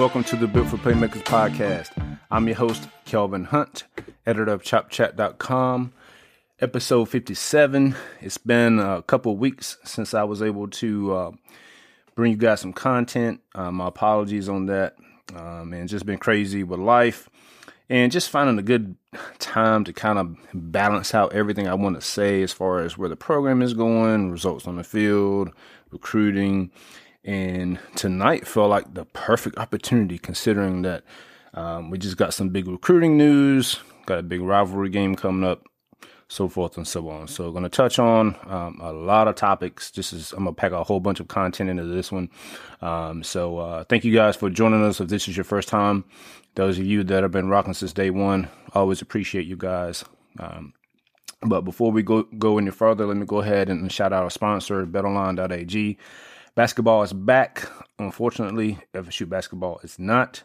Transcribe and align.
welcome 0.00 0.24
to 0.24 0.34
the 0.34 0.46
Built 0.46 0.66
for 0.66 0.78
Playmakers 0.78 1.24
podcast. 1.24 1.90
I'm 2.30 2.46
your 2.46 2.56
host, 2.56 2.88
Kelvin 3.04 3.44
Hunt, 3.44 3.84
editor 4.24 4.50
of 4.50 4.62
ChopChat.com. 4.62 5.92
Episode 6.58 7.04
57. 7.04 7.94
It's 8.22 8.38
been 8.38 8.78
a 8.78 9.02
couple 9.02 9.36
weeks 9.36 9.76
since 9.84 10.14
I 10.14 10.22
was 10.24 10.40
able 10.40 10.68
to 10.68 11.14
uh, 11.14 11.30
bring 12.14 12.32
you 12.32 12.38
guys 12.38 12.62
some 12.62 12.72
content. 12.72 13.42
Uh, 13.54 13.70
my 13.70 13.88
apologies 13.88 14.48
on 14.48 14.64
that. 14.66 14.96
Um, 15.36 15.74
and 15.74 15.86
just 15.86 16.06
been 16.06 16.16
crazy 16.16 16.64
with 16.64 16.80
life 16.80 17.28
and 17.90 18.10
just 18.10 18.30
finding 18.30 18.58
a 18.58 18.62
good 18.62 18.96
time 19.38 19.84
to 19.84 19.92
kind 19.92 20.18
of 20.18 20.34
balance 20.54 21.14
out 21.14 21.34
everything 21.34 21.68
I 21.68 21.74
want 21.74 21.96
to 21.96 22.00
say 22.00 22.42
as 22.42 22.54
far 22.54 22.80
as 22.80 22.96
where 22.96 23.10
the 23.10 23.16
program 23.16 23.60
is 23.60 23.74
going, 23.74 24.30
results 24.30 24.66
on 24.66 24.76
the 24.76 24.84
field, 24.84 25.50
recruiting. 25.90 26.70
And 27.24 27.78
tonight 27.96 28.46
felt 28.46 28.70
like 28.70 28.94
the 28.94 29.04
perfect 29.04 29.58
opportunity 29.58 30.18
considering 30.18 30.82
that 30.82 31.04
um, 31.54 31.90
we 31.90 31.98
just 31.98 32.16
got 32.16 32.32
some 32.32 32.48
big 32.48 32.66
recruiting 32.66 33.16
news, 33.18 33.80
got 34.06 34.18
a 34.18 34.22
big 34.22 34.40
rivalry 34.40 34.88
game 34.88 35.16
coming 35.16 35.48
up, 35.48 35.64
so 36.28 36.48
forth 36.48 36.76
and 36.76 36.86
so 36.86 37.08
on. 37.10 37.26
So, 37.28 37.50
going 37.50 37.64
to 37.64 37.68
touch 37.68 37.98
on 37.98 38.36
um, 38.46 38.78
a 38.80 38.92
lot 38.92 39.28
of 39.28 39.34
topics. 39.34 39.90
This 39.90 40.12
is 40.12 40.32
I'm 40.32 40.44
gonna 40.44 40.54
pack 40.54 40.72
a 40.72 40.84
whole 40.84 41.00
bunch 41.00 41.20
of 41.20 41.28
content 41.28 41.68
into 41.68 41.84
this 41.84 42.12
one. 42.12 42.30
Um, 42.80 43.22
so, 43.22 43.58
uh, 43.58 43.84
thank 43.84 44.04
you 44.04 44.14
guys 44.14 44.36
for 44.36 44.48
joining 44.48 44.84
us. 44.84 45.00
If 45.00 45.08
this 45.08 45.28
is 45.28 45.36
your 45.36 45.44
first 45.44 45.68
time, 45.68 46.04
those 46.54 46.78
of 46.78 46.86
you 46.86 47.02
that 47.04 47.22
have 47.22 47.32
been 47.32 47.48
rocking 47.48 47.74
since 47.74 47.92
day 47.92 48.10
one, 48.10 48.48
always 48.74 49.02
appreciate 49.02 49.46
you 49.46 49.56
guys. 49.56 50.04
Um, 50.38 50.72
but 51.42 51.62
before 51.62 51.90
we 51.90 52.02
go 52.02 52.22
go 52.22 52.58
any 52.58 52.70
further, 52.70 53.06
let 53.06 53.16
me 53.16 53.26
go 53.26 53.40
ahead 53.40 53.68
and 53.68 53.90
shout 53.90 54.12
out 54.12 54.22
our 54.22 54.30
sponsor, 54.30 54.86
BetOnline.ag. 54.86 55.98
Basketball 56.54 57.02
is 57.02 57.12
back. 57.12 57.68
Unfortunately, 57.98 58.78
FSU 58.94 59.28
basketball 59.28 59.80
is 59.82 59.98
not. 59.98 60.42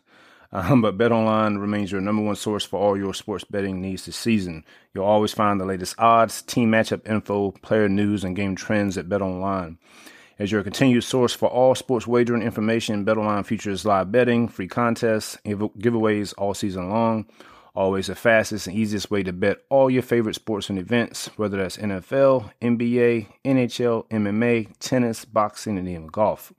Um, 0.52 0.81
but 0.81 0.97
BetOnline 0.97 1.59
remains 1.59 1.92
your 1.92 2.02
number 2.02 2.22
one 2.23 2.36
source 2.36 2.64
for 2.64 2.80
all 2.80 2.97
your 2.97 3.14
sports 3.14 3.44
betting 3.44 3.81
needs 3.81 4.06
this 4.06 4.16
season. 4.16 4.64
You'll 4.94 5.06
always 5.06 5.34
find 5.34 5.59
the 5.59 5.66
latest 5.66 5.95
odds, 5.97 6.42
team 6.44 6.72
matchup 6.72 7.09
info, 7.09 7.52
player 7.52 7.89
news, 7.89 8.23
and 8.23 8.36
game 8.36 8.56
trends 8.56 8.97
at 8.97 9.09
BetOnline. 9.09 9.78
As 10.38 10.52
your 10.52 10.64
continued 10.64 11.03
source 11.03 11.34
for 11.34 11.50
all 11.50 11.75
sports 11.75 12.06
wagering 12.08 12.42
information, 12.42 13.06
BetOnline 13.06 13.45
features 13.45 13.86
live 13.86 14.12
betting, 14.12 14.47
free 14.47 14.67
contests, 14.67 15.38
giveaways 15.45 16.34
all 16.38 16.53
season 16.53 16.90
long. 16.90 17.25
Always 17.76 18.08
the 18.08 18.16
fastest 18.16 18.68
and 18.68 18.76
easiest 18.76 19.12
way 19.12 19.22
to 19.23 19.34
bet 19.34 19.58
all 19.70 19.90
your 19.90 20.02
favorite 20.02 20.36
sports 20.36 20.70
and 20.70 20.80
events, 20.80 21.30
whether 21.36 21.58
that's 21.58 21.76
NFL, 21.76 22.54
NBA, 22.62 23.28
NHL, 23.44 24.08
MMA, 24.08 24.73
tennis, 24.80 25.26
boxing, 25.26 25.78
and 25.78 25.88
even 25.90 26.08
golf. 26.08 26.53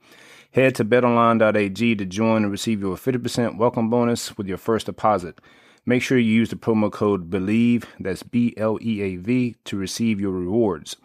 Head 0.51 0.75
to 0.75 0.85
betonline.ag 0.85 1.95
to 1.95 2.05
join 2.05 2.43
and 2.43 2.51
receive 2.51 2.81
your 2.81 2.95
50% 2.95 3.57
welcome 3.57 3.89
bonus 3.89 4.37
with 4.37 4.47
your 4.47 4.59
first 4.59 4.85
deposit. 4.85 5.39
Make 5.87 6.03
sure 6.03 6.19
you 6.19 6.31
use 6.31 6.49
the 6.49 6.55
promo 6.55 6.91
code 6.91 7.31
BLEAV, 7.31 7.85
that's 7.99 8.21
B 8.21 8.53
L 8.55 8.77
E 8.79 9.01
A 9.01 9.15
V, 9.15 9.55
to 9.65 9.75
receive 9.75 10.21
your 10.21 10.31
rewards. 10.31 10.97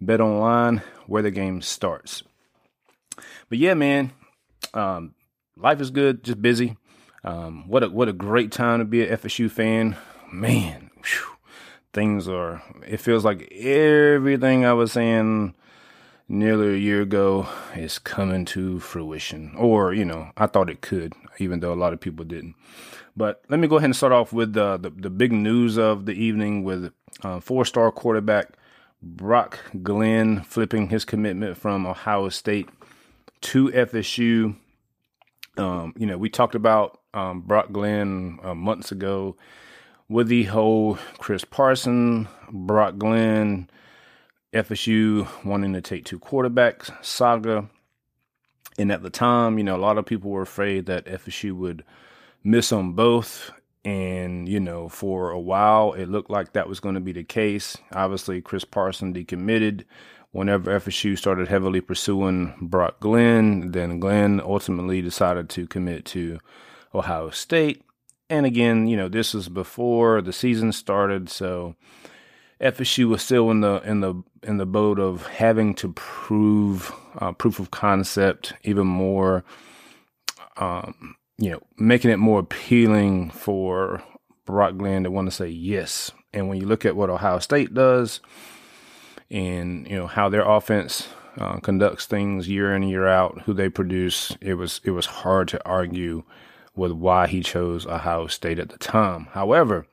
Bet 0.00 0.20
online 0.20 0.82
where 1.06 1.22
the 1.22 1.32
game 1.32 1.62
starts. 1.62 2.22
But 3.48 3.58
yeah, 3.58 3.74
man, 3.74 4.12
um, 4.72 5.14
life 5.56 5.80
is 5.80 5.90
good, 5.90 6.22
just 6.22 6.40
busy. 6.40 6.76
Um, 7.24 7.68
what 7.68 7.82
a 7.82 7.88
what 7.88 8.08
a 8.08 8.12
great 8.12 8.52
time 8.52 8.78
to 8.78 8.84
be 8.84 9.06
an 9.06 9.16
FSU 9.16 9.50
fan, 9.50 9.96
man. 10.32 10.90
Whew, 11.02 11.36
things 11.92 12.28
are. 12.28 12.62
It 12.86 12.98
feels 12.98 13.24
like 13.24 13.50
everything 13.52 14.64
I 14.64 14.72
was 14.72 14.92
saying 14.92 15.54
nearly 16.28 16.74
a 16.74 16.78
year 16.78 17.02
ago 17.02 17.48
is 17.74 17.98
coming 17.98 18.44
to 18.44 18.78
fruition. 18.80 19.54
Or, 19.56 19.92
you 19.92 20.04
know, 20.04 20.30
I 20.36 20.46
thought 20.46 20.70
it 20.70 20.82
could, 20.82 21.14
even 21.38 21.60
though 21.60 21.72
a 21.72 21.74
lot 21.74 21.92
of 21.92 22.00
people 22.00 22.24
didn't. 22.24 22.54
But 23.16 23.42
let 23.48 23.58
me 23.58 23.66
go 23.66 23.76
ahead 23.76 23.86
and 23.86 23.96
start 23.96 24.12
off 24.12 24.32
with 24.32 24.52
the, 24.52 24.78
the 24.78 25.10
big 25.10 25.32
news 25.32 25.76
of 25.76 26.06
the 26.06 26.12
evening 26.12 26.62
with 26.62 26.92
uh, 27.22 27.40
four 27.40 27.64
star 27.64 27.90
quarterback 27.90 28.52
Brock 29.02 29.58
Glenn 29.82 30.42
flipping 30.42 30.88
his 30.88 31.04
commitment 31.04 31.56
from 31.56 31.86
Ohio 31.86 32.28
State 32.28 32.68
to 33.42 33.68
FSU. 33.68 34.56
Um, 35.56 35.94
you 35.96 36.06
know, 36.06 36.18
we 36.18 36.28
talked 36.28 36.54
about 36.54 36.97
um, 37.14 37.40
Brock 37.40 37.72
Glenn 37.72 38.38
uh, 38.42 38.54
months 38.54 38.92
ago 38.92 39.36
with 40.08 40.28
the 40.28 40.44
whole 40.44 40.98
Chris 41.18 41.44
Parson, 41.44 42.28
Brock 42.50 42.96
Glenn 42.98 43.68
FSU 44.52 45.28
wanting 45.44 45.74
to 45.74 45.80
take 45.80 46.04
two 46.04 46.18
quarterbacks 46.18 46.92
saga. 47.04 47.68
And 48.78 48.92
at 48.92 49.02
the 49.02 49.10
time, 49.10 49.58
you 49.58 49.64
know, 49.64 49.76
a 49.76 49.78
lot 49.78 49.98
of 49.98 50.06
people 50.06 50.30
were 50.30 50.42
afraid 50.42 50.86
that 50.86 51.06
FSU 51.06 51.52
would 51.56 51.84
miss 52.44 52.72
on 52.72 52.92
both. 52.92 53.50
And, 53.84 54.48
you 54.48 54.60
know, 54.60 54.88
for 54.88 55.30
a 55.30 55.40
while, 55.40 55.92
it 55.92 56.08
looked 56.08 56.30
like 56.30 56.52
that 56.52 56.68
was 56.68 56.80
going 56.80 56.94
to 56.94 57.00
be 57.00 57.12
the 57.12 57.24
case. 57.24 57.76
Obviously, 57.92 58.40
Chris 58.40 58.64
Parson 58.64 59.12
decommitted 59.14 59.84
whenever 60.30 60.78
FSU 60.78 61.16
started 61.18 61.48
heavily 61.48 61.80
pursuing 61.80 62.54
Brock 62.60 63.00
Glenn. 63.00 63.72
Then 63.72 63.98
Glenn 63.98 64.40
ultimately 64.40 65.02
decided 65.02 65.48
to 65.50 65.66
commit 65.66 66.04
to 66.06 66.38
Ohio 66.94 67.30
State. 67.30 67.82
And 68.30 68.44
again, 68.44 68.86
you 68.88 68.96
know, 68.96 69.08
this 69.08 69.34
was 69.34 69.48
before 69.48 70.20
the 70.20 70.32
season 70.32 70.72
started. 70.72 71.30
So, 71.30 71.74
FSU 72.60 73.08
was 73.08 73.22
still 73.22 73.50
in 73.50 73.60
the 73.60 73.80
in 73.84 74.00
the 74.00 74.22
in 74.42 74.58
the 74.58 74.66
boat 74.66 74.98
of 74.98 75.26
having 75.26 75.74
to 75.74 75.92
prove 75.92 76.92
uh, 77.18 77.32
proof 77.32 77.58
of 77.60 77.70
concept 77.70 78.52
even 78.64 78.86
more. 78.86 79.44
Um, 80.56 81.16
you 81.38 81.50
know, 81.50 81.60
making 81.76 82.10
it 82.10 82.16
more 82.16 82.40
appealing 82.40 83.30
for 83.30 84.02
Brock 84.44 84.76
Glenn 84.76 85.04
to 85.04 85.10
want 85.10 85.28
to 85.28 85.34
say 85.34 85.48
yes. 85.48 86.10
And 86.34 86.48
when 86.48 86.60
you 86.60 86.66
look 86.66 86.84
at 86.84 86.96
what 86.96 87.10
Ohio 87.10 87.38
State 87.38 87.74
does, 87.74 88.20
and 89.30 89.88
you 89.88 89.96
know 89.96 90.06
how 90.06 90.28
their 90.28 90.46
offense 90.46 91.08
uh, 91.38 91.60
conducts 91.60 92.06
things 92.06 92.48
year 92.48 92.74
in 92.74 92.82
and 92.82 92.90
year 92.90 93.06
out, 93.06 93.42
who 93.42 93.54
they 93.54 93.68
produce, 93.68 94.36
it 94.40 94.54
was 94.54 94.80
it 94.84 94.90
was 94.90 95.06
hard 95.06 95.46
to 95.48 95.64
argue 95.64 96.24
with 96.78 96.92
why 96.92 97.26
he 97.26 97.42
chose 97.42 97.86
Ohio 97.86 98.26
State 98.28 98.58
at 98.58 98.70
the 98.70 98.78
time. 98.78 99.26
However, 99.32 99.86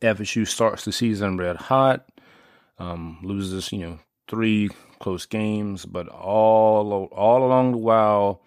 FSU 0.00 0.46
starts 0.46 0.84
the 0.84 0.92
season 0.92 1.36
red 1.36 1.56
hot, 1.56 2.08
um, 2.78 3.18
loses, 3.22 3.72
you 3.72 3.78
know, 3.78 3.98
three 4.28 4.70
close 5.00 5.26
games, 5.26 5.84
but 5.84 6.08
all 6.08 7.06
all 7.12 7.44
along 7.44 7.72
the 7.72 7.78
while, 7.78 8.42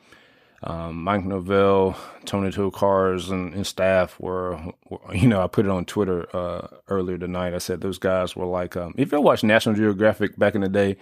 um, 0.63 1.03
Mike 1.03 1.25
Norvell, 1.25 1.95
Tony 2.25 2.49
Tokarz, 2.49 3.29
and, 3.29 3.53
and 3.53 3.67
staff 3.67 4.19
were, 4.19 4.59
were, 4.89 4.99
you 5.13 5.27
know, 5.27 5.43
I 5.43 5.47
put 5.47 5.65
it 5.65 5.71
on 5.71 5.85
Twitter 5.85 6.35
uh, 6.35 6.67
earlier 6.87 7.17
tonight. 7.17 7.53
I 7.53 7.59
said 7.59 7.81
those 7.81 7.99
guys 7.99 8.35
were 8.35 8.45
like, 8.45 8.75
um, 8.75 8.93
if 8.97 9.11
you 9.11 9.21
watch 9.21 9.43
National 9.43 9.75
Geographic 9.75 10.37
back 10.37 10.55
in 10.55 10.61
the 10.61 10.69
day, 10.69 10.97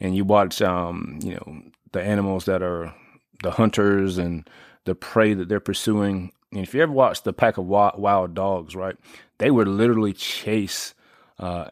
and 0.00 0.16
you 0.16 0.24
watch, 0.24 0.60
um, 0.62 1.18
you 1.22 1.34
know, 1.34 1.62
the 1.92 2.02
animals 2.02 2.46
that 2.46 2.62
are 2.62 2.94
the 3.42 3.52
hunters 3.52 4.18
and 4.18 4.48
the 4.84 4.94
prey 4.94 5.34
that 5.34 5.48
they're 5.48 5.60
pursuing. 5.60 6.32
And 6.52 6.62
if 6.62 6.74
you 6.74 6.82
ever 6.82 6.92
watched 6.92 7.24
the 7.24 7.32
pack 7.32 7.58
of 7.58 7.66
wild, 7.66 8.34
dogs, 8.34 8.76
right? 8.76 8.96
they 9.38 9.50
would 9.50 9.68
literally 9.68 10.12
chase 10.12 10.94
uh, 11.38 11.66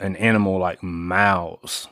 an 0.00 0.16
animal 0.16 0.58
like 0.58 0.82
miles 0.82 1.88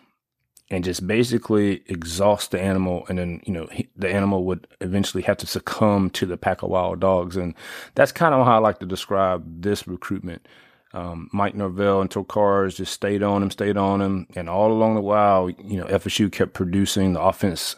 and 0.71 0.83
just 0.83 1.07
basically 1.07 1.83
exhaust 1.87 2.51
the 2.51 2.61
animal 2.61 3.05
and 3.09 3.19
then 3.19 3.41
you 3.45 3.53
know 3.53 3.67
he, 3.73 3.89
the 3.97 4.09
animal 4.09 4.45
would 4.45 4.67
eventually 4.81 5.23
have 5.23 5.37
to 5.37 5.47
succumb 5.47 6.11
to 6.11 6.27
the 6.27 6.37
pack 6.37 6.63
of 6.63 6.71
wild 6.71 7.01
dogs 7.01 7.37
and 7.37 7.55
that's 7.95 8.13
kind 8.13 8.35
of 8.35 8.45
how 8.47 8.57
i 8.57 8.59
like 8.59 8.79
to 8.79 8.87
describe 8.87 9.45
this 9.63 9.87
recruitment 9.87 10.47
um, 10.93 11.29
mike 11.33 11.55
norvell 11.55 12.01
and 12.01 12.11
tokarz 12.11 12.77
just 12.77 12.93
stayed 12.93 13.23
on 13.23 13.43
him 13.43 13.51
stayed 13.51 13.77
on 13.77 14.01
him 14.01 14.27
and 14.35 14.49
all 14.49 14.73
along 14.73 14.95
the 14.95 15.01
while 15.01 15.51
you 15.51 15.77
know 15.77 15.87
fsu 15.87 16.31
kept 16.31 16.53
producing 16.53 17.13
the 17.13 17.21
offense 17.21 17.77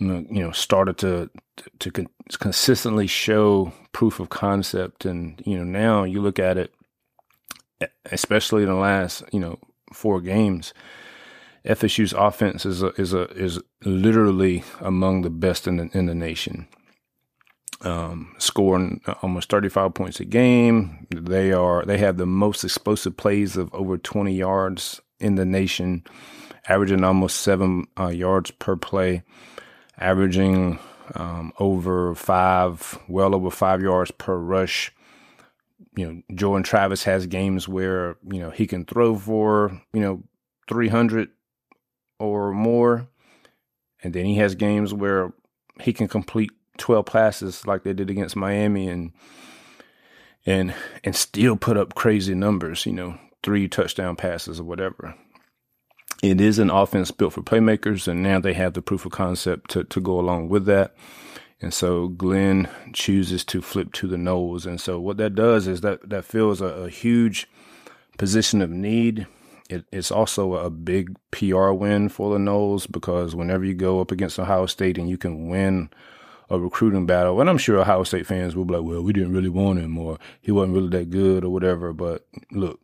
you 0.00 0.26
know, 0.42 0.50
started 0.50 0.98
to 0.98 1.30
to, 1.78 1.90
to 1.90 2.06
consistently 2.38 3.06
show 3.06 3.72
proof 3.92 4.18
of 4.18 4.30
concept 4.30 5.04
and 5.04 5.42
you 5.44 5.58
know 5.58 5.64
now 5.64 6.04
you 6.04 6.22
look 6.22 6.38
at 6.38 6.56
it 6.56 6.72
especially 8.06 8.62
in 8.62 8.68
the 8.68 8.74
last 8.74 9.22
you 9.32 9.40
know 9.40 9.58
four 9.92 10.20
games. 10.20 10.72
FSU's 11.66 12.14
offense 12.14 12.64
is 12.64 12.82
a, 12.82 12.88
is 12.94 13.12
a, 13.12 13.28
is 13.32 13.60
literally 13.84 14.64
among 14.80 15.22
the 15.22 15.30
best 15.30 15.66
in 15.66 15.76
the 15.76 15.90
in 15.92 16.06
the 16.06 16.14
nation. 16.14 16.66
Um, 17.82 18.34
scoring 18.38 19.00
almost 19.22 19.48
35 19.48 19.94
points 19.94 20.20
a 20.20 20.26
game. 20.26 21.06
They 21.10 21.52
are 21.52 21.84
they 21.84 21.98
have 21.98 22.16
the 22.16 22.26
most 22.26 22.64
explosive 22.64 23.16
plays 23.16 23.56
of 23.56 23.72
over 23.74 23.98
20 23.98 24.34
yards 24.34 25.00
in 25.18 25.34
the 25.34 25.46
nation, 25.46 26.04
averaging 26.68 27.04
almost 27.04 27.40
seven 27.40 27.86
uh, 27.98 28.08
yards 28.08 28.50
per 28.50 28.76
play, 28.76 29.22
averaging 30.00 30.78
um, 31.14 31.52
over 31.58 32.14
five, 32.14 32.98
well 33.08 33.34
over 33.34 33.50
five 33.50 33.82
yards 33.82 34.10
per 34.10 34.36
rush 34.36 34.92
you 35.96 36.06
know, 36.06 36.22
Jordan 36.34 36.62
Travis 36.62 37.04
has 37.04 37.26
games 37.26 37.68
where, 37.68 38.16
you 38.30 38.40
know, 38.40 38.50
he 38.50 38.66
can 38.66 38.84
throw 38.84 39.16
for, 39.16 39.80
you 39.92 40.00
know, 40.00 40.22
300 40.68 41.30
or 42.18 42.52
more. 42.52 43.08
And 44.02 44.14
then 44.14 44.24
he 44.24 44.36
has 44.36 44.54
games 44.54 44.94
where 44.94 45.32
he 45.80 45.92
can 45.92 46.08
complete 46.08 46.50
12 46.78 47.06
passes 47.06 47.66
like 47.66 47.82
they 47.82 47.92
did 47.92 48.10
against 48.10 48.36
Miami 48.36 48.88
and 48.88 49.12
and 50.46 50.74
and 51.04 51.14
still 51.14 51.54
put 51.54 51.76
up 51.76 51.94
crazy 51.94 52.34
numbers, 52.34 52.86
you 52.86 52.92
know, 52.92 53.18
three 53.42 53.68
touchdown 53.68 54.16
passes 54.16 54.58
or 54.58 54.64
whatever. 54.64 55.14
It 56.22 56.38
is 56.40 56.58
an 56.58 56.68
offense 56.68 57.10
built 57.10 57.32
for 57.32 57.42
playmakers, 57.42 58.06
and 58.06 58.22
now 58.22 58.38
they 58.40 58.52
have 58.52 58.74
the 58.74 58.82
proof 58.82 59.06
of 59.06 59.12
concept 59.12 59.70
to, 59.70 59.84
to 59.84 60.00
go 60.00 60.20
along 60.20 60.50
with 60.50 60.66
that. 60.66 60.94
And 61.62 61.72
so 61.72 62.08
Glenn 62.08 62.68
chooses 62.92 63.44
to 63.46 63.62
flip 63.62 63.92
to 63.94 64.06
the 64.06 64.16
Noles. 64.16 64.66
And 64.66 64.80
so 64.80 64.98
what 65.00 65.16
that 65.18 65.34
does 65.34 65.66
is 65.66 65.82
that 65.82 66.08
that 66.08 66.24
fills 66.24 66.60
a, 66.60 66.66
a 66.66 66.88
huge 66.90 67.48
position 68.18 68.60
of 68.60 68.70
need. 68.70 69.26
It, 69.68 69.84
it's 69.92 70.10
also 70.10 70.54
a 70.54 70.68
big 70.68 71.16
PR 71.30 71.70
win 71.70 72.08
for 72.08 72.32
the 72.32 72.38
Noles 72.38 72.90
because 72.90 73.34
whenever 73.34 73.64
you 73.64 73.74
go 73.74 74.00
up 74.00 74.10
against 74.10 74.38
Ohio 74.38 74.66
State 74.66 74.98
and 74.98 75.08
you 75.08 75.16
can 75.16 75.48
win 75.48 75.90
a 76.48 76.58
recruiting 76.58 77.06
battle, 77.06 77.40
and 77.40 77.48
I'm 77.48 77.58
sure 77.58 77.78
Ohio 77.78 78.02
State 78.02 78.26
fans 78.26 78.56
will 78.56 78.64
be 78.64 78.74
like, 78.74 78.84
well, 78.84 79.02
we 79.02 79.12
didn't 79.12 79.32
really 79.32 79.48
want 79.48 79.78
him 79.78 79.96
or 79.96 80.18
he 80.40 80.50
wasn't 80.50 80.74
really 80.74 80.88
that 80.88 81.10
good 81.10 81.44
or 81.44 81.50
whatever. 81.50 81.92
But 81.92 82.26
look, 82.50 82.80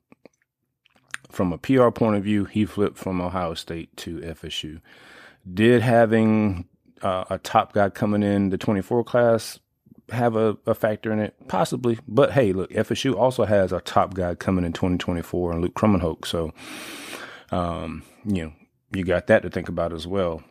from 1.30 1.52
a 1.52 1.58
PR 1.58 1.90
point 1.90 2.16
of 2.16 2.24
view, 2.24 2.44
he 2.44 2.64
flipped 2.64 2.98
from 2.98 3.20
Ohio 3.20 3.54
State 3.54 3.96
to 3.98 4.18
FSU. 4.18 4.80
Did 5.52 5.82
having 5.82 6.66
uh, 7.02 7.24
a 7.30 7.38
top 7.38 7.72
guy 7.72 7.90
coming 7.90 8.22
in 8.22 8.50
the 8.50 8.58
24 8.58 9.04
class 9.04 9.58
have 10.10 10.36
a, 10.36 10.56
a, 10.66 10.74
factor 10.74 11.12
in 11.12 11.18
it? 11.18 11.34
Possibly. 11.48 11.98
But 12.06 12.32
hey, 12.32 12.52
look, 12.52 12.70
FSU 12.70 13.16
also 13.16 13.44
has 13.44 13.72
a 13.72 13.80
top 13.80 14.14
guy 14.14 14.34
coming 14.34 14.64
in 14.64 14.72
2024 14.72 15.52
and 15.52 15.62
Luke 15.62 15.74
Kromenhoek. 15.74 16.26
So, 16.26 16.52
um, 17.50 18.02
you 18.24 18.44
know, 18.44 18.52
you 18.92 19.04
got 19.04 19.26
that 19.28 19.42
to 19.42 19.50
think 19.50 19.68
about 19.68 19.92
as 19.92 20.06
well. 20.06 20.42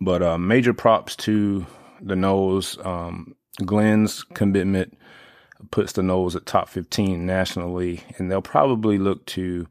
But 0.00 0.22
uh, 0.22 0.38
major 0.38 0.74
props 0.74 1.16
to 1.16 1.66
the 2.00 2.14
Noles. 2.14 2.84
Um, 2.84 3.34
Glenn's 3.64 4.22
commitment 4.22 4.96
puts 5.70 5.92
the 5.92 6.02
Noles 6.02 6.36
at 6.36 6.46
top 6.46 6.68
15 6.68 7.24
nationally, 7.24 8.02
and 8.16 8.30
they'll 8.30 8.42
probably 8.42 8.98
look 8.98 9.26
to 9.26 9.66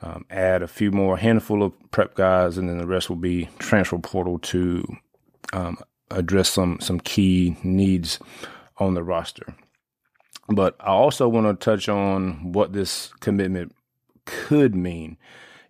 um, 0.00 0.24
add 0.30 0.62
a 0.62 0.68
few 0.68 0.90
more 0.92 1.16
handful 1.16 1.62
of 1.62 1.72
prep 1.90 2.14
guys, 2.14 2.56
and 2.56 2.68
then 2.68 2.78
the 2.78 2.86
rest 2.86 3.08
will 3.08 3.16
be 3.16 3.48
transfer 3.58 3.98
portal 3.98 4.38
to 4.38 4.84
um, 5.52 5.78
address 6.10 6.48
some 6.48 6.78
some 6.80 7.00
key 7.00 7.56
needs 7.62 8.18
on 8.78 8.94
the 8.94 9.02
roster. 9.02 9.54
But 10.48 10.76
I 10.80 10.90
also 10.90 11.28
want 11.28 11.46
to 11.46 11.64
touch 11.64 11.88
on 11.88 12.52
what 12.52 12.72
this 12.72 13.12
commitment 13.20 13.74
could 14.24 14.74
mean. 14.74 15.16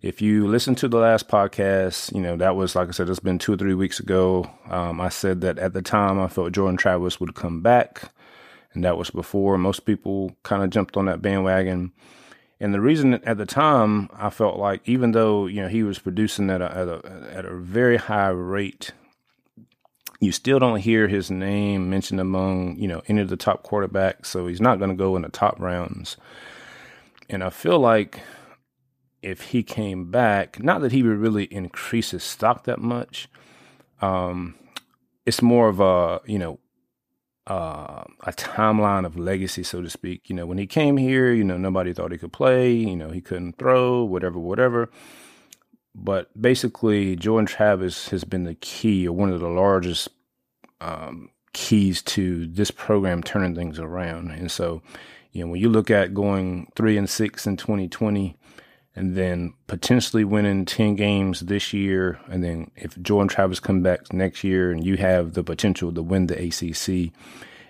If 0.01 0.21
you 0.21 0.47
listen 0.47 0.75
to 0.75 0.87
the 0.87 0.99
last 0.99 1.27
podcast, 1.27 2.13
you 2.15 2.21
know, 2.21 2.37
that 2.37 2.55
was, 2.55 2.73
like 2.73 2.87
I 2.87 2.91
said, 2.91 3.09
it's 3.09 3.19
been 3.19 3.37
two 3.37 3.53
or 3.53 3.57
three 3.57 3.73
weeks 3.73 3.99
ago. 3.99 4.49
Um, 4.69 5.01
I 5.01 5.09
said 5.09 5.41
that 5.41 5.59
at 5.59 5.73
the 5.73 5.81
time 5.81 6.17
I 6.17 6.29
felt 6.29 6.53
Jordan 6.53 6.77
Travis 6.77 7.19
would 7.19 7.35
come 7.35 7.61
back. 7.61 8.13
And 8.73 8.83
that 8.83 8.97
was 8.97 9.09
before 9.09 9.57
most 9.57 9.85
people 9.85 10.35
kind 10.43 10.63
of 10.63 10.69
jumped 10.69 10.95
on 10.95 11.05
that 11.05 11.21
bandwagon. 11.21 11.91
And 12.59 12.73
the 12.73 12.81
reason 12.81 13.15
at 13.23 13.37
the 13.37 13.45
time 13.45 14.09
I 14.13 14.29
felt 14.29 14.57
like 14.57 14.81
even 14.85 15.13
though 15.13 15.47
you 15.47 15.61
know 15.61 15.69
he 15.69 15.83
was 15.83 15.99
producing 15.99 16.49
at 16.49 16.61
a 16.61 16.65
at 16.65 16.87
a, 16.87 17.31
at 17.33 17.45
a 17.45 17.55
very 17.55 17.97
high 17.97 18.29
rate, 18.29 18.91
you 20.19 20.31
still 20.31 20.59
don't 20.59 20.79
hear 20.79 21.07
his 21.07 21.31
name 21.31 21.89
mentioned 21.89 22.19
among 22.19 22.77
you 22.77 22.87
know 22.87 23.01
any 23.07 23.21
of 23.21 23.29
the 23.29 23.37
top 23.37 23.63
quarterbacks. 23.65 24.25
So 24.25 24.47
he's 24.47 24.61
not 24.61 24.77
going 24.77 24.91
to 24.91 24.95
go 24.95 25.15
in 25.15 25.21
the 25.21 25.29
top 25.29 25.59
rounds. 25.59 26.17
And 27.29 27.43
I 27.43 27.49
feel 27.49 27.79
like 27.79 28.19
if 29.21 29.41
he 29.41 29.63
came 29.63 30.11
back, 30.11 30.61
not 30.61 30.81
that 30.81 30.91
he 30.91 31.03
would 31.03 31.17
really 31.17 31.45
increase 31.45 32.11
his 32.11 32.23
stock 32.23 32.65
that 32.65 32.79
much. 32.79 33.29
Um, 34.01 34.55
it's 35.25 35.41
more 35.41 35.69
of 35.69 35.79
a 35.79 36.21
you 36.25 36.39
know 36.39 36.59
uh, 37.49 38.03
a 38.21 38.31
timeline 38.33 39.05
of 39.05 39.17
legacy, 39.17 39.63
so 39.63 39.81
to 39.81 39.89
speak. 39.89 40.29
You 40.29 40.35
know, 40.35 40.45
when 40.45 40.59
he 40.59 40.67
came 40.67 40.97
here, 40.97 41.33
you 41.33 41.43
know, 41.43 41.57
nobody 41.57 41.93
thought 41.93 42.11
he 42.11 42.17
could 42.17 42.31
play. 42.31 42.71
You 42.71 42.95
know, 42.95 43.09
he 43.09 43.21
couldn't 43.21 43.57
throw, 43.57 44.03
whatever, 44.03 44.37
whatever. 44.39 44.89
But 45.95 46.29
basically, 46.39 47.15
Jordan 47.15 47.47
Travis 47.47 48.09
has 48.09 48.23
been 48.23 48.43
the 48.43 48.55
key 48.55 49.07
or 49.07 49.15
one 49.15 49.31
of 49.31 49.39
the 49.39 49.49
largest 49.49 50.09
um, 50.79 51.31
keys 51.53 52.01
to 52.03 52.45
this 52.45 52.71
program 52.71 53.23
turning 53.23 53.55
things 53.55 53.79
around. 53.79 54.31
And 54.31 54.51
so, 54.51 54.81
you 55.31 55.43
know, 55.43 55.51
when 55.51 55.59
you 55.59 55.69
look 55.69 55.89
at 55.89 56.13
going 56.13 56.71
three 56.75 56.97
and 56.97 57.09
six 57.09 57.47
in 57.47 57.57
2020, 57.57 58.37
and 58.99 59.15
then 59.15 59.53
potentially 59.67 60.25
winning 60.25 60.65
10 60.65 60.95
games 60.95 61.39
this 61.39 61.71
year. 61.71 62.19
And 62.27 62.43
then 62.43 62.69
if 62.75 63.01
Jordan 63.01 63.29
Travis 63.29 63.61
comes 63.61 63.81
back 63.81 64.11
next 64.11 64.43
year 64.43 64.71
and 64.71 64.85
you 64.85 64.97
have 64.97 65.35
the 65.35 65.43
potential 65.43 65.93
to 65.93 66.03
win 66.03 66.27
the 66.27 66.35
ACC 66.35 67.13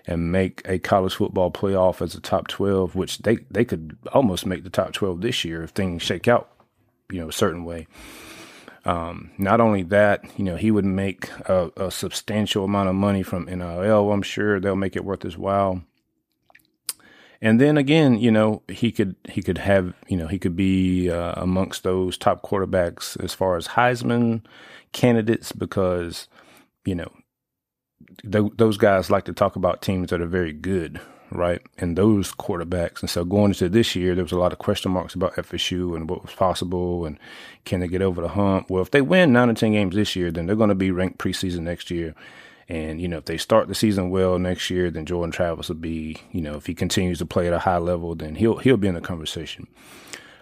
and 0.08 0.32
make 0.32 0.60
a 0.64 0.80
college 0.80 1.14
football 1.14 1.52
playoff 1.52 2.02
as 2.02 2.16
a 2.16 2.20
top 2.20 2.48
12, 2.48 2.96
which 2.96 3.18
they, 3.18 3.36
they 3.48 3.64
could 3.64 3.96
almost 4.12 4.44
make 4.44 4.64
the 4.64 4.70
top 4.70 4.92
12 4.92 5.20
this 5.20 5.44
year 5.44 5.62
if 5.62 5.70
things 5.70 6.02
shake 6.02 6.26
out, 6.26 6.50
you 7.12 7.20
know, 7.20 7.28
a 7.28 7.32
certain 7.32 7.64
way. 7.64 7.86
Um, 8.84 9.30
not 9.38 9.60
only 9.60 9.84
that, 9.84 10.24
you 10.36 10.42
know, 10.42 10.56
he 10.56 10.72
would 10.72 10.84
make 10.84 11.30
a, 11.48 11.70
a 11.76 11.92
substantial 11.92 12.64
amount 12.64 12.88
of 12.88 12.96
money 12.96 13.22
from 13.22 13.44
NIL. 13.44 14.12
I'm 14.12 14.22
sure 14.22 14.58
they'll 14.58 14.74
make 14.74 14.96
it 14.96 15.04
worth 15.04 15.22
his 15.22 15.38
while. 15.38 15.84
And 17.42 17.60
then 17.60 17.78
again, 17.78 18.18
you 18.18 18.30
know, 18.30 18.62
he 18.68 18.92
could 18.92 19.16
he 19.28 19.42
could 19.42 19.58
have 19.58 19.94
you 20.08 20.16
know 20.16 20.26
he 20.26 20.38
could 20.38 20.56
be 20.56 21.10
uh, 21.10 21.34
amongst 21.36 21.82
those 21.82 22.18
top 22.18 22.42
quarterbacks 22.42 23.22
as 23.22 23.32
far 23.32 23.56
as 23.56 23.68
Heisman 23.68 24.42
candidates 24.92 25.52
because 25.52 26.28
you 26.84 26.94
know 26.94 27.10
th- 28.30 28.52
those 28.56 28.76
guys 28.76 29.10
like 29.10 29.24
to 29.24 29.32
talk 29.32 29.56
about 29.56 29.82
teams 29.82 30.10
that 30.10 30.20
are 30.20 30.26
very 30.26 30.52
good, 30.52 31.00
right? 31.30 31.62
And 31.78 31.96
those 31.96 32.32
quarterbacks. 32.32 33.00
And 33.00 33.10
so 33.10 33.24
going 33.24 33.52
into 33.52 33.68
this 33.68 33.96
year, 33.96 34.14
there 34.14 34.24
was 34.24 34.32
a 34.32 34.38
lot 34.38 34.52
of 34.52 34.58
question 34.58 34.92
marks 34.92 35.14
about 35.14 35.34
FSU 35.36 35.96
and 35.96 36.08
what 36.08 36.22
was 36.22 36.34
possible 36.34 37.06
and 37.06 37.18
can 37.64 37.80
they 37.80 37.88
get 37.88 38.02
over 38.02 38.20
the 38.20 38.28
hump. 38.28 38.70
Well, 38.70 38.82
if 38.82 38.90
they 38.90 39.00
win 39.00 39.32
nine 39.32 39.50
or 39.50 39.54
ten 39.54 39.72
games 39.72 39.94
this 39.94 40.14
year, 40.16 40.30
then 40.30 40.46
they're 40.46 40.56
going 40.56 40.68
to 40.68 40.74
be 40.74 40.90
ranked 40.90 41.18
preseason 41.18 41.60
next 41.60 41.90
year. 41.90 42.14
And, 42.70 43.00
you 43.00 43.08
know, 43.08 43.18
if 43.18 43.24
they 43.24 43.36
start 43.36 43.66
the 43.66 43.74
season 43.74 44.10
well 44.10 44.38
next 44.38 44.70
year, 44.70 44.92
then 44.92 45.04
Jordan 45.04 45.32
Travis 45.32 45.68
will 45.68 45.74
be, 45.74 46.18
you 46.30 46.40
know, 46.40 46.54
if 46.54 46.66
he 46.66 46.74
continues 46.74 47.18
to 47.18 47.26
play 47.26 47.48
at 47.48 47.52
a 47.52 47.58
high 47.58 47.78
level, 47.78 48.14
then 48.14 48.36
he'll 48.36 48.58
he'll 48.58 48.76
be 48.76 48.86
in 48.86 48.94
the 48.94 49.00
conversation. 49.00 49.66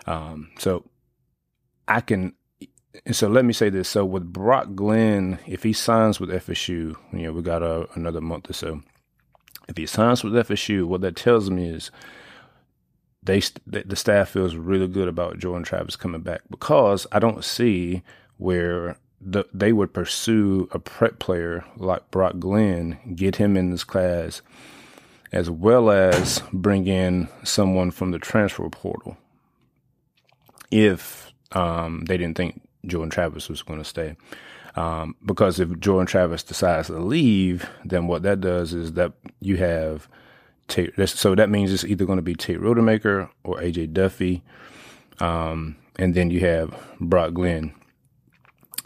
Um, 0.07 0.51
so 0.59 0.85
I 1.89 2.03
can 2.03 2.35
so 3.13 3.29
let 3.29 3.47
me 3.47 3.55
say 3.55 3.71
this. 3.71 3.89
So 3.89 4.05
with 4.05 4.31
Brock 4.31 4.75
Glenn, 4.75 5.39
if 5.47 5.63
he 5.63 5.73
signs 5.73 6.21
with 6.21 6.29
FSU, 6.29 6.69
you 6.69 6.97
know, 7.13 7.33
we 7.33 7.41
got 7.41 7.63
a, 7.63 7.89
another 7.95 8.21
month 8.21 8.51
or 8.51 8.53
so. 8.53 8.83
If 9.67 9.79
he 9.79 9.87
signs 9.87 10.23
with 10.23 10.35
FSU, 10.35 10.85
what 10.85 11.01
that 11.01 11.17
tells 11.17 11.49
me 11.49 11.71
is 11.71 11.91
they 13.23 13.41
the 13.67 13.97
staff 13.97 14.29
feels 14.29 14.55
really 14.55 14.87
good 14.87 15.09
about 15.09 15.39
Jordan 15.39 15.65
Travis 15.65 15.97
coming 15.97 16.21
back 16.21 16.43
because 16.51 17.07
I 17.11 17.21
don't 17.21 17.43
see 17.43 18.03
where 18.37 18.99
the, 19.21 19.45
they 19.53 19.73
would 19.73 19.93
pursue 19.93 20.69
a 20.73 20.79
prep 20.79 21.19
player 21.19 21.65
like 21.77 22.11
Brock 22.11 22.39
Glenn, 22.39 22.99
get 23.15 23.37
him 23.37 23.57
in 23.57 23.71
this 23.71 23.85
class, 23.85 24.43
as 25.33 25.51
well 25.51 25.91
as 25.91 26.43
bring 26.53 26.87
in 26.87 27.29
someone 27.43 27.91
from 27.91 28.11
the 28.13 28.19
transfer 28.19 28.69
portal. 28.69 29.17
If 30.71 31.33
um, 31.53 32.05
they 32.07 32.17
didn't 32.17 32.37
think 32.37 32.61
Jordan 32.87 33.11
Travis 33.11 33.49
was 33.49 33.63
going 33.63 33.79
to 33.79 33.85
stay. 33.85 34.17
Um, 34.77 35.17
because 35.25 35.59
if 35.59 35.79
Jordan 35.81 36.07
Travis 36.07 36.43
decides 36.43 36.87
to 36.87 36.99
leave, 36.99 37.69
then 37.85 38.07
what 38.07 38.23
that 38.23 38.41
does 38.41 38.75
is 38.75 38.93
that 38.93 39.13
you 39.41 39.57
have 39.57 40.09
Tate, 40.69 40.95
so 41.09 41.35
that 41.35 41.49
means 41.49 41.73
it's 41.73 41.85
either 41.85 42.05
going 42.05 42.19
to 42.19 42.23
be 42.23 42.35
Tate 42.35 42.61
Rodemaker 42.61 43.31
or 43.43 43.57
AJ 43.57 43.93
Duffy. 43.93 44.45
Um, 45.19 45.77
and 45.99 46.15
then 46.15 46.31
you 46.31 46.41
have 46.41 46.79
Brock 47.01 47.33
Glenn. 47.33 47.75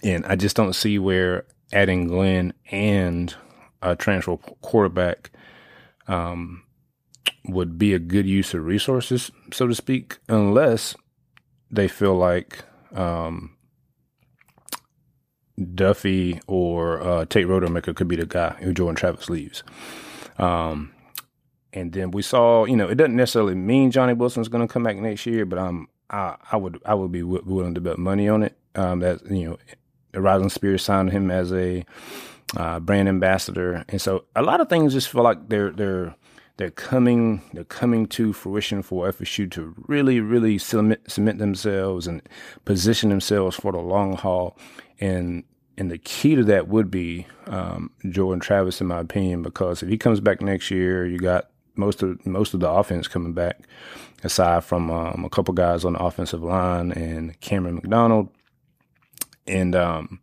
And 0.03 0.27
I 0.27 0.37
just 0.37 0.57
don't 0.57 0.75
see 0.75 0.99
where 0.99 1.45
adding 1.73 2.09
Glenn 2.09 2.53
and 2.71 3.35
a 3.83 3.97
transfer 3.97 4.37
quarterback 4.37 5.31
um, 6.09 6.63
would 7.45 7.79
be 7.79 7.95
a 7.95 7.99
good 7.99 8.27
use 8.27 8.55
of 8.55 8.65
resources, 8.65 9.31
so 9.53 9.67
to 9.67 9.75
speak, 9.75 10.19
unless 10.29 10.95
they 11.71 11.89
feel 11.89 12.15
like 12.15 12.65
um, 12.95 13.57
Duffy 15.75 16.41
or 16.47 17.01
uh, 17.01 17.25
Tate 17.25 17.47
Rodemaker 17.47 17.95
could 17.95 18.09
be 18.09 18.17
the 18.17 18.27
guy 18.27 18.51
who 18.61 18.73
Jordan 18.73 18.97
Travis 18.97 19.31
leaves. 19.31 19.63
Um, 20.39 20.93
and 21.73 21.93
then 21.93 22.11
we 22.11 22.23
saw, 22.23 22.65
you 22.65 22.77
know, 22.77 22.89
it 22.89 22.97
doesn't 22.97 23.17
necessarily 23.17 23.55
mean 23.55 23.91
Johnny 23.91 24.13
Wilson's 24.13 24.49
going 24.49 24.67
to 24.67 24.73
come 24.73 24.83
back 24.83 24.97
next 24.97 25.25
year, 25.27 25.47
but 25.47 25.59
um, 25.59 25.89
I, 26.11 26.37
I 26.51 26.57
would 26.57 26.81
I 26.85 26.95
would 26.95 27.11
be 27.11 27.21
w- 27.21 27.43
willing 27.45 27.75
to 27.75 27.81
bet 27.81 27.99
money 27.99 28.29
on 28.29 28.43
it. 28.43 28.57
Um, 28.75 29.01
that 29.01 29.25
you 29.31 29.51
know, 29.51 29.59
Rising 30.14 30.50
Spears 30.50 30.83
signed 30.83 31.11
him 31.11 31.31
as 31.31 31.52
a 31.52 31.85
uh, 32.57 32.81
brand 32.81 33.09
ambassador, 33.09 33.85
and 33.88 34.00
so 34.00 34.25
a 34.37 34.42
lot 34.42 34.61
of 34.61 34.69
things 34.69 34.92
just 34.92 35.09
feel 35.09 35.23
like 35.23 35.49
they're 35.49 35.71
they're 35.71 36.14
they're 36.59 36.71
coming 36.71 37.42
they're 37.54 37.64
coming 37.64 38.07
to 38.07 38.33
fruition 38.33 38.83
for 38.83 39.11
FSU 39.11 39.50
to 39.52 39.75
really 39.88 40.21
really 40.21 40.59
cement, 40.59 41.11
cement 41.11 41.38
themselves 41.38 42.07
and 42.07 42.23
position 42.64 43.09
themselves 43.11 43.57
for 43.57 43.73
the 43.73 43.78
long 43.78 44.16
haul. 44.16 44.57
And 45.00 45.45
and 45.78 45.90
the 45.90 45.99
key 45.99 46.35
to 46.35 46.45
that 46.45 46.69
would 46.69 46.90
be 46.90 47.26
um, 47.47 47.90
Jordan 48.11 48.40
Travis, 48.40 48.81
in 48.81 48.87
my 48.87 49.00
opinion, 49.00 49.42
because 49.42 49.83
if 49.83 49.88
he 49.88 49.97
comes 49.97 50.21
back 50.21 50.40
next 50.42 50.71
year, 50.71 51.07
you 51.07 51.19
got 51.19 51.50
most 51.76 52.02
of 52.02 52.25
most 52.26 52.54
of 52.54 52.61
the 52.61 52.69
offense 52.69 53.09
coming 53.09 53.33
back, 53.33 53.61
aside 54.23 54.64
from 54.64 54.90
um, 54.90 55.25
a 55.25 55.31
couple 55.31 55.54
guys 55.54 55.85
on 55.85 55.95
the 55.95 56.02
offensive 56.02 56.42
line 56.42 56.92
and 56.92 57.40
Camren 57.40 57.75
McDonald, 57.75 58.28
and 59.47 59.75
um, 59.75 60.21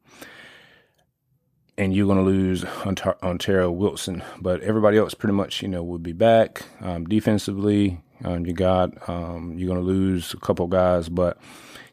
and 1.77 1.95
you're 1.95 2.05
going 2.05 2.17
to 2.17 2.23
lose 2.23 2.63
Ontaria 2.63 3.73
Wilson, 3.73 4.21
but 4.41 4.61
everybody 4.61 4.97
else 4.97 5.13
pretty 5.13 5.33
much 5.33 5.61
you 5.61 5.67
know 5.67 5.83
would 5.83 6.03
be 6.03 6.13
back 6.13 6.63
um, 6.81 7.05
defensively. 7.05 8.01
Um, 8.23 8.45
you 8.45 8.53
got 8.53 9.09
um, 9.09 9.57
you're 9.57 9.67
going 9.67 9.79
to 9.79 9.85
lose 9.85 10.33
a 10.33 10.37
couple 10.37 10.67
guys, 10.67 11.07
but 11.07 11.37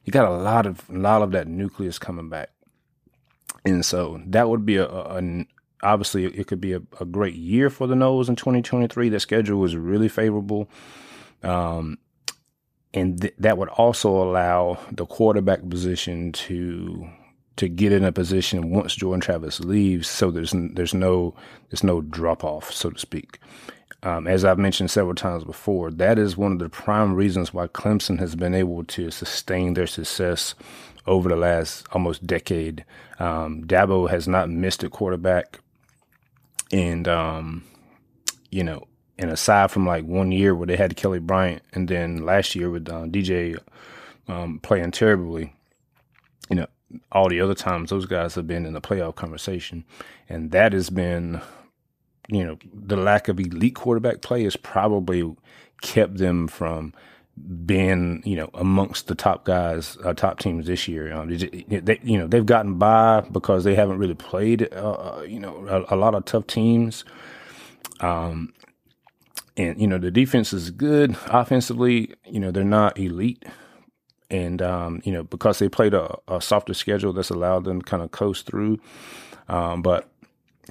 you 0.05 0.13
got 0.13 0.29
a 0.29 0.37
lot 0.37 0.67
of 0.67 0.89
a 0.91 0.99
lot 0.99 1.23
of 1.23 1.31
that 1.33 1.47
nucleus 1.47 1.99
coming 1.99 2.29
back, 2.29 2.51
and 3.65 3.85
so 3.85 4.21
that 4.27 4.49
would 4.49 4.67
be 4.67 4.77
a, 4.77 4.87
a, 4.87 5.19
a 5.19 5.47
obviously 5.83 6.25
it 6.27 6.47
could 6.47 6.61
be 6.61 6.73
a, 6.73 6.83
a, 7.01 7.05
great 7.05 7.35
year 7.35 7.71
for 7.71 7.87
the 7.87 7.95
Noles 7.95 8.29
in 8.29 8.37
2023. 8.37 9.09
The 9.09 9.21
schedule 9.21 9.61
was 9.61 9.77
really 9.77 10.09
favorable. 10.09 10.69
Um, 11.43 11.99
and 12.95 13.21
th- 13.21 13.35
that 13.39 13.59
would 13.59 13.69
also 13.71 14.11
allow 14.11 14.79
the 14.91 15.07
quarterback 15.07 15.69
position 15.69 16.33
to 16.33 17.09
to 17.57 17.69
get 17.69 17.91
in 17.91 18.05
a 18.05 18.13
position 18.13 18.71
once 18.71 18.95
Jordan 18.95 19.21
Travis 19.21 19.61
leaves, 19.61 20.09
so 20.09 20.31
there's 20.31 20.55
there's 20.55 20.95
no 20.95 21.35
there's 21.71 21.85
no 21.85 22.01
drop 22.01 22.45
off, 22.45 22.73
so 22.73 22.91
to 22.91 22.99
speak. 22.99 23.39
Um, 24.03 24.27
as 24.29 24.45
I've 24.45 24.59
mentioned 24.59 24.91
several 24.91 25.15
times 25.15 25.43
before, 25.43 25.91
that 25.91 26.19
is 26.19 26.37
one 26.37 26.53
of 26.53 26.59
the 26.59 26.69
prime 26.69 27.15
reasons 27.15 27.53
why 27.53 27.67
Clemson 27.67 28.19
has 28.21 28.37
been 28.37 28.55
able 28.55 28.85
to 28.85 29.11
sustain 29.11 29.75
their 29.75 29.87
success 29.87 30.55
over 31.07 31.29
the 31.29 31.37
last 31.37 31.87
almost 31.93 32.27
decade. 32.27 32.85
Um, 33.19 33.65
Dabo 33.65 34.09
has 34.09 34.29
not 34.29 34.51
missed 34.51 34.85
a 34.85 34.91
quarterback, 34.91 35.61
and 36.71 37.09
um, 37.09 37.65
you 38.51 38.63
know, 38.63 38.87
and 39.19 39.31
aside 39.31 39.71
from 39.71 39.87
like 39.87 40.05
one 40.05 40.33
year 40.33 40.55
where 40.55 40.67
they 40.67 40.77
had 40.77 40.97
Kelly 40.97 41.19
Bryant, 41.19 41.63
and 41.73 41.89
then 41.89 42.25
last 42.25 42.55
year 42.55 42.71
with 42.71 42.89
uh, 42.89 43.05
DJ 43.05 43.59
um, 44.29 44.59
playing 44.61 44.91
terribly, 44.91 45.55
you 46.51 46.57
know, 46.57 46.67
all 47.13 47.29
the 47.29 47.41
other 47.41 47.55
times 47.55 47.91
those 47.91 48.07
guys 48.07 48.35
have 48.35 48.47
been 48.47 48.67
in 48.67 48.73
the 48.73 48.81
playoff 48.81 49.15
conversation, 49.15 49.85
and 50.29 50.51
that 50.51 50.73
has 50.73 50.91
been, 50.91 51.41
you 52.29 52.45
know, 52.45 52.59
the 52.73 52.97
lack 52.97 53.29
of 53.29 53.41
elite 53.41 53.75
quarterback 53.75 54.21
play 54.21 54.45
has 54.45 54.57
probably 54.57 55.35
kept 55.81 56.19
them 56.19 56.49
from 56.49 56.93
being, 57.67 58.23
you 58.25 58.37
know, 58.37 58.49
amongst 58.55 59.09
the 59.09 59.15
top 59.15 59.45
guys, 59.45 59.99
uh, 60.05 60.15
top 60.15 60.39
teams 60.39 60.67
this 60.67 60.89
year. 60.89 61.13
Um, 61.13 61.29
they, 61.29 62.01
you 62.03 62.19
know, 62.19 62.27
they've 62.27 62.47
gotten 62.47 62.75
by 62.75 63.21
because 63.31 63.65
they 63.65 63.75
haven't 63.75 63.99
really 63.99 64.15
played, 64.15 64.69
uh, 64.73 64.93
uh, 64.93 65.27
you 65.29 65.39
know, 65.39 65.67
a, 65.69 65.95
a, 65.95 65.97
lot 65.97 66.15
of 66.15 66.25
tough 66.25 66.47
teams. 66.47 67.05
Um, 68.01 68.55
and 69.57 69.81
you 69.81 69.87
know 69.87 69.99
the 69.99 70.11
defense 70.11 70.53
is 70.53 70.71
good 70.71 71.17
offensively. 71.27 72.15
You 72.25 72.41
know 72.41 72.51
they're 72.51 72.65
not 72.65 72.99
elite, 72.99 73.45
and 74.31 74.61
um, 74.63 75.01
you 75.05 75.13
know 75.13 75.23
because 75.25 75.59
they 75.59 75.69
played 75.69 75.95
a, 75.95 76.17
a, 76.29 76.41
softer 76.41 76.75
schedule 76.75 77.13
that's 77.13 77.31
allowed 77.31 77.65
them 77.65 77.81
to 77.81 77.87
kind 77.87 78.03
of 78.03 78.11
coast 78.11 78.47
through. 78.47 78.79
Um, 79.49 79.83
but 79.83 80.11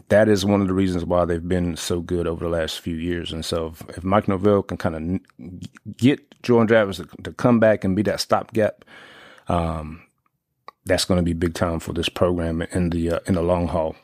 that 0.09 0.27
is 0.27 0.45
one 0.45 0.61
of 0.61 0.67
the 0.67 0.73
reasons 0.73 1.05
why 1.05 1.25
they've 1.25 1.47
been 1.47 1.75
so 1.77 2.01
good 2.01 2.27
over 2.27 2.43
the 2.43 2.49
last 2.49 2.81
few 2.81 2.95
years. 2.95 3.31
And 3.31 3.45
so 3.45 3.67
if, 3.67 3.97
if 3.97 4.03
Mike 4.03 4.27
Norvell 4.27 4.63
can 4.63 4.77
kind 4.77 5.21
of 5.39 5.97
get 5.97 6.41
Jordan 6.43 6.67
Travis 6.67 6.97
to, 6.97 7.07
to, 7.23 7.31
come 7.31 7.59
back 7.59 7.83
and 7.85 7.95
be 7.95 8.01
that 8.03 8.19
stopgap, 8.19 8.83
um, 9.47 10.01
that's 10.85 11.05
going 11.05 11.17
to 11.17 11.23
be 11.23 11.33
big 11.33 11.53
time 11.53 11.79
for 11.79 11.93
this 11.93 12.09
program 12.09 12.61
in 12.61 12.89
the 12.89 13.11
uh, 13.11 13.19
in 13.25 13.35
the 13.35 13.41
long 13.41 13.67
haul. 13.67 13.95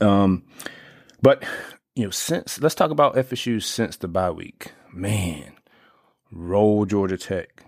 Um, 0.00 0.44
but 1.22 1.44
you 1.94 2.04
know, 2.04 2.10
since 2.10 2.60
let's 2.60 2.74
talk 2.74 2.90
about 2.90 3.14
FSU 3.14 3.62
since 3.62 3.96
the 3.96 4.08
bye 4.08 4.30
week. 4.30 4.72
Man, 4.92 5.54
roll 6.30 6.86
Georgia 6.86 7.16
Tech, 7.16 7.64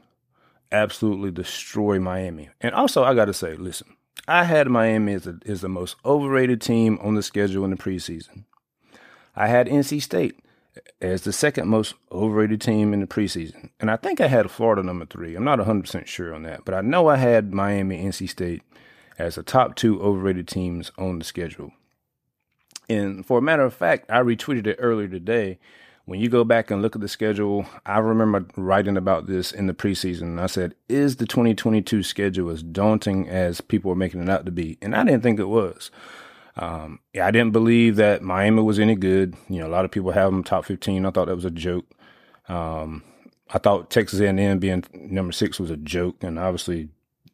absolutely 0.73 1.31
destroy 1.31 1.99
Miami. 1.99 2.50
And 2.61 2.75
also, 2.75 3.04
I 3.04 3.14
got 3.14 3.26
to 3.26 3.35
say, 3.35 3.54
listen, 3.54 3.97
I 4.26 4.45
had 4.45 4.69
Miami 4.69 5.14
as, 5.14 5.26
a, 5.26 5.33
the 5.33 5.69
most 5.69 5.97
overrated 6.04 6.61
team 6.61 6.99
on 7.02 7.14
the 7.14 7.23
schedule 7.23 7.64
in 7.64 7.71
the 7.71 7.76
preseason. 7.76 8.45
I 9.37 9.49
had 9.49 9.66
NC 9.66 10.00
State 10.00 10.38
as 11.00 11.23
the 11.23 11.33
second 11.33 11.69
most 11.69 11.95
overrated 12.11 12.61
team 12.61 12.93
in 12.93 13.00
the 13.00 13.07
preseason. 13.07 13.71
And 13.78 13.90
I 13.90 13.97
think 13.97 14.21
I 14.21 14.28
had 14.28 14.50
Florida 14.50 14.83
number 14.83 15.07
three. 15.07 15.35
I'm 15.35 15.45
not 15.45 15.59
100% 15.59 16.07
sure 16.07 16.35
on 16.35 16.43
that, 16.45 16.64
but 16.64 16.75
I 16.75 16.81
know 16.81 17.09
I 17.09 17.16
had 17.16 17.52
Miami, 17.52 18.02
NC 18.02 18.28
State 18.28 18.62
as 19.19 19.37
the 19.37 19.43
top 19.43 19.76
two 19.76 20.00
overrated 20.02 20.49
teams 20.49 20.90
on 20.99 21.19
the 21.19 21.25
schedule. 21.25 21.73
And 22.88 23.25
for 23.25 23.38
a 23.38 23.43
matter 23.43 23.62
of 23.62 23.75
fact, 23.75 24.11
I 24.11 24.19
retweeted 24.19 24.67
it 24.67 24.76
earlier 24.79 25.09
today 25.09 25.59
when 26.07 26.21
you 26.21 26.29
go 26.29 26.45
back 26.45 26.71
and 26.71 26.83
look 26.83 26.95
at 26.95 27.00
the 27.00 27.09
schedule, 27.09 27.67
I 27.87 27.99
remember 27.99 28.47
writing 28.57 28.97
about 28.97 29.26
this 29.26 29.53
in 29.53 29.67
the 29.67 29.75
preseason. 29.75 30.38
I 30.38 30.47
said, 30.47 30.75
is 30.88 31.17
the 31.17 31.26
2022 31.26 32.03
schedule 32.03 32.50
as 32.50 32.62
daunting 32.62 33.29
as 33.29 33.61
people 33.62 33.91
are 33.91 33.97
making 33.97 34.23
it 34.23 34.29
out 34.29 34.45
to 34.45 34.53
be? 34.53 34.76
And 34.83 34.95
I 34.95 35.05
didn't 35.05 35.23
think 35.23 35.41
it 35.41 35.49
was. 35.49 35.91
Um, 36.57 37.00
I 37.21 37.31
didn't 37.31 37.53
believe 37.53 37.97
that 37.97 38.23
Miami 38.23 38.62
was 38.62 38.79
any 38.79 38.95
good. 38.95 39.35
You 39.49 39.61
know, 39.61 39.67
a 39.67 39.69
lot 39.69 39.85
of 39.85 39.91
people 39.91 40.12
have 40.12 40.31
them 40.31 40.45
top 40.45 40.67
15. 40.67 41.07
I 41.07 41.11
thought 41.11 41.26
that 41.26 41.35
was 41.35 41.47
a 41.47 41.50
joke. 41.50 41.87
Um, 42.49 43.03
I 43.50 43.59
thought 43.59 43.91
Texas 43.91 44.21
A&M 44.21 44.59
being 44.59 44.85
number 44.93 45.33
six 45.33 45.59
was 45.59 45.71
a 45.71 45.76
joke, 45.76 46.23
and 46.23 46.38
obviously 46.38 46.88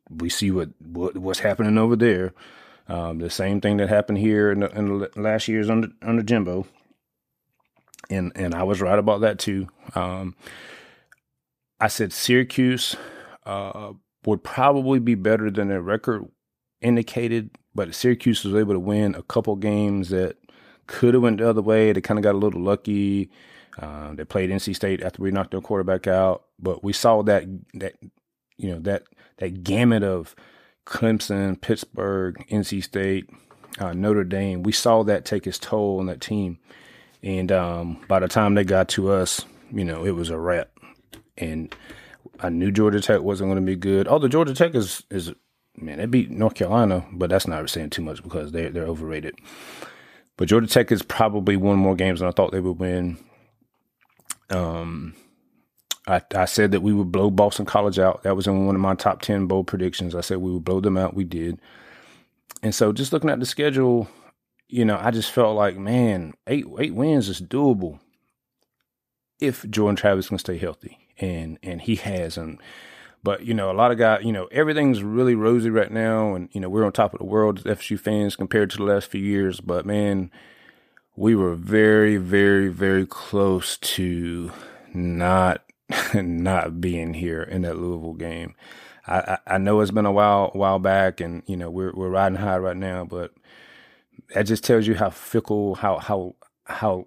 we 0.08 0.28
see 0.28 0.50
what, 0.50 0.70
what 0.80 1.16
what's 1.16 1.40
happening 1.40 1.78
over 1.78 1.96
there. 1.96 2.32
Um, 2.90 3.18
the 3.18 3.30
same 3.30 3.60
thing 3.60 3.76
that 3.76 3.88
happened 3.88 4.18
here 4.18 4.50
in 4.50 4.60
the, 4.60 4.78
in 4.78 4.98
the 4.98 5.10
last 5.16 5.48
year's 5.48 5.70
under 5.70 5.88
under 6.02 6.22
Jimbo 6.22 6.66
and 8.10 8.32
and 8.34 8.54
I 8.54 8.64
was 8.64 8.80
right 8.80 8.98
about 8.98 9.20
that 9.22 9.38
too. 9.38 9.68
Um, 9.94 10.34
I 11.80 11.88
said 11.88 12.12
Syracuse 12.12 12.96
uh, 13.46 13.92
would 14.26 14.44
probably 14.44 14.98
be 14.98 15.14
better 15.14 15.50
than 15.50 15.68
their 15.68 15.80
record 15.80 16.26
indicated, 16.82 17.50
but 17.74 17.94
Syracuse 17.94 18.44
was 18.44 18.54
able 18.54 18.74
to 18.74 18.80
win 18.80 19.14
a 19.14 19.22
couple 19.22 19.56
games 19.56 20.10
that 20.10 20.36
could 20.86 21.14
have 21.14 21.22
went 21.22 21.38
the 21.38 21.48
other 21.48 21.62
way. 21.62 21.92
They 21.92 22.00
kind 22.00 22.18
of 22.18 22.24
got 22.24 22.34
a 22.34 22.38
little 22.38 22.60
lucky. 22.60 23.30
Uh, 23.78 24.14
they 24.14 24.24
played 24.24 24.50
NC 24.50 24.74
State 24.74 25.02
after 25.02 25.22
we 25.22 25.30
knocked 25.30 25.52
their 25.52 25.60
quarterback 25.60 26.06
out, 26.06 26.44
but 26.58 26.82
we 26.84 26.92
saw 26.92 27.22
that 27.22 27.44
that 27.74 27.94
you 28.56 28.70
know 28.70 28.80
that 28.80 29.04
that 29.38 29.62
gamut 29.62 30.02
of 30.02 30.34
Clemson, 30.86 31.60
Pittsburgh, 31.60 32.44
NC 32.50 32.82
State, 32.82 33.30
uh, 33.78 33.92
Notre 33.92 34.24
Dame. 34.24 34.62
We 34.62 34.72
saw 34.72 35.02
that 35.04 35.24
take 35.24 35.46
its 35.46 35.58
toll 35.58 35.98
on 36.00 36.06
that 36.06 36.20
team. 36.20 36.58
And 37.22 37.52
um, 37.52 38.04
by 38.08 38.18
the 38.18 38.28
time 38.28 38.54
they 38.54 38.64
got 38.64 38.88
to 38.90 39.10
us, 39.10 39.44
you 39.72 39.84
know, 39.84 40.04
it 40.04 40.12
was 40.12 40.30
a 40.30 40.38
wrap. 40.38 40.70
And 41.36 41.74
I 42.40 42.48
knew 42.48 42.70
Georgia 42.70 43.00
Tech 43.00 43.20
wasn't 43.20 43.48
going 43.48 43.64
to 43.64 43.66
be 43.66 43.76
good. 43.76 44.08
Although 44.08 44.28
Georgia 44.28 44.54
Tech 44.54 44.74
is 44.74 45.04
is 45.10 45.32
man, 45.76 45.98
they 45.98 46.06
beat 46.06 46.30
North 46.30 46.54
Carolina, 46.54 47.04
but 47.12 47.30
that's 47.30 47.46
not 47.46 47.68
saying 47.70 47.90
too 47.90 48.02
much 48.02 48.22
because 48.22 48.52
they're 48.52 48.70
they're 48.70 48.86
overrated. 48.86 49.34
But 50.36 50.48
Georgia 50.48 50.66
Tech 50.66 50.90
is 50.90 51.02
probably 51.02 51.56
won 51.56 51.76
more 51.76 51.94
games 51.94 52.20
than 52.20 52.28
I 52.28 52.32
thought 52.32 52.52
they 52.52 52.60
would 52.60 52.78
win. 52.78 53.18
Um, 54.48 55.14
I, 56.10 56.22
I 56.34 56.44
said 56.44 56.72
that 56.72 56.82
we 56.82 56.92
would 56.92 57.12
blow 57.12 57.30
Boston 57.30 57.66
College 57.66 57.98
out. 57.98 58.24
That 58.24 58.36
was 58.36 58.46
in 58.46 58.66
one 58.66 58.74
of 58.74 58.80
my 58.80 58.94
top 58.94 59.22
ten 59.22 59.46
bold 59.46 59.66
predictions. 59.66 60.14
I 60.14 60.20
said 60.20 60.38
we 60.38 60.52
would 60.52 60.64
blow 60.64 60.80
them 60.80 60.96
out. 60.96 61.14
We 61.14 61.24
did. 61.24 61.60
And 62.62 62.74
so, 62.74 62.92
just 62.92 63.12
looking 63.12 63.30
at 63.30 63.38
the 63.40 63.46
schedule, 63.46 64.08
you 64.68 64.84
know, 64.84 64.98
I 65.00 65.12
just 65.12 65.30
felt 65.30 65.56
like, 65.56 65.76
man, 65.76 66.34
eight 66.46 66.66
eight 66.78 66.94
wins 66.94 67.28
is 67.28 67.40
doable 67.40 68.00
if 69.40 69.68
Jordan 69.70 69.96
Travis 69.96 70.28
can 70.28 70.38
stay 70.38 70.58
healthy, 70.58 70.98
and 71.18 71.58
and 71.62 71.80
he 71.80 71.94
has, 71.96 72.36
and 72.36 72.58
but 73.22 73.44
you 73.44 73.54
know, 73.54 73.70
a 73.70 73.72
lot 73.72 73.92
of 73.92 73.98
guys, 73.98 74.24
you 74.24 74.32
know, 74.32 74.46
everything's 74.46 75.02
really 75.02 75.34
rosy 75.34 75.70
right 75.70 75.92
now, 75.92 76.34
and 76.34 76.48
you 76.52 76.60
know, 76.60 76.68
we're 76.68 76.84
on 76.84 76.92
top 76.92 77.12
of 77.12 77.18
the 77.18 77.24
world 77.24 77.58
as 77.58 77.78
FSU 77.78 77.98
fans 77.98 78.36
compared 78.36 78.70
to 78.70 78.78
the 78.78 78.84
last 78.84 79.08
few 79.08 79.22
years. 79.22 79.60
But 79.60 79.86
man, 79.86 80.30
we 81.16 81.34
were 81.34 81.54
very, 81.54 82.16
very, 82.16 82.68
very 82.68 83.06
close 83.06 83.76
to 83.78 84.52
not 84.92 85.62
not 86.14 86.80
being 86.80 87.14
here 87.14 87.42
in 87.42 87.62
that 87.62 87.78
Louisville 87.78 88.14
game. 88.14 88.54
I, 89.06 89.18
I, 89.18 89.38
I 89.54 89.58
know 89.58 89.80
it's 89.80 89.90
been 89.90 90.06
a 90.06 90.12
while 90.12 90.50
while 90.52 90.78
back, 90.78 91.20
and 91.20 91.42
you 91.46 91.56
know, 91.56 91.70
we're 91.70 91.92
we're 91.92 92.10
riding 92.10 92.38
high 92.38 92.58
right 92.58 92.76
now, 92.76 93.04
but 93.04 93.32
that 94.34 94.42
just 94.42 94.64
tells 94.64 94.86
you 94.86 94.94
how 94.94 95.10
fickle, 95.10 95.74
how 95.76 95.98
how 95.98 96.34
how 96.64 97.06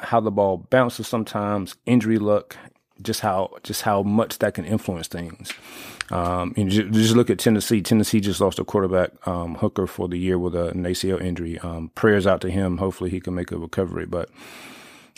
how 0.00 0.20
the 0.20 0.30
ball 0.30 0.66
bounces 0.70 1.08
sometimes, 1.08 1.76
injury 1.86 2.18
luck, 2.18 2.56
just 3.02 3.20
how 3.20 3.50
just 3.62 3.82
how 3.82 4.02
much 4.02 4.38
that 4.38 4.54
can 4.54 4.64
influence 4.64 5.08
things. 5.08 5.52
Um, 6.10 6.54
know, 6.56 6.70
just, 6.70 6.90
just, 6.92 7.16
look 7.16 7.28
at 7.28 7.38
Tennessee. 7.38 7.82
Tennessee 7.82 8.20
just 8.20 8.40
lost 8.40 8.58
a 8.58 8.64
quarterback, 8.64 9.10
um, 9.28 9.56
Hooker, 9.56 9.86
for 9.86 10.08
the 10.08 10.16
year 10.16 10.38
with 10.38 10.54
an 10.54 10.84
ACL 10.84 11.20
injury. 11.20 11.58
Um, 11.58 11.90
prayers 11.94 12.26
out 12.26 12.40
to 12.42 12.50
him. 12.50 12.78
Hopefully, 12.78 13.10
he 13.10 13.20
can 13.20 13.34
make 13.34 13.52
a 13.52 13.58
recovery. 13.58 14.06
But 14.06 14.30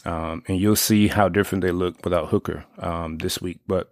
um, 0.05 0.43
and 0.49 0.59
you'll 0.59 0.77
see 0.77 1.09
how 1.09 1.29
different 1.29 1.63
they 1.63 1.73
look 1.73 2.03
without 2.05 2.29
Hooker 2.29 2.65
um, 2.79 3.19
this 3.19 3.41
week. 3.41 3.61
But 3.67 3.91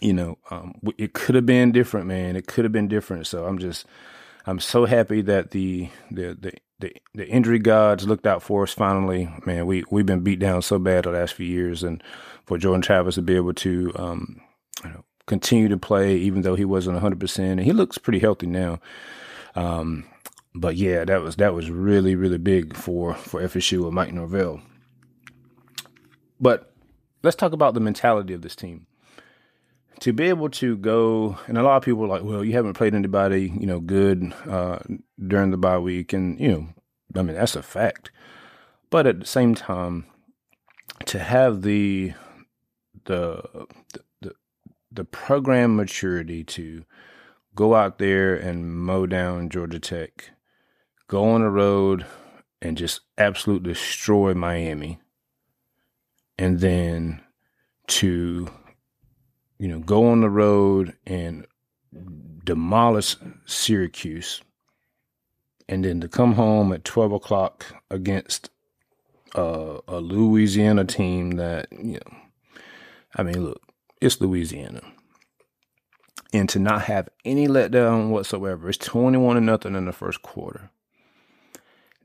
you 0.00 0.12
know, 0.12 0.38
um, 0.50 0.74
it 0.96 1.12
could 1.12 1.34
have 1.34 1.46
been 1.46 1.72
different, 1.72 2.06
man. 2.06 2.36
It 2.36 2.46
could 2.46 2.64
have 2.64 2.72
been 2.72 2.88
different. 2.88 3.26
So 3.26 3.44
I'm 3.44 3.58
just 3.58 3.86
I'm 4.46 4.58
so 4.58 4.86
happy 4.86 5.22
that 5.22 5.50
the 5.50 5.88
the 6.10 6.36
the 6.40 6.52
the, 6.78 6.92
the 7.14 7.28
injury 7.28 7.58
gods 7.58 8.06
looked 8.06 8.26
out 8.26 8.42
for 8.42 8.62
us 8.62 8.72
finally. 8.72 9.28
Man, 9.44 9.66
we 9.66 9.84
we've 9.90 10.06
been 10.06 10.20
beat 10.20 10.38
down 10.38 10.62
so 10.62 10.78
bad 10.78 11.04
the 11.04 11.10
last 11.10 11.34
few 11.34 11.46
years, 11.46 11.82
and 11.82 12.02
for 12.46 12.56
Jordan 12.58 12.82
Travis 12.82 13.16
to 13.16 13.22
be 13.22 13.36
able 13.36 13.54
to 13.54 13.92
um, 13.96 14.40
you 14.82 14.90
know, 14.90 15.04
continue 15.26 15.68
to 15.68 15.76
play 15.76 16.16
even 16.16 16.42
though 16.42 16.54
he 16.54 16.64
wasn't 16.64 16.94
100 16.94 17.20
percent, 17.20 17.60
and 17.60 17.64
he 17.64 17.72
looks 17.72 17.98
pretty 17.98 18.18
healthy 18.18 18.46
now. 18.46 18.80
Um, 19.54 20.04
but 20.54 20.76
yeah, 20.76 21.04
that 21.04 21.20
was 21.20 21.36
that 21.36 21.54
was 21.54 21.70
really 21.70 22.14
really 22.14 22.38
big 22.38 22.74
for 22.74 23.14
for 23.14 23.42
FSU 23.42 23.84
and 23.84 23.94
Mike 23.94 24.12
Norvell. 24.12 24.62
But 26.40 26.72
let's 27.22 27.36
talk 27.36 27.52
about 27.52 27.74
the 27.74 27.80
mentality 27.80 28.32
of 28.32 28.42
this 28.42 28.56
team. 28.56 28.86
To 30.00 30.12
be 30.14 30.24
able 30.24 30.48
to 30.50 30.78
go, 30.78 31.38
and 31.46 31.58
a 31.58 31.62
lot 31.62 31.76
of 31.76 31.82
people 31.82 32.04
are 32.04 32.08
like, 32.08 32.22
well, 32.22 32.42
you 32.42 32.54
haven't 32.54 32.72
played 32.72 32.94
anybody, 32.94 33.52
you 33.58 33.66
know, 33.66 33.80
good 33.80 34.32
uh, 34.48 34.78
during 35.26 35.50
the 35.50 35.58
bye 35.58 35.78
week, 35.78 36.14
and 36.14 36.40
you 36.40 36.48
know, 36.48 36.68
I 37.14 37.22
mean 37.22 37.36
that's 37.36 37.54
a 37.54 37.62
fact. 37.62 38.10
But 38.88 39.06
at 39.06 39.20
the 39.20 39.26
same 39.26 39.54
time, 39.54 40.06
to 41.04 41.18
have 41.18 41.62
the 41.62 42.14
the 43.04 43.66
the 44.22 44.32
the 44.90 45.04
program 45.04 45.76
maturity 45.76 46.44
to 46.44 46.84
go 47.54 47.74
out 47.74 47.98
there 47.98 48.34
and 48.34 48.74
mow 48.74 49.04
down 49.06 49.50
Georgia 49.50 49.78
Tech, 49.78 50.30
go 51.08 51.30
on 51.30 51.42
the 51.42 51.50
road 51.50 52.06
and 52.62 52.76
just 52.76 53.00
absolutely 53.18 53.72
destroy 53.72 54.34
Miami, 54.34 54.98
and 56.40 56.58
then 56.60 57.20
to 57.86 58.48
you 59.58 59.68
know 59.68 59.78
go 59.78 60.08
on 60.08 60.22
the 60.22 60.30
road 60.30 60.96
and 61.06 61.46
demolish 62.44 63.16
Syracuse, 63.44 64.40
and 65.68 65.84
then 65.84 66.00
to 66.00 66.08
come 66.08 66.32
home 66.32 66.72
at 66.72 66.84
twelve 66.84 67.12
o'clock 67.12 67.66
against 67.90 68.50
uh, 69.36 69.78
a 69.86 70.00
Louisiana 70.00 70.84
team 70.84 71.32
that 71.32 71.68
you 71.70 72.00
know, 72.00 72.16
I 73.14 73.22
mean, 73.22 73.44
look, 73.44 73.62
it's 74.00 74.20
Louisiana 74.20 74.80
and 76.32 76.48
to 76.48 76.58
not 76.58 76.82
have 76.82 77.08
any 77.24 77.48
letdown 77.48 78.10
whatsoever. 78.10 78.68
It's 78.68 78.78
21 78.78 79.34
to 79.34 79.40
nothing 79.40 79.74
in 79.74 79.86
the 79.86 79.92
first 79.92 80.22
quarter. 80.22 80.70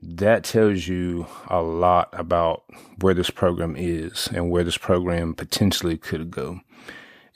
That 0.02 0.44
tells 0.44 0.86
you 0.86 1.26
a 1.48 1.62
lot 1.62 2.10
about 2.12 2.64
where 3.00 3.14
this 3.14 3.30
program 3.30 3.76
is 3.76 4.28
and 4.32 4.50
where 4.50 4.64
this 4.64 4.76
program 4.76 5.34
potentially 5.34 5.96
could 5.96 6.30
go. 6.30 6.60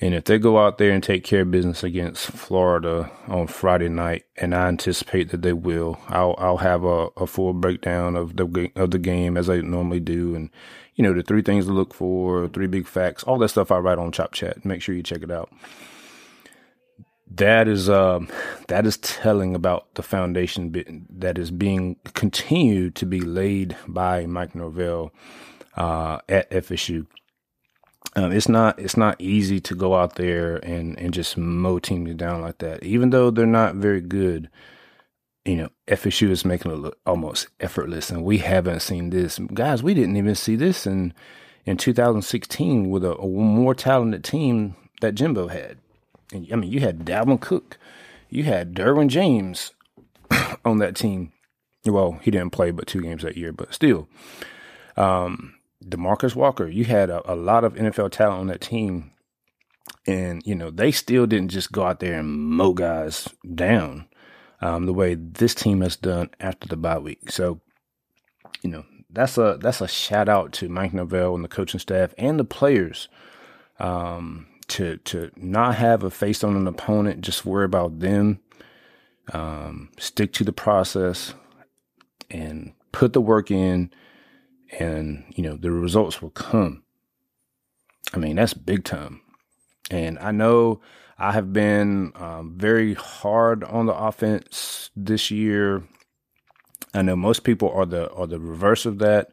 And 0.02 0.14
if 0.14 0.24
they 0.24 0.38
go 0.38 0.58
out 0.58 0.78
there 0.78 0.92
and 0.92 1.02
take 1.02 1.24
care 1.24 1.42
of 1.42 1.50
business 1.50 1.84
against 1.84 2.26
Florida 2.26 3.10
on 3.28 3.46
Friday 3.46 3.88
night, 3.88 4.24
and 4.36 4.54
I 4.54 4.68
anticipate 4.68 5.30
that 5.30 5.42
they 5.42 5.52
will, 5.52 6.00
I'll 6.08 6.34
I'll 6.38 6.58
have 6.58 6.84
a, 6.84 7.08
a 7.18 7.26
full 7.26 7.52
breakdown 7.52 8.16
of 8.16 8.36
the 8.36 8.70
of 8.76 8.92
the 8.92 8.98
game 8.98 9.36
as 9.36 9.50
I 9.50 9.60
normally 9.60 10.00
do, 10.00 10.34
and 10.34 10.48
you 10.94 11.04
know 11.04 11.12
the 11.12 11.22
three 11.22 11.42
things 11.42 11.66
to 11.66 11.72
look 11.72 11.92
for, 11.92 12.48
three 12.48 12.66
big 12.66 12.86
facts, 12.86 13.24
all 13.24 13.38
that 13.38 13.50
stuff 13.50 13.70
I 13.70 13.78
write 13.78 13.98
on 13.98 14.10
Chop 14.10 14.32
Chat. 14.32 14.64
Make 14.64 14.80
sure 14.80 14.94
you 14.94 15.02
check 15.02 15.22
it 15.22 15.30
out 15.30 15.52
that 17.30 17.68
is 17.68 17.88
uh, 17.88 18.20
that 18.68 18.86
is 18.86 18.98
telling 18.98 19.54
about 19.54 19.94
the 19.94 20.02
foundation 20.02 21.06
that 21.10 21.38
is 21.38 21.50
being 21.50 21.96
continued 22.14 22.96
to 22.96 23.06
be 23.06 23.20
laid 23.20 23.76
by 23.86 24.26
Mike 24.26 24.54
Norvell 24.54 25.12
uh, 25.76 26.18
at 26.28 26.50
FSU. 26.50 27.06
Um, 28.16 28.32
it's 28.32 28.48
not 28.48 28.78
it's 28.78 28.96
not 28.96 29.20
easy 29.20 29.60
to 29.60 29.74
go 29.74 29.94
out 29.94 30.16
there 30.16 30.56
and 30.56 30.98
and 30.98 31.14
just 31.14 31.36
mow 31.36 31.78
teams 31.78 32.14
down 32.14 32.42
like 32.42 32.58
that. 32.58 32.82
Even 32.82 33.10
though 33.10 33.30
they're 33.30 33.46
not 33.46 33.76
very 33.76 34.00
good, 34.00 34.50
you 35.44 35.56
know, 35.56 35.68
FSU 35.86 36.30
is 36.30 36.44
making 36.44 36.72
it 36.72 36.76
look 36.76 36.98
almost 37.06 37.48
effortless, 37.60 38.10
and 38.10 38.24
we 38.24 38.38
haven't 38.38 38.80
seen 38.80 39.10
this, 39.10 39.38
guys. 39.54 39.82
We 39.82 39.94
didn't 39.94 40.16
even 40.16 40.34
see 40.34 40.56
this 40.56 40.86
in 40.86 41.14
in 41.64 41.76
2016 41.76 42.90
with 42.90 43.04
a, 43.04 43.16
a 43.16 43.28
more 43.28 43.74
talented 43.74 44.24
team 44.24 44.74
that 45.00 45.14
Jimbo 45.14 45.48
had. 45.48 45.78
I 46.32 46.56
mean, 46.56 46.70
you 46.70 46.80
had 46.80 47.00
Dalvin 47.00 47.40
Cook, 47.40 47.78
you 48.28 48.44
had 48.44 48.74
Derwin 48.74 49.08
James 49.08 49.72
on 50.64 50.78
that 50.78 50.96
team. 50.96 51.32
Well, 51.84 52.18
he 52.22 52.30
didn't 52.30 52.52
play 52.52 52.70
but 52.70 52.86
two 52.86 53.02
games 53.02 53.22
that 53.22 53.36
year, 53.36 53.52
but 53.52 53.74
still. 53.74 54.08
Um, 54.96 55.54
Demarcus 55.84 56.34
Walker, 56.34 56.68
you 56.68 56.84
had 56.84 57.10
a, 57.10 57.32
a 57.32 57.34
lot 57.34 57.64
of 57.64 57.74
NFL 57.74 58.10
talent 58.10 58.40
on 58.40 58.46
that 58.48 58.60
team. 58.60 59.12
And, 60.06 60.42
you 60.44 60.54
know, 60.54 60.70
they 60.70 60.92
still 60.92 61.26
didn't 61.26 61.50
just 61.50 61.72
go 61.72 61.84
out 61.84 62.00
there 62.00 62.20
and 62.20 62.28
mow 62.28 62.72
guys 62.72 63.28
down 63.54 64.06
um, 64.60 64.86
the 64.86 64.92
way 64.92 65.14
this 65.14 65.54
team 65.54 65.80
has 65.80 65.96
done 65.96 66.30
after 66.38 66.68
the 66.68 66.76
bye 66.76 66.98
week. 66.98 67.30
So, 67.30 67.60
you 68.62 68.70
know, 68.70 68.84
that's 69.10 69.38
a 69.38 69.58
that's 69.60 69.80
a 69.80 69.88
shout 69.88 70.28
out 70.28 70.52
to 70.52 70.68
Mike 70.68 70.92
Norvell 70.92 71.34
and 71.34 71.42
the 71.42 71.48
coaching 71.48 71.80
staff 71.80 72.14
and 72.16 72.38
the 72.38 72.44
players. 72.44 73.08
Um, 73.78 74.46
to 74.70 74.96
to 74.98 75.30
not 75.36 75.74
have 75.76 76.02
a 76.02 76.10
face 76.10 76.42
on 76.42 76.56
an 76.56 76.66
opponent, 76.66 77.20
just 77.20 77.44
worry 77.44 77.64
about 77.64 77.98
them. 78.00 78.40
Um, 79.32 79.90
stick 79.98 80.32
to 80.34 80.44
the 80.44 80.52
process 80.52 81.34
and 82.30 82.72
put 82.92 83.12
the 83.12 83.20
work 83.20 83.50
in, 83.50 83.90
and 84.78 85.24
you 85.36 85.42
know 85.42 85.56
the 85.56 85.70
results 85.70 86.22
will 86.22 86.30
come. 86.30 86.82
I 88.14 88.18
mean 88.18 88.36
that's 88.36 88.54
big 88.54 88.84
time, 88.84 89.20
and 89.90 90.18
I 90.18 90.30
know 90.30 90.80
I 91.18 91.32
have 91.32 91.52
been 91.52 92.12
um, 92.14 92.54
very 92.56 92.94
hard 92.94 93.64
on 93.64 93.86
the 93.86 93.94
offense 93.94 94.90
this 94.96 95.30
year. 95.30 95.82
I 96.94 97.02
know 97.02 97.16
most 97.16 97.44
people 97.44 97.70
are 97.70 97.86
the 97.86 98.10
are 98.12 98.26
the 98.26 98.40
reverse 98.40 98.86
of 98.86 98.98
that. 98.98 99.32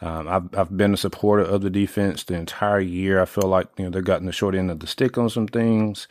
Um, 0.00 0.28
I've 0.28 0.54
I've 0.56 0.76
been 0.76 0.94
a 0.94 0.98
supporter 0.98 1.42
of 1.42 1.62
the 1.62 1.70
defense 1.70 2.24
the 2.24 2.34
entire 2.34 2.80
year. 2.80 3.20
I 3.20 3.26
feel 3.26 3.48
like 3.48 3.68
you 3.76 3.84
know 3.84 3.90
they've 3.90 4.04
gotten 4.04 4.26
the 4.26 4.32
short 4.32 4.54
end 4.54 4.70
of 4.70 4.80
the 4.80 4.86
stick 4.86 5.18
on 5.18 5.28
some 5.28 5.46
things. 5.46 6.08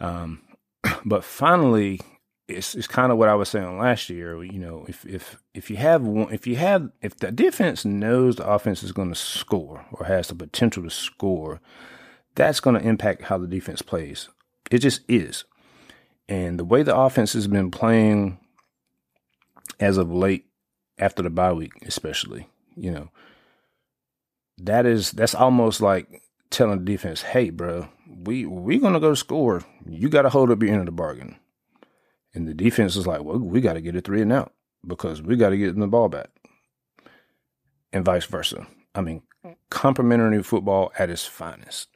Um, 0.00 0.42
but 1.04 1.24
finally, 1.24 2.00
it's 2.48 2.74
it's 2.74 2.86
kind 2.86 3.12
of 3.12 3.18
what 3.18 3.28
I 3.28 3.34
was 3.34 3.48
saying 3.48 3.78
last 3.78 4.08
year. 4.10 4.42
You 4.42 4.58
know, 4.58 4.84
if 4.88 5.04
if 5.06 5.38
if 5.54 5.70
you 5.70 5.76
have 5.76 6.02
one, 6.02 6.32
if 6.32 6.46
you 6.46 6.56
have 6.56 6.90
if 7.02 7.16
the 7.16 7.30
defense 7.30 7.84
knows 7.84 8.36
the 8.36 8.46
offense 8.46 8.82
is 8.82 8.92
going 8.92 9.10
to 9.10 9.14
score 9.14 9.84
or 9.92 10.06
has 10.06 10.28
the 10.28 10.34
potential 10.34 10.82
to 10.82 10.90
score, 10.90 11.60
that's 12.34 12.60
going 12.60 12.78
to 12.78 12.86
impact 12.86 13.22
how 13.22 13.38
the 13.38 13.46
defense 13.46 13.82
plays. 13.82 14.28
It 14.70 14.78
just 14.78 15.02
is. 15.08 15.44
And 16.28 16.58
the 16.58 16.64
way 16.64 16.82
the 16.82 16.96
offense 16.96 17.34
has 17.34 17.46
been 17.46 17.70
playing 17.70 18.38
as 19.78 19.98
of 19.98 20.10
late, 20.10 20.46
after 20.98 21.22
the 21.22 21.30
bye 21.30 21.52
week, 21.52 21.72
especially, 21.86 22.48
you 22.76 22.90
know, 22.90 23.10
that 24.58 24.86
is 24.86 25.12
that's 25.12 25.34
almost 25.34 25.80
like 25.80 26.22
telling 26.50 26.78
the 26.78 26.84
defense, 26.84 27.22
"Hey, 27.22 27.50
bro, 27.50 27.88
we 28.08 28.46
we 28.46 28.78
gonna 28.78 29.00
go 29.00 29.14
score. 29.14 29.62
You 29.86 30.08
got 30.08 30.22
to 30.22 30.30
hold 30.30 30.50
up 30.50 30.62
your 30.62 30.72
end 30.72 30.80
of 30.80 30.86
the 30.86 30.92
bargain." 30.92 31.36
And 32.34 32.48
the 32.48 32.54
defense 32.54 32.96
is 32.96 33.06
like, 33.06 33.22
"Well, 33.22 33.38
we 33.38 33.60
got 33.60 33.74
to 33.74 33.80
get 33.80 33.96
it 33.96 34.04
three 34.04 34.22
and 34.22 34.32
out 34.32 34.52
because 34.86 35.22
we 35.22 35.36
got 35.36 35.50
to 35.50 35.56
get 35.56 35.72
them 35.72 35.80
the 35.80 35.86
ball 35.86 36.08
back," 36.08 36.30
and 37.92 38.04
vice 38.04 38.24
versa. 38.26 38.66
I 38.94 39.00
mean, 39.00 39.22
complementary 39.70 40.42
football 40.42 40.92
at 40.98 41.10
its 41.10 41.26
finest. 41.26 41.88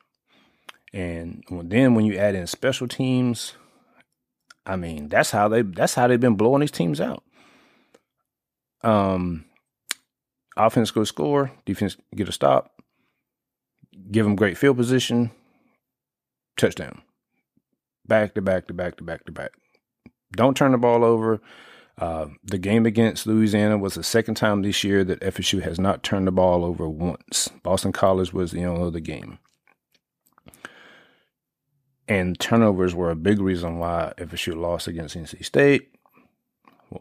And 0.92 1.44
then 1.50 1.94
when 1.94 2.06
you 2.06 2.16
add 2.16 2.34
in 2.34 2.46
special 2.46 2.88
teams, 2.88 3.54
I 4.66 4.76
mean, 4.76 5.08
that's 5.08 5.30
how 5.30 5.48
they 5.48 5.62
that's 5.62 5.94
how 5.94 6.06
they've 6.06 6.20
been 6.20 6.36
blowing 6.36 6.60
these 6.60 6.70
teams 6.70 7.00
out. 7.00 7.22
Um, 8.82 9.44
offense 10.59 10.90
go 10.90 11.05
score, 11.05 11.51
defense 11.64 11.97
get 12.14 12.29
a 12.29 12.33
stop, 12.33 12.83
give 14.11 14.25
them 14.25 14.37
great 14.37 14.59
field 14.59 14.77
position, 14.77 15.31
touchdown. 16.57 17.03
Back 18.07 18.35
to 18.35 18.42
back 18.42 18.66
to 18.68 18.75
back 18.75 18.97
to 18.97 19.05
back 19.05 19.25
to 19.25 19.33
back. 19.33 19.53
Don't 20.33 20.57
turn 20.57 20.73
the 20.73 20.79
ball 20.79 21.05
over. 21.05 21.40
Uh, 21.99 22.29
the 22.44 22.59
game 22.59 22.87
against 22.87 23.27
Louisiana 23.27 23.77
was 23.77 23.94
the 23.94 24.05
second 24.05 24.37
time 24.37 24.62
this 24.62 24.85
year 24.85 25.03
that 25.05 25.21
FSU 25.21 25.62
has 25.62 25.81
not 25.81 26.03
turned 26.03 26.27
the 26.27 26.33
ball 26.33 26.64
over 26.64 26.88
once. 26.88 27.51
Boston 27.62 27.92
College 27.92 28.33
was 28.33 28.53
the 28.53 28.64
only 28.64 28.87
other 28.87 29.01
game. 29.01 29.38
And 32.07 32.38
turnovers 32.38 32.94
were 32.94 33.11
a 33.11 33.16
big 33.16 33.40
reason 33.40 33.79
why 33.79 34.14
FSU 34.16 34.57
lost 34.57 34.87
against 34.87 35.16
NC 35.16 35.44
State, 35.44 35.90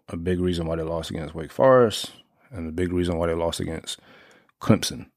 a 0.09 0.17
big 0.17 0.39
reason 0.39 0.65
why 0.65 0.75
they 0.75 0.83
lost 0.83 1.11
against 1.11 1.35
Wake 1.35 1.51
Forest, 1.51 2.11
and 2.51 2.67
the 2.67 2.71
big 2.71 2.91
reason 2.91 3.17
why 3.17 3.27
they 3.27 3.33
lost 3.33 3.59
against 3.59 3.99
Clemson. 4.61 5.07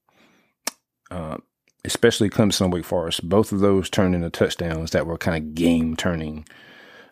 Uh, 1.09 1.37
especially 1.83 2.29
Clemson 2.29 2.65
and 2.65 2.73
Wake 2.73 2.85
Forest. 2.85 3.27
Both 3.27 3.51
of 3.51 3.59
those 3.59 3.89
turned 3.89 4.15
into 4.15 4.29
touchdowns 4.29 4.91
that 4.91 5.05
were 5.05 5.17
kind 5.17 5.37
of 5.37 5.55
game 5.55 5.95
turning 5.95 6.45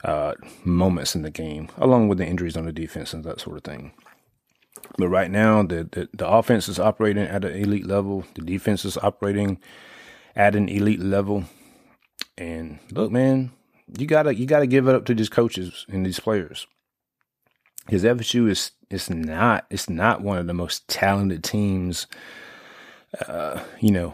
uh, 0.03 0.33
moments 0.63 1.15
in 1.15 1.23
the 1.23 1.31
game, 1.31 1.69
along 1.77 2.07
with 2.07 2.17
the 2.17 2.25
injuries 2.25 2.55
on 2.55 2.65
the 2.65 2.71
defense 2.71 3.13
and 3.13 3.23
that 3.23 3.41
sort 3.41 3.57
of 3.57 3.63
thing. 3.63 3.91
But 4.97 5.09
right 5.09 5.29
now, 5.29 5.63
the, 5.63 5.87
the, 5.91 6.09
the 6.13 6.27
offense 6.27 6.69
is 6.69 6.79
operating 6.79 7.23
at 7.23 7.43
an 7.43 7.55
elite 7.55 7.85
level. 7.85 8.25
The 8.35 8.41
defense 8.41 8.85
is 8.85 8.97
operating 8.97 9.59
at 10.35 10.55
an 10.55 10.69
elite 10.69 11.01
level. 11.01 11.45
And 12.37 12.79
look, 12.91 13.11
man, 13.11 13.51
you 13.97 14.07
gotta 14.07 14.33
you 14.35 14.45
gotta 14.45 14.67
give 14.67 14.87
it 14.87 14.95
up 14.95 15.05
to 15.05 15.15
these 15.15 15.29
coaches 15.29 15.85
and 15.89 16.05
these 16.05 16.19
players. 16.19 16.67
Because 17.89 18.03
FSU 18.03 18.47
is 18.47 18.71
it's 18.91 19.09
not 19.09 19.65
it's 19.71 19.89
not 19.89 20.21
one 20.21 20.37
of 20.37 20.45
the 20.45 20.53
most 20.53 20.87
talented 20.87 21.43
teams, 21.43 22.05
uh, 23.27 23.63
you 23.79 23.91
know, 23.91 24.13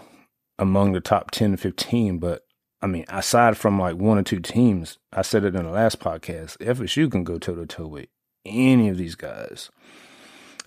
among 0.57 0.93
the 0.93 1.01
top 1.01 1.31
ten 1.31 1.51
to 1.51 1.57
fifteen. 1.57 2.17
But 2.17 2.45
I 2.81 2.87
mean, 2.87 3.03
aside 3.09 3.57
from 3.57 3.77
like 3.77 3.97
one 3.97 4.17
or 4.17 4.23
two 4.23 4.39
teams, 4.39 4.97
I 5.11 5.23
said 5.23 5.43
it 5.43 5.55
in 5.55 5.65
the 5.65 5.71
last 5.71 5.99
podcast. 5.99 6.57
FSU 6.59 7.11
can 7.11 7.25
go 7.25 7.37
toe 7.37 7.55
to 7.55 7.65
toe 7.65 7.87
with 7.87 8.07
any 8.45 8.87
of 8.87 8.97
these 8.97 9.15
guys, 9.15 9.71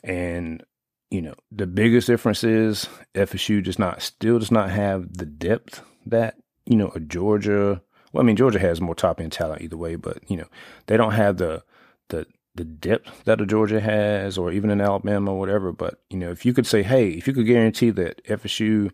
and 0.04 0.62
you 1.10 1.22
know 1.22 1.34
the 1.50 1.66
biggest 1.66 2.08
difference 2.08 2.44
is 2.44 2.88
FSU 3.14 3.64
does 3.64 3.78
not 3.78 4.02
still 4.02 4.38
does 4.38 4.50
not 4.50 4.70
have 4.70 5.16
the 5.16 5.24
depth 5.24 5.82
that 6.04 6.36
you 6.66 6.76
know 6.76 6.92
a 6.94 7.00
Georgia. 7.00 7.80
Well, 8.12 8.22
I 8.22 8.26
mean 8.26 8.36
Georgia 8.36 8.58
has 8.58 8.82
more 8.82 8.94
top 8.94 9.18
end 9.18 9.32
talent 9.32 9.62
either 9.62 9.78
way, 9.78 9.96
but 9.96 10.18
you 10.30 10.36
know 10.36 10.48
they 10.88 10.98
don't 10.98 11.12
have 11.12 11.38
the 11.38 11.62
the 12.08 12.26
the 12.58 12.64
depth 12.64 13.24
that 13.24 13.40
a 13.40 13.46
Georgia 13.46 13.80
has, 13.80 14.36
or 14.36 14.50
even 14.50 14.68
in 14.68 14.80
Alabama 14.80 15.32
or 15.32 15.38
whatever. 15.38 15.72
But 15.72 16.00
you 16.10 16.18
know, 16.18 16.30
if 16.30 16.44
you 16.44 16.52
could 16.52 16.66
say, 16.66 16.82
hey, 16.82 17.10
if 17.10 17.26
you 17.26 17.32
could 17.32 17.46
guarantee 17.46 17.90
that 17.90 18.22
FSU, 18.24 18.90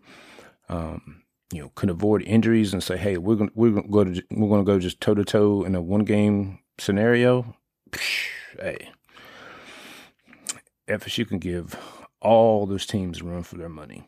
um, 0.69 1.23
you 1.51 1.61
know, 1.61 1.71
could 1.75 1.89
avoid 1.89 2.21
injuries 2.21 2.73
and 2.73 2.83
say, 2.83 2.95
hey, 2.95 3.17
we're 3.17 3.35
gonna 3.35 3.51
we're 3.55 3.71
gonna 3.71 3.87
go 3.89 4.03
to 4.03 4.23
we're 4.31 4.49
gonna 4.49 4.63
go 4.63 4.79
just 4.79 5.01
toe 5.01 5.15
to 5.15 5.25
toe 5.25 5.63
in 5.63 5.75
a 5.75 5.81
one 5.81 6.05
game 6.05 6.59
scenario, 6.77 7.55
hey, 8.59 8.89
FSU 10.87 11.27
can 11.27 11.39
give 11.39 11.75
all 12.21 12.67
those 12.67 12.85
teams 12.85 13.23
room 13.23 13.41
for 13.41 13.57
their 13.57 13.69
money, 13.69 14.07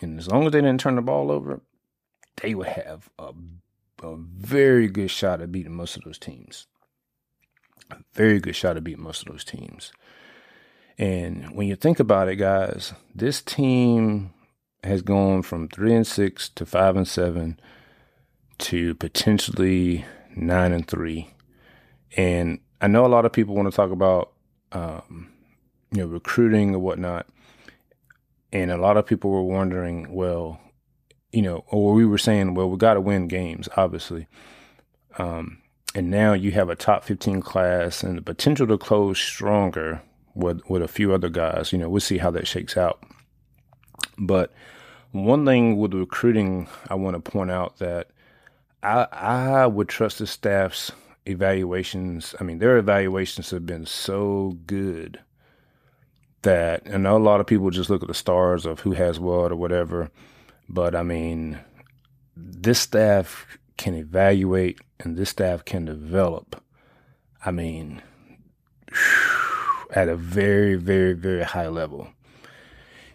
and 0.00 0.18
as 0.18 0.28
long 0.28 0.44
as 0.44 0.52
they 0.52 0.60
didn't 0.60 0.80
turn 0.80 0.96
the 0.96 1.02
ball 1.02 1.30
over, 1.30 1.60
they 2.42 2.54
would 2.54 2.66
have 2.66 3.08
a 3.18 3.32
a 4.02 4.16
very 4.16 4.86
good 4.88 5.10
shot 5.10 5.40
at 5.40 5.50
beating 5.50 5.74
most 5.74 5.96
of 5.96 6.04
those 6.04 6.18
teams 6.18 6.66
very 8.14 8.40
good 8.40 8.56
shot 8.56 8.74
to 8.74 8.80
beat 8.80 8.98
most 8.98 9.22
of 9.22 9.32
those 9.32 9.44
teams. 9.44 9.92
And 10.98 11.54
when 11.56 11.68
you 11.68 11.76
think 11.76 12.00
about 12.00 12.28
it, 12.28 12.36
guys, 12.36 12.92
this 13.14 13.40
team 13.40 14.32
has 14.82 15.02
gone 15.02 15.42
from 15.42 15.68
three 15.68 15.94
and 15.94 16.06
six 16.06 16.48
to 16.50 16.66
five 16.66 16.96
and 16.96 17.06
seven 17.06 17.58
to 18.58 18.94
potentially 18.96 20.04
nine 20.34 20.72
and 20.72 20.86
three. 20.86 21.30
And 22.16 22.60
I 22.80 22.88
know 22.88 23.06
a 23.06 23.08
lot 23.08 23.24
of 23.24 23.32
people 23.32 23.54
want 23.54 23.70
to 23.70 23.76
talk 23.76 23.90
about, 23.90 24.32
um, 24.72 25.30
you 25.92 25.98
know, 25.98 26.06
recruiting 26.06 26.74
or 26.74 26.78
whatnot. 26.78 27.26
And 28.52 28.70
a 28.70 28.76
lot 28.76 28.96
of 28.96 29.06
people 29.06 29.30
were 29.30 29.42
wondering, 29.42 30.12
well, 30.12 30.60
you 31.32 31.42
know, 31.42 31.64
or 31.68 31.92
we 31.92 32.06
were 32.06 32.18
saying, 32.18 32.54
well, 32.54 32.70
we 32.70 32.76
got 32.76 32.94
to 32.94 33.00
win 33.00 33.28
games, 33.28 33.68
obviously. 33.76 34.26
Um, 35.18 35.58
and 35.94 36.10
now 36.10 36.32
you 36.32 36.52
have 36.52 36.68
a 36.68 36.76
top 36.76 37.04
15 37.04 37.40
class 37.40 38.02
and 38.02 38.18
the 38.18 38.22
potential 38.22 38.66
to 38.66 38.78
close 38.78 39.18
stronger 39.18 40.02
with 40.34 40.60
with 40.68 40.82
a 40.82 40.88
few 40.88 41.12
other 41.12 41.28
guys. 41.28 41.72
You 41.72 41.78
know, 41.78 41.88
we'll 41.88 42.00
see 42.00 42.18
how 42.18 42.30
that 42.32 42.46
shakes 42.46 42.76
out. 42.76 43.02
But 44.18 44.52
one 45.12 45.44
thing 45.44 45.78
with 45.78 45.94
recruiting, 45.94 46.68
I 46.88 46.94
want 46.94 47.22
to 47.22 47.30
point 47.30 47.50
out 47.50 47.78
that 47.78 48.10
I 48.82 49.06
I 49.12 49.66
would 49.66 49.88
trust 49.88 50.18
the 50.18 50.26
staff's 50.26 50.92
evaluations. 51.26 52.34
I 52.40 52.44
mean, 52.44 52.58
their 52.58 52.78
evaluations 52.78 53.50
have 53.50 53.66
been 53.66 53.86
so 53.86 54.58
good 54.66 55.20
that 56.42 56.82
I 56.92 56.96
know 56.96 57.16
a 57.16 57.18
lot 57.18 57.40
of 57.40 57.46
people 57.46 57.70
just 57.70 57.90
look 57.90 58.02
at 58.02 58.08
the 58.08 58.14
stars 58.14 58.64
of 58.64 58.80
who 58.80 58.92
has 58.92 59.18
what 59.18 59.52
or 59.52 59.56
whatever. 59.56 60.10
But 60.68 60.94
I 60.94 61.02
mean, 61.02 61.58
this 62.36 62.78
staff 62.78 63.46
can 63.76 63.94
evaluate 63.94 64.80
and 65.00 65.16
this 65.16 65.30
staff 65.30 65.64
can 65.64 65.84
develop, 65.84 66.62
I 67.44 67.50
mean, 67.50 68.02
at 69.90 70.08
a 70.08 70.16
very, 70.16 70.74
very, 70.74 71.12
very 71.12 71.44
high 71.44 71.68
level. 71.68 72.08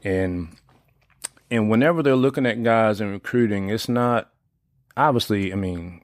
And 0.03 0.57
and 1.51 1.69
whenever 1.69 2.01
they're 2.01 2.15
looking 2.15 2.45
at 2.45 2.63
guys 2.63 2.99
and 2.99 3.11
recruiting, 3.11 3.69
it's 3.69 3.87
not 3.87 4.31
obviously, 4.97 5.53
I 5.53 5.55
mean, 5.55 6.01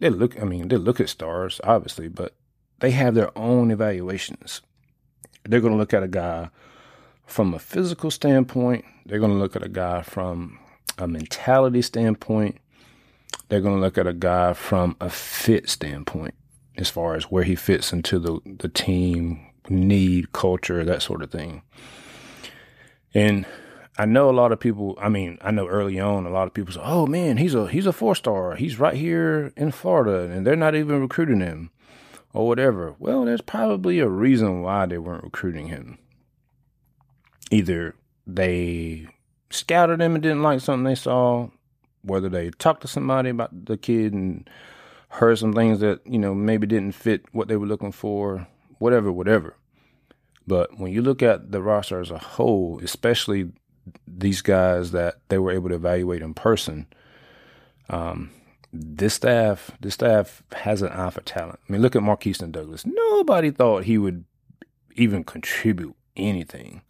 they 0.00 0.10
look 0.10 0.40
I 0.40 0.44
mean, 0.44 0.68
they 0.68 0.76
look 0.76 1.00
at 1.00 1.08
stars, 1.08 1.60
obviously, 1.64 2.08
but 2.08 2.34
they 2.80 2.90
have 2.90 3.14
their 3.14 3.36
own 3.38 3.70
evaluations. 3.70 4.62
They're 5.44 5.60
gonna 5.60 5.76
look 5.76 5.94
at 5.94 6.02
a 6.02 6.08
guy 6.08 6.50
from 7.26 7.54
a 7.54 7.58
physical 7.58 8.10
standpoint, 8.10 8.84
they're 9.06 9.18
gonna 9.18 9.34
look 9.34 9.56
at 9.56 9.64
a 9.64 9.68
guy 9.68 10.02
from 10.02 10.58
a 10.98 11.08
mentality 11.08 11.82
standpoint, 11.82 12.58
they're 13.48 13.60
going 13.60 13.76
to 13.76 13.80
look 13.80 13.98
at 13.98 14.06
a 14.06 14.12
guy 14.12 14.52
from 14.52 14.96
a 15.00 15.08
fit 15.10 15.68
standpoint 15.68 16.34
as 16.76 16.90
far 16.90 17.14
as 17.14 17.24
where 17.24 17.44
he 17.44 17.54
fits 17.54 17.92
into 17.92 18.18
the, 18.18 18.40
the 18.44 18.68
team 18.68 19.46
need, 19.68 20.32
culture, 20.32 20.84
that 20.84 21.02
sort 21.02 21.22
of 21.22 21.30
thing. 21.30 21.62
And 23.14 23.46
I 23.96 24.06
know 24.06 24.28
a 24.28 24.32
lot 24.32 24.52
of 24.52 24.58
people, 24.58 24.98
I 25.00 25.08
mean, 25.08 25.38
I 25.40 25.50
know 25.50 25.68
early 25.68 26.00
on 26.00 26.26
a 26.26 26.30
lot 26.30 26.48
of 26.48 26.54
people 26.54 26.74
say, 26.74 26.80
"Oh 26.82 27.06
man, 27.06 27.36
he's 27.36 27.54
a 27.54 27.68
he's 27.68 27.86
a 27.86 27.92
four-star. 27.92 28.56
He's 28.56 28.80
right 28.80 28.96
here 28.96 29.52
in 29.56 29.70
Florida 29.70 30.32
and 30.32 30.44
they're 30.44 30.56
not 30.56 30.74
even 30.74 31.00
recruiting 31.00 31.40
him." 31.40 31.70
Or 32.32 32.48
whatever. 32.48 32.96
Well, 32.98 33.24
there's 33.24 33.40
probably 33.40 34.00
a 34.00 34.08
reason 34.08 34.62
why 34.62 34.86
they 34.86 34.98
weren't 34.98 35.22
recruiting 35.22 35.68
him. 35.68 35.98
Either 37.52 37.94
they 38.26 39.06
scouted 39.50 40.00
him 40.00 40.14
and 40.14 40.22
didn't 40.22 40.42
like 40.42 40.60
something 40.60 40.82
they 40.82 40.96
saw, 40.96 41.50
whether 42.04 42.28
they 42.28 42.50
talked 42.50 42.82
to 42.82 42.88
somebody 42.88 43.30
about 43.30 43.66
the 43.66 43.76
kid 43.76 44.12
and 44.12 44.48
heard 45.08 45.38
some 45.38 45.52
things 45.52 45.80
that 45.80 46.00
you 46.06 46.18
know 46.18 46.34
maybe 46.34 46.66
didn't 46.66 46.92
fit 46.92 47.24
what 47.32 47.48
they 47.48 47.56
were 47.56 47.66
looking 47.66 47.92
for, 47.92 48.46
whatever, 48.78 49.10
whatever. 49.10 49.56
But 50.46 50.78
when 50.78 50.92
you 50.92 51.02
look 51.02 51.22
at 51.22 51.52
the 51.52 51.62
roster 51.62 52.00
as 52.00 52.10
a 52.10 52.18
whole, 52.18 52.80
especially 52.82 53.52
these 54.06 54.42
guys 54.42 54.90
that 54.90 55.16
they 55.28 55.38
were 55.38 55.52
able 55.52 55.70
to 55.70 55.76
evaluate 55.76 56.22
in 56.22 56.34
person, 56.34 56.86
um, 57.88 58.30
this 58.72 59.14
staff, 59.14 59.70
this 59.80 59.94
staff 59.94 60.42
has 60.52 60.82
an 60.82 60.88
eye 60.88 61.10
for 61.10 61.22
talent. 61.22 61.60
I 61.68 61.72
mean, 61.72 61.80
look 61.80 61.96
at 61.96 62.02
Markeston 62.02 62.52
Douglas. 62.52 62.84
Nobody 62.84 63.50
thought 63.50 63.84
he 63.84 63.98
would 63.98 64.24
even 64.96 65.24
contribute 65.24 65.96
anything, 66.16 66.82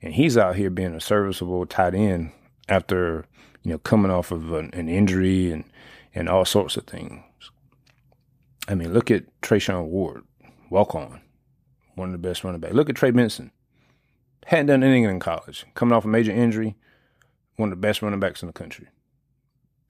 and 0.00 0.14
he's 0.14 0.38
out 0.38 0.56
here 0.56 0.70
being 0.70 0.94
a 0.94 1.00
serviceable 1.00 1.66
tight 1.66 1.94
end 1.94 2.32
after 2.68 3.26
you 3.68 3.74
know, 3.74 3.78
coming 3.80 4.10
off 4.10 4.30
of 4.30 4.50
an, 4.54 4.70
an 4.72 4.88
injury 4.88 5.52
and, 5.52 5.62
and 6.14 6.26
all 6.26 6.46
sorts 6.46 6.78
of 6.78 6.84
things. 6.84 7.22
I 8.66 8.74
mean, 8.74 8.94
look 8.94 9.10
at 9.10 9.24
Treshaun 9.42 9.88
Ward, 9.88 10.24
walk 10.70 10.94
on, 10.94 11.20
one 11.94 12.08
of 12.08 12.12
the 12.12 12.26
best 12.26 12.44
running 12.44 12.62
backs. 12.62 12.72
Look 12.72 12.88
at 12.88 12.96
Trey 12.96 13.10
Benson, 13.10 13.52
hadn't 14.46 14.68
done 14.68 14.82
anything 14.82 15.04
in 15.04 15.20
college, 15.20 15.66
coming 15.74 15.94
off 15.94 16.06
a 16.06 16.08
major 16.08 16.32
injury, 16.32 16.76
one 17.56 17.70
of 17.70 17.76
the 17.76 17.86
best 17.86 18.00
running 18.00 18.20
backs 18.20 18.42
in 18.42 18.46
the 18.46 18.54
country. 18.54 18.88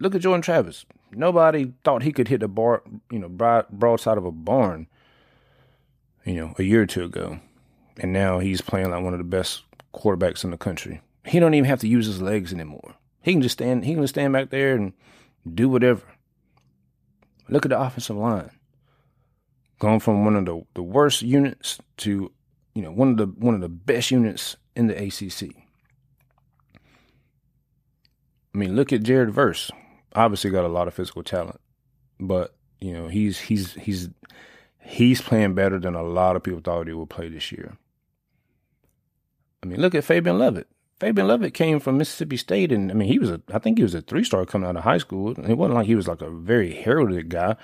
Look 0.00 0.16
at 0.16 0.22
Jordan 0.22 0.42
Travis. 0.42 0.84
Nobody 1.12 1.72
thought 1.84 2.02
he 2.02 2.10
could 2.10 2.26
hit 2.26 2.40
the 2.40 2.48
bar, 2.48 2.82
you 3.12 3.20
know, 3.20 3.28
broad, 3.28 3.68
broadside 3.68 4.18
of 4.18 4.24
a 4.24 4.32
barn, 4.32 4.88
you 6.24 6.34
know, 6.34 6.54
a 6.58 6.64
year 6.64 6.82
or 6.82 6.86
two 6.86 7.04
ago, 7.04 7.38
and 8.00 8.12
now 8.12 8.40
he's 8.40 8.60
playing 8.60 8.90
like 8.90 9.04
one 9.04 9.14
of 9.14 9.18
the 9.18 9.24
best 9.24 9.62
quarterbacks 9.94 10.42
in 10.42 10.50
the 10.50 10.58
country. 10.58 11.00
He 11.24 11.38
don't 11.38 11.54
even 11.54 11.70
have 11.70 11.80
to 11.82 11.88
use 11.88 12.06
his 12.06 12.20
legs 12.20 12.52
anymore. 12.52 12.96
He 13.28 13.34
can 13.34 13.42
just 13.42 13.58
stand. 13.58 13.84
He 13.84 13.92
can 13.92 14.02
just 14.02 14.14
stand 14.14 14.32
back 14.32 14.48
there 14.48 14.74
and 14.74 14.94
do 15.54 15.68
whatever. 15.68 16.00
Look 17.50 17.66
at 17.66 17.68
the 17.68 17.78
offensive 17.78 18.16
line. 18.16 18.50
Going 19.78 20.00
from 20.00 20.24
one 20.24 20.34
of 20.34 20.46
the, 20.46 20.62
the 20.72 20.82
worst 20.82 21.20
units 21.20 21.78
to, 21.98 22.32
you 22.74 22.80
know, 22.80 22.90
one 22.90 23.10
of 23.10 23.16
the 23.18 23.26
one 23.26 23.54
of 23.54 23.60
the 23.60 23.68
best 23.68 24.10
units 24.10 24.56
in 24.74 24.86
the 24.86 24.96
ACC. 24.96 25.54
I 28.54 28.58
mean, 28.58 28.74
look 28.74 28.94
at 28.94 29.02
Jared 29.02 29.30
Verse. 29.30 29.70
Obviously, 30.14 30.50
got 30.50 30.64
a 30.64 30.68
lot 30.68 30.88
of 30.88 30.94
physical 30.94 31.22
talent, 31.22 31.60
but 32.18 32.56
you 32.80 32.94
know 32.94 33.08
he's 33.08 33.38
he's 33.38 33.74
he's 33.74 34.08
he's 34.80 35.20
playing 35.20 35.52
better 35.52 35.78
than 35.78 35.94
a 35.94 36.02
lot 36.02 36.34
of 36.34 36.42
people 36.42 36.62
thought 36.64 36.86
he 36.86 36.94
would 36.94 37.10
play 37.10 37.28
this 37.28 37.52
year. 37.52 37.76
I 39.62 39.66
mean, 39.66 39.82
look 39.82 39.94
at 39.94 40.04
Fabian 40.04 40.38
Lovett. 40.38 40.66
Fabian 41.00 41.28
Lovett 41.28 41.54
came 41.54 41.78
from 41.78 41.96
Mississippi 41.96 42.36
State, 42.36 42.72
and 42.72 42.90
I 42.90 42.94
mean, 42.94 43.08
he 43.08 43.18
was 43.18 43.30
a, 43.30 43.40
I 43.52 43.58
think 43.58 43.78
he 43.78 43.84
was 43.84 43.94
a 43.94 44.02
three 44.02 44.24
star 44.24 44.44
coming 44.44 44.68
out 44.68 44.76
of 44.76 44.82
high 44.82 44.98
school. 44.98 45.30
It 45.30 45.54
wasn't 45.54 45.76
like 45.76 45.86
he 45.86 45.94
was 45.94 46.08
like 46.08 46.22
a 46.22 46.30
very 46.30 46.74
heralded 46.74 47.28
guy. 47.28 47.56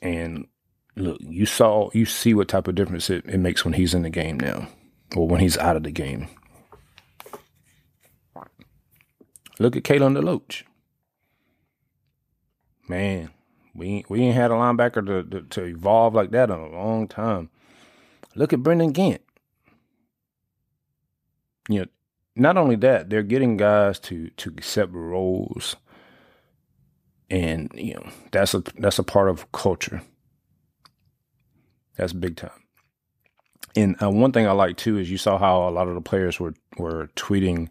And 0.00 0.46
look, 0.96 1.18
you 1.20 1.44
saw, 1.44 1.90
you 1.92 2.06
see 2.06 2.32
what 2.32 2.48
type 2.48 2.68
of 2.68 2.74
difference 2.74 3.10
it, 3.10 3.24
it 3.26 3.38
makes 3.38 3.64
when 3.64 3.74
he's 3.74 3.92
in 3.92 4.02
the 4.02 4.10
game 4.10 4.40
now, 4.40 4.68
or 5.14 5.28
when 5.28 5.40
he's 5.40 5.58
out 5.58 5.76
of 5.76 5.82
the 5.82 5.90
game. 5.90 6.28
Look 9.58 9.76
at 9.76 9.82
Kalen 9.82 10.16
DeLoach. 10.16 10.62
Man, 12.88 13.30
we 13.74 14.04
we 14.08 14.22
ain't 14.22 14.34
had 14.34 14.50
a 14.50 14.54
linebacker 14.54 15.06
to, 15.06 15.22
to, 15.22 15.42
to 15.42 15.64
evolve 15.64 16.14
like 16.14 16.30
that 16.30 16.50
in 16.50 16.58
a 16.58 16.68
long 16.68 17.06
time. 17.06 17.50
Look 18.34 18.54
at 18.54 18.62
Brendan 18.62 18.92
Gant. 18.92 19.22
You 21.68 21.80
know, 21.80 21.86
not 22.34 22.56
only 22.56 22.76
that, 22.76 23.10
they're 23.10 23.22
getting 23.22 23.56
guys 23.56 23.98
to 24.00 24.30
to 24.30 24.50
accept 24.50 24.92
roles, 24.92 25.76
and 27.30 27.70
you 27.74 27.94
know 27.94 28.08
that's 28.30 28.54
a 28.54 28.62
that's 28.78 28.98
a 28.98 29.04
part 29.04 29.28
of 29.28 29.50
culture. 29.52 30.02
That's 31.96 32.12
big 32.12 32.36
time. 32.36 32.50
And 33.76 34.02
uh, 34.02 34.10
one 34.10 34.32
thing 34.32 34.46
I 34.46 34.52
like 34.52 34.76
too 34.76 34.98
is 34.98 35.10
you 35.10 35.18
saw 35.18 35.38
how 35.38 35.68
a 35.68 35.70
lot 35.70 35.88
of 35.88 35.94
the 35.94 36.00
players 36.00 36.40
were 36.40 36.54
were 36.78 37.08
tweeting 37.16 37.68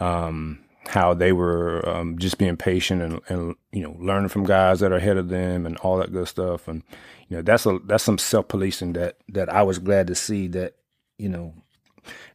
um, 0.00 0.60
how 0.88 1.14
they 1.14 1.32
were 1.32 1.86
um, 1.88 2.18
just 2.18 2.38
being 2.38 2.56
patient 2.56 3.02
and, 3.02 3.20
and 3.28 3.54
you 3.72 3.82
know 3.82 3.96
learning 3.98 4.28
from 4.28 4.44
guys 4.44 4.80
that 4.80 4.92
are 4.92 4.96
ahead 4.96 5.16
of 5.16 5.28
them 5.28 5.66
and 5.66 5.76
all 5.78 5.98
that 5.98 6.12
good 6.12 6.28
stuff. 6.28 6.68
And 6.68 6.82
you 7.28 7.36
know 7.36 7.42
that's 7.42 7.66
a 7.66 7.78
that's 7.84 8.04
some 8.04 8.18
self 8.18 8.48
policing 8.48 8.92
that 8.94 9.18
that 9.30 9.48
I 9.48 9.62
was 9.62 9.78
glad 9.78 10.06
to 10.08 10.14
see 10.14 10.48
that 10.48 10.74
you 11.18 11.28
know. 11.28 11.54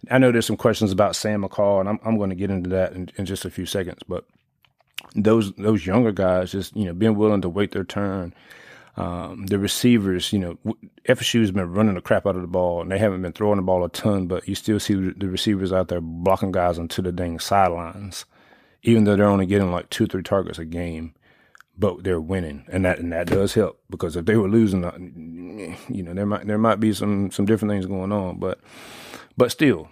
I 0.10 0.18
know 0.18 0.32
there's 0.32 0.46
some 0.46 0.58
questions 0.58 0.92
about 0.92 1.16
Sam 1.16 1.44
McCall, 1.44 1.80
and 1.80 1.90
I'm 1.90 2.00
I'm 2.04 2.18
going 2.18 2.30
to 2.30 2.36
get 2.36 2.52
into 2.52 2.70
that 2.72 2.94
in, 2.94 3.10
in 3.18 3.26
just 3.26 3.46
a 3.46 3.50
few 3.50 3.66
seconds. 3.66 4.02
But 4.08 4.26
those 5.16 5.52
those 5.54 5.86
younger 5.86 6.12
guys 6.12 6.52
just 6.52 6.76
you 6.76 6.86
know 6.86 6.94
being 6.94 7.16
willing 7.16 7.42
to 7.42 7.50
wait 7.50 7.72
their 7.72 7.84
turn 7.84 8.34
um, 8.98 9.46
the 9.46 9.58
receivers, 9.58 10.34
you 10.34 10.40
know, 10.40 10.58
FSU's 11.06 11.52
been 11.52 11.72
running 11.72 11.96
the 11.96 12.02
crap 12.02 12.26
out 12.26 12.36
of 12.36 12.42
the 12.42 12.48
ball, 12.48 12.82
and 12.82 12.92
they 12.92 12.98
haven't 12.98 13.22
been 13.22 13.32
throwing 13.32 13.56
the 13.56 13.64
ball 13.64 13.86
a 13.86 13.90
ton, 13.90 14.28
but 14.28 14.48
you 14.48 14.56
still 14.56 14.80
see 14.80 14.96
the 14.96 15.30
receivers 15.30 15.72
out 15.72 15.88
there 15.88 16.02
blocking 16.02 16.52
guys 16.52 16.78
onto 16.78 17.02
the 17.02 17.12
dang 17.12 17.40
sidelines, 17.40 18.26
even 18.84 19.06
though 19.06 19.16
they're 19.16 19.26
only 19.26 19.46
getting 19.46 19.72
like 19.72 19.90
two, 19.90 20.08
three 20.08 20.24
targets 20.24 20.60
a 20.60 20.66
game, 20.66 21.14
but 21.78 22.04
they're 22.04 22.20
winning, 22.20 22.66
and 22.70 22.84
that 22.84 23.00
and 23.00 23.14
that 23.14 23.28
does 23.28 23.54
help 23.54 23.82
because 23.90 24.18
if 24.18 24.26
they 24.26 24.36
were 24.36 24.50
losing, 24.50 24.84
uh, 24.84 24.92
you 25.90 26.04
know, 26.04 26.14
there 26.14 26.26
might 26.26 26.46
there 26.46 26.58
might 26.58 26.82
be 26.82 26.92
some 26.92 27.32
some 27.32 27.46
different 27.46 27.72
things 27.72 27.86
going 27.86 28.12
on, 28.12 28.40
but 28.40 28.60
but 29.42 29.52
still, 29.52 29.90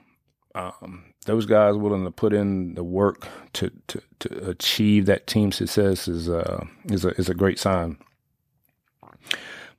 um, 0.53 1.05
those 1.25 1.47
guys 1.47 1.73
willing 1.73 2.03
to 2.03 2.11
put 2.11 2.33
in 2.33 2.75
the 2.75 2.83
work 2.83 3.27
to 3.53 3.71
to, 3.87 3.99
to 4.19 4.47
achieve 4.47 5.07
that 5.07 5.25
team 5.25 5.51
success 5.51 6.07
is 6.07 6.29
uh, 6.29 6.63
is 6.85 7.03
a 7.03 7.09
is 7.15 7.29
a 7.29 7.33
great 7.33 7.57
sign. 7.57 7.97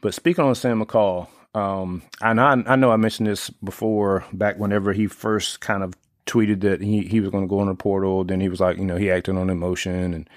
But 0.00 0.12
speaking 0.12 0.44
on 0.44 0.56
Sam 0.56 0.85
McCall, 0.85 1.28
um, 1.54 2.02
and 2.20 2.40
I, 2.40 2.61
I 2.66 2.74
know 2.74 2.90
I 2.90 2.96
mentioned 2.96 3.28
this 3.28 3.48
before 3.48 4.24
back 4.33 4.59
whenever 4.59 4.92
he 4.92 5.06
first 5.06 5.61
kind 5.61 5.85
of 5.85 5.94
tweeted 6.26 6.62
that 6.62 6.80
he, 6.83 7.02
he 7.02 7.20
was 7.20 7.30
going 7.30 7.44
to 7.44 7.48
go 7.48 7.61
on 7.61 7.68
the 7.68 7.76
portal. 7.76 8.24
Then 8.24 8.40
he 8.40 8.48
was 8.48 8.59
like, 8.59 8.76
you 8.76 8.85
know, 8.85 8.96
he 8.96 9.09
acted 9.09 9.37
on 9.37 9.50
emotion 9.50 10.14
and, 10.14 10.30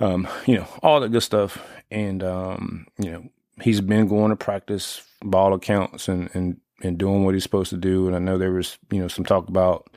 um, 0.00 0.26
you 0.46 0.56
know, 0.56 0.66
all 0.82 1.00
that 1.00 1.12
good 1.12 1.22
stuff. 1.22 1.62
And, 1.90 2.22
um, 2.22 2.86
you 2.96 3.10
know, 3.10 3.28
he's 3.60 3.82
been 3.82 4.08
going 4.08 4.30
to 4.30 4.36
practice 4.36 5.02
ball 5.22 5.52
accounts 5.52 6.08
and, 6.08 6.30
and, 6.32 6.60
and 6.82 6.98
doing 6.98 7.24
what 7.24 7.34
he's 7.34 7.42
supposed 7.42 7.70
to 7.70 7.76
do. 7.76 8.06
And 8.06 8.16
I 8.16 8.18
know 8.18 8.38
there 8.38 8.52
was, 8.52 8.78
you 8.90 9.00
know, 9.00 9.08
some 9.08 9.24
talk 9.24 9.48
about 9.48 9.90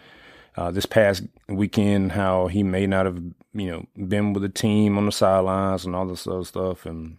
uh, 0.56 0.72
this 0.72 0.86
past 0.86 1.24
weekend 1.48 2.12
how 2.12 2.48
he 2.48 2.64
may 2.64 2.88
not 2.88 3.06
have, 3.06 3.22
you 3.54 3.72
know, 3.72 3.86
been 4.08 4.34
with 4.34 4.44
the 4.44 4.50
team 4.50 4.98
on 4.98 5.06
the 5.06 5.12
sidelines 5.12 5.86
and 5.86 5.96
all 5.96 6.08
this 6.08 6.28
other 6.28 6.44
stuff. 6.44 6.86
And, 6.86 7.18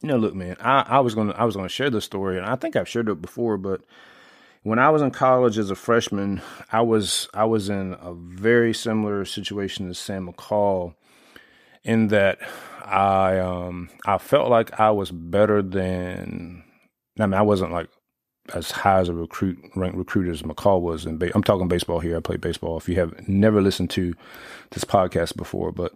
you 0.00 0.08
know, 0.08 0.16
look, 0.16 0.34
man, 0.34 0.56
I, 0.60 0.84
I 0.86 1.00
was 1.00 1.14
gonna 1.14 1.32
I 1.32 1.44
was 1.44 1.56
gonna 1.56 1.68
share 1.68 1.90
this 1.90 2.04
story, 2.04 2.36
and 2.38 2.46
I 2.46 2.56
think 2.56 2.76
I've 2.76 2.88
shared 2.88 3.08
it 3.08 3.20
before, 3.20 3.56
but 3.56 3.82
when 4.62 4.78
I 4.78 4.90
was 4.90 5.02
in 5.02 5.10
college 5.10 5.58
as 5.58 5.70
a 5.70 5.74
freshman, 5.74 6.42
I 6.70 6.82
was 6.82 7.28
I 7.34 7.44
was 7.44 7.68
in 7.68 7.94
a 8.00 8.12
very 8.14 8.74
similar 8.74 9.24
situation 9.24 9.88
as 9.88 9.98
Sam 9.98 10.30
McCall, 10.30 10.94
in 11.84 12.08
that 12.08 12.38
I 12.84 13.38
um 13.38 13.90
I 14.06 14.18
felt 14.18 14.50
like 14.50 14.78
I 14.78 14.90
was 14.90 15.10
better 15.10 15.62
than 15.62 16.64
I 17.18 17.26
mean 17.26 17.34
I 17.34 17.42
wasn't 17.42 17.72
like 17.72 17.88
as 18.54 18.70
high 18.70 19.00
as 19.00 19.08
a 19.08 19.14
recruit 19.14 19.58
ranked 19.76 19.96
recruiter 19.96 20.30
as 20.30 20.42
McCall 20.42 20.80
was 20.80 21.06
in 21.06 21.18
ba- 21.18 21.30
I'm 21.34 21.42
talking 21.42 21.68
baseball 21.68 22.00
here. 22.00 22.16
I 22.16 22.20
play 22.20 22.36
baseball. 22.36 22.76
If 22.76 22.88
you 22.88 22.96
have 22.96 23.28
never 23.28 23.60
listened 23.60 23.90
to 23.90 24.14
this 24.70 24.84
podcast 24.84 25.36
before, 25.36 25.72
but 25.72 25.94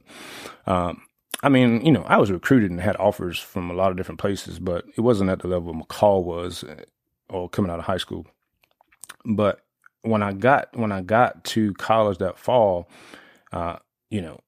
um, 0.67 1.03
I 1.43 1.49
mean, 1.49 1.85
you 1.85 1.93
know, 1.93 2.03
I 2.03 2.19
was 2.19 2.31
recruited 2.31 2.71
and 2.71 2.81
had 2.81 2.97
offers 2.97 3.39
from 3.39 3.71
a 3.71 3.75
lot 3.75 3.91
of 3.91 3.97
different 3.97 4.21
places, 4.21 4.59
but 4.59 4.85
it 4.97 5.01
wasn't 5.01 5.31
at 5.31 5.41
the 5.41 5.49
level 5.49 5.75
McCall 5.75 6.23
was 6.23 6.65
uh, 6.65 6.85
or 7.29 7.49
coming 7.49 7.71
out 7.71 7.79
of 7.79 7.87
high 7.87 7.97
school. 7.97 8.27
But 9.25 9.61
when 10.03 10.23
I 10.23 10.33
got 10.33 10.77
when 10.77 10.93
I 10.93 11.01
got 11.01 11.45
to 11.45 11.75
college 11.75 12.19
that 12.19 12.39
fall, 12.39 12.89
uh, 13.53 13.77
you 14.11 14.21
know, 14.21 14.41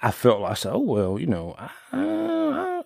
I 0.00 0.10
felt 0.10 0.40
like 0.40 0.52
I 0.52 0.54
said, 0.54 0.72
"Oh 0.72 0.80
well, 0.80 1.18
you 1.18 1.26
know, 1.26 1.54
I, 1.58 1.70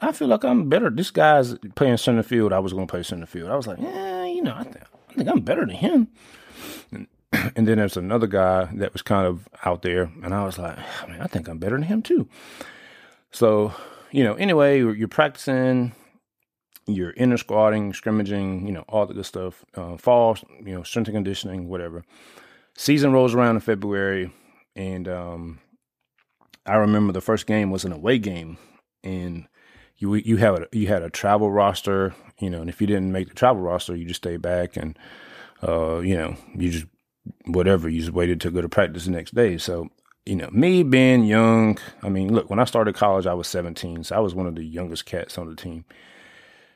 I 0.00 0.12
feel 0.12 0.28
like 0.28 0.44
I'm 0.44 0.68
better. 0.68 0.90
This 0.90 1.10
guy's 1.10 1.56
playing 1.74 1.96
center 1.96 2.22
field. 2.22 2.52
I 2.52 2.58
was 2.58 2.72
going 2.72 2.86
to 2.86 2.90
play 2.90 3.02
center 3.02 3.26
field. 3.26 3.50
I 3.50 3.56
was 3.56 3.66
like, 3.66 3.78
yeah, 3.80 4.15
you 4.36 4.42
know, 4.42 4.54
I, 4.56 4.62
th- 4.64 4.76
I 5.10 5.12
think 5.14 5.28
I'm 5.28 5.40
better 5.40 5.62
than 5.62 5.74
him." 5.74 6.08
And, 6.92 7.06
and 7.56 7.66
then 7.66 7.78
there's 7.78 7.96
another 7.96 8.26
guy 8.26 8.68
that 8.74 8.92
was 8.92 9.02
kind 9.02 9.26
of 9.26 9.48
out 9.64 9.82
there, 9.82 10.10
and 10.22 10.34
I 10.34 10.44
was 10.44 10.58
like, 10.58 10.78
I 11.02 11.06
mean, 11.06 11.20
I 11.20 11.26
think 11.26 11.48
I'm 11.48 11.58
better 11.58 11.76
than 11.76 11.82
him 11.82 12.02
too. 12.02 12.28
So, 13.32 13.74
you 14.12 14.24
know, 14.24 14.34
anyway, 14.34 14.78
you're 14.78 15.08
practicing, 15.08 15.92
you're 16.86 17.12
inner 17.16 17.36
squatting, 17.36 17.92
scrimmaging, 17.92 18.66
you 18.66 18.72
know, 18.72 18.84
all 18.88 19.06
the 19.06 19.14
good 19.14 19.26
stuff. 19.26 19.64
Uh, 19.74 19.96
fall, 19.96 20.38
you 20.64 20.74
know, 20.74 20.82
strength 20.82 21.08
and 21.08 21.16
conditioning, 21.16 21.68
whatever. 21.68 22.04
Season 22.76 23.12
rolls 23.12 23.34
around 23.34 23.56
in 23.56 23.60
February, 23.60 24.30
and 24.74 25.08
um, 25.08 25.58
I 26.64 26.76
remember 26.76 27.12
the 27.12 27.20
first 27.20 27.46
game 27.46 27.70
was 27.70 27.84
an 27.84 27.92
away 27.92 28.18
game, 28.18 28.58
and 29.02 29.46
you 29.98 30.14
you 30.14 30.36
have 30.36 30.54
a 30.56 30.66
you 30.72 30.88
had 30.88 31.02
a 31.02 31.10
travel 31.10 31.50
roster, 31.50 32.14
you 32.38 32.50
know, 32.50 32.60
and 32.60 32.68
if 32.68 32.80
you 32.80 32.86
didn't 32.86 33.12
make 33.12 33.28
the 33.28 33.34
travel 33.34 33.62
roster, 33.62 33.96
you 33.96 34.06
just 34.06 34.22
stayed 34.22 34.42
back 34.42 34.76
and 34.76 34.98
uh, 35.66 35.98
you 35.98 36.16
know, 36.16 36.36
you 36.54 36.70
just 36.70 36.86
whatever, 37.46 37.88
you 37.88 38.00
just 38.00 38.12
waited 38.12 38.40
to 38.42 38.50
go 38.50 38.60
to 38.60 38.68
practice 38.68 39.06
the 39.06 39.10
next 39.10 39.34
day. 39.34 39.58
So 39.58 39.88
you 40.26 40.34
know, 40.34 40.48
me 40.50 40.82
being 40.82 41.24
young, 41.24 41.78
I 42.02 42.08
mean, 42.08 42.34
look, 42.34 42.50
when 42.50 42.58
I 42.58 42.64
started 42.64 42.96
college, 42.96 43.26
I 43.26 43.34
was 43.34 43.46
17, 43.46 44.04
so 44.04 44.16
I 44.16 44.18
was 44.18 44.34
one 44.34 44.46
of 44.46 44.56
the 44.56 44.64
youngest 44.64 45.06
cats 45.06 45.38
on 45.38 45.48
the 45.48 45.54
team. 45.54 45.84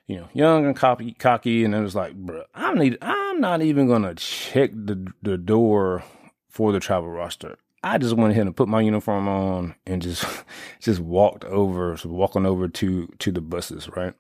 You 0.06 0.20
know, 0.20 0.28
young 0.33 0.66
and 0.66 0.74
cocky, 0.74 1.12
cocky, 1.12 1.64
and 1.64 1.74
it 1.74 1.80
was 1.80 1.94
like, 1.94 2.14
bro, 2.14 2.44
I'm 2.54 2.78
need, 2.78 2.98
I'm 3.00 3.40
not 3.40 3.62
even 3.62 3.87
gonna 3.88 4.14
check 4.14 4.70
the 4.72 5.12
the 5.22 5.37
door 5.37 6.04
for 6.48 6.72
the 6.72 6.80
travel 6.80 7.11
roster. 7.11 7.59
I 7.82 7.98
just 7.98 8.14
went 8.16 8.32
ahead 8.32 8.46
and 8.46 8.56
put 8.56 8.68
my 8.68 8.80
uniform 8.80 9.28
on 9.28 9.74
and 9.86 10.02
just 10.02 10.24
just 10.80 11.00
walked 11.00 11.44
over, 11.44 11.96
so 11.96 12.08
walking 12.10 12.46
over 12.46 12.68
to 12.68 13.06
to 13.18 13.32
the 13.32 13.40
buses, 13.40 13.88
right? 13.96 14.14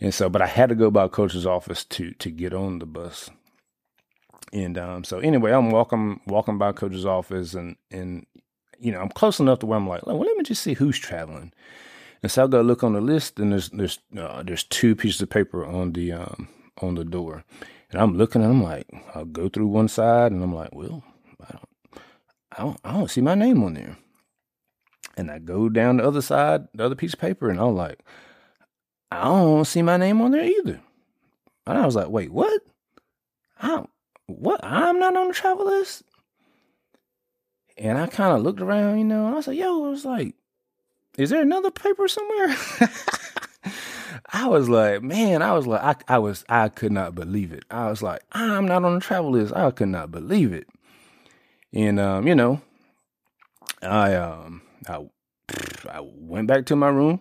And 0.00 0.14
so, 0.14 0.30
but 0.30 0.40
I 0.40 0.46
had 0.46 0.70
to 0.70 0.74
go 0.74 0.90
by 0.90 1.08
coach's 1.08 1.46
office 1.46 1.84
to 1.86 2.12
to 2.12 2.30
get 2.30 2.54
on 2.54 2.78
the 2.78 2.86
bus. 2.86 3.30
And 4.52 4.78
um, 4.78 5.04
so 5.04 5.18
anyway, 5.18 5.52
I'm 5.52 5.70
walking 5.70 6.20
walking 6.26 6.58
by 6.58 6.72
coach's 6.72 7.06
office, 7.06 7.54
and 7.54 7.76
and 7.90 8.26
you 8.78 8.92
know 8.92 9.00
I'm 9.00 9.10
close 9.10 9.40
enough 9.40 9.58
to 9.60 9.66
where 9.66 9.78
I'm 9.78 9.88
like, 9.88 10.06
well, 10.06 10.18
let 10.18 10.36
me 10.36 10.44
just 10.44 10.62
see 10.62 10.74
who's 10.74 10.98
traveling. 10.98 11.52
And 12.22 12.30
so 12.30 12.44
I 12.44 12.46
go 12.48 12.60
look 12.62 12.82
on 12.82 12.94
the 12.94 13.00
list, 13.00 13.38
and 13.38 13.52
there's 13.52 13.68
there's 13.70 13.98
uh, 14.18 14.42
there's 14.42 14.64
two 14.64 14.96
pieces 14.96 15.20
of 15.20 15.30
paper 15.30 15.64
on 15.64 15.92
the 15.92 16.12
um, 16.12 16.48
on 16.80 16.94
the 16.94 17.04
door, 17.04 17.44
and 17.90 18.00
I'm 18.00 18.16
looking, 18.16 18.42
and 18.42 18.50
I'm 18.50 18.62
like, 18.62 18.86
I'll 19.14 19.26
go 19.26 19.50
through 19.50 19.68
one 19.68 19.88
side, 19.88 20.32
and 20.32 20.42
I'm 20.42 20.54
like, 20.54 20.74
well, 20.74 21.04
I 22.60 22.64
don't, 22.64 22.80
I 22.84 22.92
don't 22.92 23.10
see 23.10 23.22
my 23.22 23.34
name 23.34 23.64
on 23.64 23.72
there. 23.72 23.96
And 25.16 25.30
I 25.30 25.38
go 25.38 25.70
down 25.70 25.96
the 25.96 26.06
other 26.06 26.20
side, 26.20 26.68
the 26.74 26.84
other 26.84 26.94
piece 26.94 27.14
of 27.14 27.18
paper, 27.18 27.48
and 27.48 27.58
I'm 27.58 27.74
like, 27.74 28.00
I 29.10 29.24
don't 29.24 29.64
see 29.64 29.80
my 29.80 29.96
name 29.96 30.20
on 30.20 30.32
there 30.32 30.44
either. 30.44 30.78
And 31.66 31.78
I 31.78 31.86
was 31.86 31.96
like, 31.96 32.10
wait, 32.10 32.30
what? 32.30 32.60
I 33.62 33.82
what? 34.26 34.60
I'm 34.62 34.98
not 34.98 35.16
on 35.16 35.28
the 35.28 35.34
travel 35.34 35.66
list. 35.66 36.02
And 37.78 37.96
I 37.96 38.06
kind 38.08 38.36
of 38.36 38.42
looked 38.42 38.60
around, 38.60 38.98
you 38.98 39.04
know, 39.04 39.28
and 39.28 39.36
I 39.36 39.40
said, 39.40 39.56
yo, 39.56 39.86
I 39.86 39.88
was 39.88 40.04
like, 40.04 40.34
is 41.16 41.30
there 41.30 41.40
another 41.40 41.70
paper 41.70 42.08
somewhere? 42.08 42.54
I 44.34 44.48
was 44.48 44.68
like, 44.68 45.02
man, 45.02 45.40
I 45.40 45.54
was 45.54 45.66
like, 45.66 45.82
I, 45.82 46.16
I 46.16 46.18
was, 46.18 46.44
I 46.50 46.68
could 46.68 46.92
not 46.92 47.14
believe 47.14 47.52
it. 47.52 47.64
I 47.70 47.88
was 47.88 48.02
like, 48.02 48.20
I'm 48.32 48.66
not 48.66 48.84
on 48.84 48.96
the 48.96 49.00
travel 49.00 49.30
list. 49.30 49.54
I 49.56 49.70
could 49.70 49.88
not 49.88 50.10
believe 50.10 50.52
it. 50.52 50.68
And, 51.72 52.00
um, 52.00 52.26
you 52.26 52.34
know, 52.34 52.60
I, 53.82 54.14
um, 54.14 54.62
I, 54.88 55.06
I 55.88 56.00
went 56.02 56.48
back 56.48 56.66
to 56.66 56.76
my 56.76 56.88
room, 56.88 57.20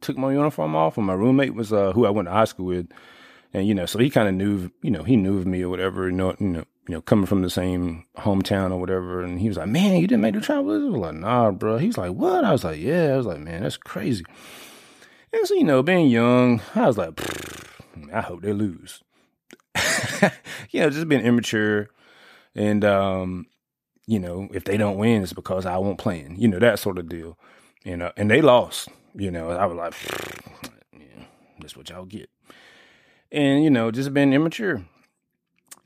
took 0.00 0.16
my 0.16 0.32
uniform 0.32 0.76
off, 0.76 0.96
and 0.96 1.06
my 1.06 1.14
roommate 1.14 1.54
was, 1.54 1.72
uh, 1.72 1.92
who 1.92 2.06
I 2.06 2.10
went 2.10 2.26
to 2.26 2.32
high 2.32 2.44
school 2.44 2.66
with 2.66 2.88
and 3.52 3.66
you 3.66 3.74
know, 3.74 3.86
so 3.86 3.98
he 3.98 4.10
kind 4.10 4.28
of 4.28 4.34
knew, 4.34 4.70
you 4.82 4.90
know, 4.90 5.02
he 5.02 5.16
knew 5.16 5.38
of 5.38 5.46
me 5.46 5.62
or 5.62 5.70
whatever, 5.70 6.08
you 6.08 6.14
know, 6.14 6.34
you 6.38 6.48
know, 6.48 6.64
you 6.86 6.94
know, 6.94 7.00
coming 7.00 7.26
from 7.26 7.42
the 7.42 7.50
same 7.50 8.04
hometown 8.16 8.70
or 8.70 8.78
whatever. 8.78 9.22
And 9.22 9.40
he 9.40 9.48
was 9.48 9.56
like, 9.56 9.68
"Man, 9.68 9.96
you 9.96 10.06
didn't 10.06 10.20
make 10.22 10.34
the 10.34 10.40
travel." 10.40 10.72
I 10.72 10.90
was 10.90 11.00
like, 11.00 11.14
"Nah, 11.14 11.50
bro." 11.50 11.78
He's 11.78 11.98
like, 11.98 12.12
"What?" 12.12 12.44
I 12.44 12.52
was 12.52 12.64
like, 12.64 12.78
"Yeah." 12.78 13.14
I 13.14 13.16
was 13.16 13.26
like, 13.26 13.40
"Man, 13.40 13.62
that's 13.62 13.76
crazy." 13.76 14.24
And 15.32 15.46
so, 15.46 15.54
you 15.54 15.64
know, 15.64 15.82
being 15.82 16.08
young, 16.08 16.60
I 16.74 16.86
was 16.86 16.98
like, 16.98 17.20
"I 18.12 18.20
hope 18.20 18.42
they 18.42 18.52
lose." 18.52 19.02
you 20.70 20.80
know, 20.80 20.90
just 20.90 21.08
being 21.08 21.22
immature, 21.22 21.88
and 22.54 22.84
um, 22.84 23.46
you 24.08 24.20
know, 24.20 24.48
if 24.52 24.64
they 24.64 24.78
don't 24.78 24.98
win, 24.98 25.22
it's 25.22 25.34
because 25.34 25.66
I 25.66 25.78
won't 25.78 25.98
play. 25.98 26.26
You 26.36 26.48
know, 26.48 26.60
that 26.60 26.80
sort 26.80 26.98
of 26.98 27.08
deal. 27.08 27.38
You 27.84 27.98
know, 27.98 28.12
and 28.16 28.30
they 28.30 28.42
lost. 28.42 28.88
You 29.14 29.30
know, 29.30 29.50
I 29.52 29.66
was 29.66 29.76
like, 29.76 29.94
"Yeah, 30.92 31.24
that's 31.60 31.76
what 31.76 31.90
y'all 31.90 32.06
get." 32.06 32.30
and 33.32 33.64
you 33.64 33.70
know 33.70 33.90
just 33.90 34.14
being 34.14 34.32
immature 34.32 34.84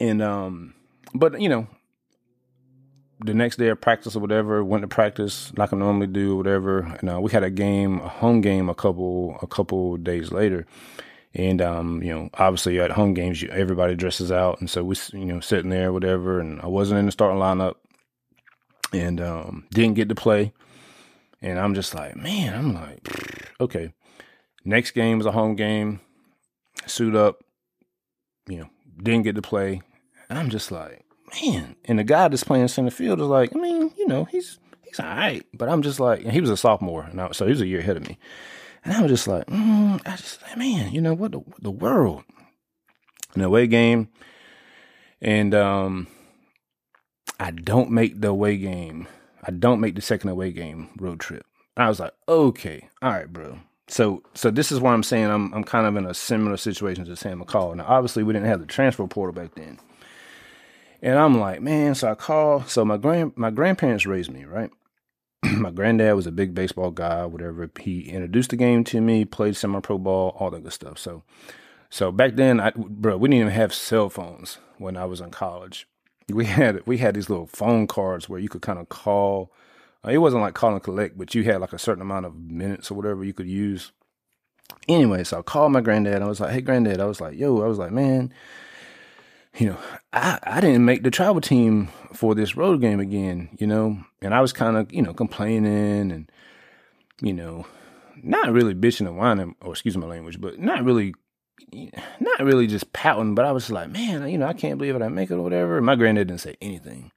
and 0.01 0.23
um 0.23 0.75
but 1.15 1.41
you 1.41 1.49
know 1.49 1.67
the 3.25 3.35
next 3.35 3.57
day 3.57 3.69
of 3.69 3.81
practice 3.81 4.17
or 4.17 4.21
whatever 4.21 4.65
went 4.65 4.83
to 4.83 4.89
practice 4.89 5.53
like 5.57 5.73
i 5.73 5.77
normally 5.77 6.07
do 6.09 6.37
whatever 6.37 6.81
and 7.01 7.11
uh, 7.11 7.21
we 7.21 7.31
had 7.33 7.45
a 7.45 7.51
game 7.51 8.01
a 8.01 8.09
home 8.09 8.41
game 8.41 8.69
a 8.69 8.75
couple 8.75 9.39
a 9.43 9.47
couple 9.47 9.97
days 9.97 10.33
later 10.33 10.67
And 11.35 11.63
um, 11.63 12.03
you 12.03 12.13
know, 12.15 12.31
obviously 12.35 12.81
at 12.81 12.93
home 12.93 13.15
games, 13.15 13.43
you, 13.43 13.51
everybody 13.51 13.97
dresses 13.97 14.33
out, 14.33 14.61
and 14.61 14.71
so 14.71 14.85
we, 14.85 14.97
you 15.15 15.27
know, 15.27 15.41
sitting 15.41 15.71
there, 15.71 15.93
whatever. 15.93 16.41
And 16.41 16.61
I 16.63 16.69
wasn't 16.69 17.01
in 17.01 17.07
the 17.07 17.13
starting 17.13 17.41
lineup, 17.41 17.77
and 18.93 19.21
um, 19.21 19.67
didn't 19.71 19.95
get 19.95 20.09
to 20.09 20.15
play. 20.15 20.53
And 21.41 21.59
I'm 21.59 21.75
just 21.75 21.95
like, 21.95 22.17
man, 22.17 22.55
I'm 22.55 22.75
like, 22.75 23.09
okay. 23.61 23.93
Next 24.65 24.93
game 24.93 25.19
was 25.19 25.27
a 25.27 25.33
home 25.33 25.57
game, 25.57 26.01
suit 26.87 27.17
up, 27.17 27.43
you 28.47 28.59
know, 28.59 28.69
didn't 29.03 29.25
get 29.25 29.35
to 29.35 29.43
play. 29.43 29.83
And 30.29 30.39
I'm 30.39 30.51
just 30.51 30.71
like, 30.71 31.05
man. 31.43 31.75
And 31.85 31.99
the 31.99 32.05
guy 32.05 32.29
that's 32.29 32.45
playing 32.45 32.69
center 32.69 32.91
field 32.91 33.21
is 33.21 33.27
like, 33.27 33.55
I 33.55 33.59
mean, 33.59 33.93
you 33.97 34.07
know, 34.07 34.25
he's 34.25 34.59
he's 34.83 35.01
all 35.01 35.07
right, 35.07 35.45
but 35.55 35.69
I'm 35.69 35.83
just 35.83 35.99
like, 35.99 36.21
he 36.27 36.41
was 36.41 36.51
a 36.51 36.57
sophomore, 36.57 37.05
and 37.05 37.21
I, 37.21 37.33
so 37.33 37.47
he 37.47 37.51
was 37.51 37.61
a 37.61 37.67
year 37.67 37.81
ahead 37.81 37.97
of 37.97 38.07
me. 38.07 38.19
And 38.85 38.95
I 38.95 39.01
was 39.01 39.11
just 39.11 39.29
like, 39.29 39.47
mm, 39.47 40.01
I 40.07 40.17
just, 40.17 40.43
like, 40.43 40.57
man, 40.57 40.93
you 40.93 41.01
know 41.01 41.15
what 41.15 41.33
the, 41.33 41.39
what 41.39 41.63
the 41.63 41.71
world? 41.71 42.25
An 43.35 43.41
away 43.41 43.67
game, 43.67 44.09
and 45.23 45.55
um, 45.55 46.07
I 47.43 47.51
don't 47.51 47.91
make 47.91 48.21
the 48.21 48.29
away 48.29 48.57
game. 48.57 49.09
I 49.43 49.51
don't 49.51 49.81
make 49.81 49.97
the 49.97 50.01
second 50.01 50.31
away 50.31 50.53
game 50.53 50.91
road 50.97 51.19
trip. 51.19 51.45
I 51.77 51.89
was 51.89 51.99
like, 51.99 52.13
okay, 52.29 52.89
all 53.03 53.11
right, 53.11 53.33
bro. 53.33 53.59
So, 53.89 54.23
so 54.33 54.53
this 54.53 54.71
is 54.71 54.79
why 54.79 54.93
I'm 54.93 55.03
saying 55.03 55.27
I'm 55.27 55.53
I'm 55.53 55.65
kind 55.65 55.85
of 55.85 55.97
in 55.97 56.07
a 56.07 56.15
similar 56.15 56.57
situation 56.57 57.05
to 57.05 57.17
Sam 57.17 57.43
McCall. 57.43 57.75
Now, 57.75 57.87
obviously, 57.89 58.23
we 58.23 58.33
didn't 58.33 58.47
have 58.47 58.61
the 58.61 58.67
transfer 58.67 59.05
portal 59.09 59.35
back 59.35 59.57
then, 59.57 59.81
and 61.03 61.19
I'm 61.19 61.41
like, 61.41 61.61
man. 61.61 61.97
So 61.97 62.13
I 62.13 62.15
call. 62.15 62.63
So 62.67 62.85
my 62.85 62.97
grand 62.97 63.33
my 63.35 63.51
grandparents 63.51 64.07
raised 64.07 64.31
me, 64.31 64.45
right? 64.45 64.71
my 65.43 65.73
granddad 65.73 66.15
was 66.15 66.29
a 66.29 66.33
big 66.33 66.55
baseball 66.55 66.93
guy, 66.93 67.27
whatever. 67.27 67.69
He 67.81 68.03
introduced 68.03 68.51
the 68.51 68.57
game 68.57 68.85
to 68.85 69.01
me, 69.01 69.25
played 69.25 69.57
semi 69.57 69.81
pro 69.81 69.99
ball, 69.99 70.37
all 70.39 70.53
that 70.53 70.63
good 70.63 70.73
stuff. 70.73 70.97
So, 70.97 71.25
so 71.91 72.13
back 72.13 72.37
then, 72.37 72.61
I, 72.61 72.71
bro, 72.77 73.17
we 73.17 73.31
didn't 73.31 73.41
even 73.41 73.53
have 73.53 73.75
cell 73.75 74.11
phones 74.11 74.59
when 74.79 74.97
I 74.97 75.07
was 75.07 75.21
in 75.21 75.33
college. 75.33 75.89
We 76.33 76.47
had 76.47 76.85
we 76.87 76.99
had 76.99 77.15
these 77.15 77.31
little 77.31 77.47
phone 77.47 77.87
cards 77.87 78.29
where 78.29 78.41
you 78.41 78.49
could 78.49 78.63
kind 78.63 78.79
of 78.79 78.89
call. 78.89 79.53
It 80.09 80.19
wasn't 80.19 80.43
like 80.43 80.55
call 80.55 80.73
and 80.73 80.83
collect, 80.83 81.17
but 81.17 81.35
you 81.35 81.45
had 81.45 81.61
like 81.61 81.73
a 81.73 81.79
certain 81.79 82.03
amount 82.03 82.27
of 82.27 82.35
minutes 82.35 82.91
or 82.91 82.95
whatever 82.95 83.25
you 83.25 83.33
could 83.33 83.47
use. 83.49 83.93
Anyway, 84.89 85.23
so 85.23 85.39
I 85.39 85.43
called 85.43 85.73
my 85.73 85.81
granddad. 85.81 86.23
I 86.23 86.27
was 86.27 86.41
like, 86.41 86.53
"Hey, 86.53 86.61
granddad," 86.61 87.01
I 87.01 87.05
was 87.05 87.21
like, 87.21 87.39
"Yo," 87.39 87.63
I 87.63 87.67
was 87.67 87.79
like, 87.79 87.93
"Man." 87.93 88.33
you 89.59 89.67
know, 89.71 89.79
I, 90.13 90.39
I 90.43 90.61
didn't 90.61 90.85
make 90.85 91.03
the 91.03 91.11
travel 91.11 91.41
team 91.41 91.89
for 92.13 92.35
this 92.35 92.57
road 92.57 92.81
game 92.81 93.01
again, 93.01 93.51
you 93.59 93.67
know, 93.67 93.99
and 94.21 94.35
I 94.35 94.41
was 94.41 94.53
kind 94.53 94.77
of, 94.77 94.93
you 94.93 95.03
know, 95.03 95.13
complaining 95.13 96.11
and, 96.11 96.31
you 97.21 97.33
know, 97.33 97.67
not 98.23 98.53
really 98.53 98.75
bitching 98.75 99.07
and 99.07 99.19
whining, 99.19 99.55
or 99.61 99.73
excuse 99.73 99.97
my 99.97 100.07
language, 100.07 100.41
but 100.41 100.59
not 100.59 100.85
really, 100.85 101.15
not 102.21 102.41
really 102.41 102.67
just 102.67 102.93
pouting, 102.93 103.35
but 103.35 103.45
I 103.45 103.53
was 103.53 103.71
like, 103.71 103.91
man, 103.91 104.29
you 104.29 104.39
know, 104.39 104.47
I 104.47 104.53
can't 104.53 104.79
believe 104.79 104.97
it, 104.97 105.03
I 105.03 105.09
make 105.09 105.31
it 105.31 105.35
or 105.35 105.43
whatever. 105.43 105.81
My 105.81 105.97
granddad 105.97 106.29
didn't 106.29 106.41
say 106.41 106.57
anything. 106.61 107.11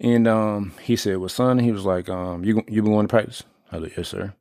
And 0.00 0.26
um, 0.26 0.74
he 0.82 0.96
said, 0.96 1.18
well, 1.18 1.28
son, 1.28 1.58
he 1.58 1.70
was 1.70 1.84
like, 1.84 2.08
um, 2.08 2.44
you, 2.44 2.64
you 2.68 2.82
been 2.82 2.92
going 2.92 3.06
to 3.06 3.10
practice? 3.10 3.44
I 3.70 3.80
said, 3.80 3.92
yes, 3.96 4.08
sir. 4.08 4.34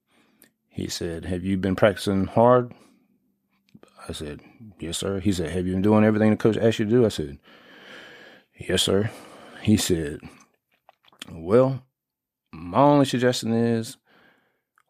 He 0.69 0.87
said, 0.87 1.25
have 1.25 1.43
you 1.43 1.57
been 1.57 1.75
practicing 1.75 2.25
hard? 2.25 2.73
I 4.07 4.13
said, 4.13 4.41
Yes, 4.79 4.97
sir. 4.97 5.19
He 5.19 5.31
said, 5.31 5.51
Have 5.51 5.65
you 5.67 5.73
been 5.73 5.81
doing 5.81 6.03
everything 6.03 6.31
the 6.31 6.37
coach 6.37 6.57
asked 6.57 6.79
you 6.79 6.85
to 6.85 6.91
do? 6.91 7.05
I 7.05 7.09
said, 7.09 7.37
Yes, 8.57 8.83
sir. 8.83 9.11
He 9.61 9.77
said, 9.77 10.19
Well, 11.31 11.83
my 12.51 12.79
only 12.79 13.05
suggestion 13.05 13.53
is 13.53 13.97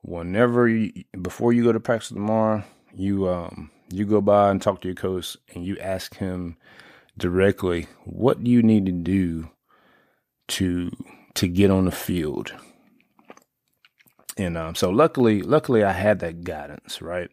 whenever 0.01 0.67
you, 0.67 1.03
before 1.21 1.53
you 1.53 1.63
go 1.63 1.71
to 1.71 1.79
practice 1.79 2.09
tomorrow, 2.09 2.63
you 2.93 3.27
um 3.27 3.71
you 3.89 4.05
go 4.05 4.21
by 4.21 4.49
and 4.49 4.61
talk 4.61 4.81
to 4.81 4.87
your 4.87 4.95
coach 4.95 5.37
and 5.53 5.65
you 5.65 5.77
ask 5.79 6.15
him 6.15 6.57
directly 7.17 7.87
what 8.05 8.43
do 8.43 8.49
you 8.49 8.63
need 8.63 8.85
to 8.85 8.91
do 8.91 9.49
to 10.47 10.91
to 11.35 11.47
get 11.47 11.71
on 11.71 11.85
the 11.85 11.91
field. 11.91 12.53
And 14.37 14.57
um, 14.57 14.75
so 14.75 14.89
luckily, 14.89 15.41
luckily 15.41 15.83
I 15.83 15.91
had 15.91 16.19
that 16.19 16.43
guidance, 16.43 17.01
right? 17.01 17.29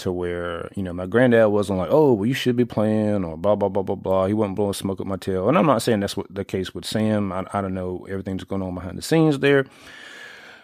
to 0.00 0.10
where 0.10 0.70
you 0.74 0.82
know 0.82 0.92
my 0.92 1.06
granddad 1.06 1.48
wasn't 1.48 1.78
like, 1.78 1.90
oh, 1.90 2.14
well, 2.14 2.26
you 2.26 2.34
should 2.34 2.56
be 2.56 2.64
playing 2.64 3.22
or 3.22 3.36
blah 3.36 3.54
blah 3.54 3.68
blah 3.68 3.82
blah 3.82 3.94
blah. 3.94 4.26
He 4.26 4.34
wasn't 4.34 4.56
blowing 4.56 4.72
smoke 4.72 5.00
up 5.00 5.06
my 5.06 5.16
tail, 5.16 5.48
and 5.48 5.56
I'm 5.56 5.66
not 5.66 5.82
saying 5.82 6.00
that's 6.00 6.16
what 6.16 6.34
the 6.34 6.44
case 6.44 6.74
with 6.74 6.84
Sam. 6.84 7.32
I, 7.32 7.44
I 7.52 7.60
don't 7.60 7.74
know 7.74 8.06
everything 8.08 8.36
that's 8.36 8.48
going 8.48 8.62
on 8.62 8.74
behind 8.74 8.98
the 8.98 9.02
scenes 9.02 9.38
there, 9.38 9.66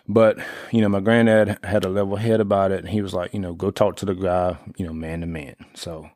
but 0.08 0.38
you 0.72 0.80
know 0.80 0.88
my 0.88 1.00
granddad 1.00 1.58
had 1.64 1.84
a 1.84 1.88
level 1.88 2.16
head 2.16 2.40
about 2.40 2.72
it, 2.72 2.80
and 2.80 2.88
he 2.88 3.02
was 3.02 3.14
like, 3.14 3.32
you 3.34 3.40
know, 3.40 3.54
go 3.54 3.70
talk 3.70 3.96
to 3.96 4.06
the 4.06 4.14
guy, 4.14 4.56
you 4.76 4.86
know, 4.86 4.92
man 4.92 5.20
to 5.20 5.26
man. 5.26 5.56
So 5.74 6.10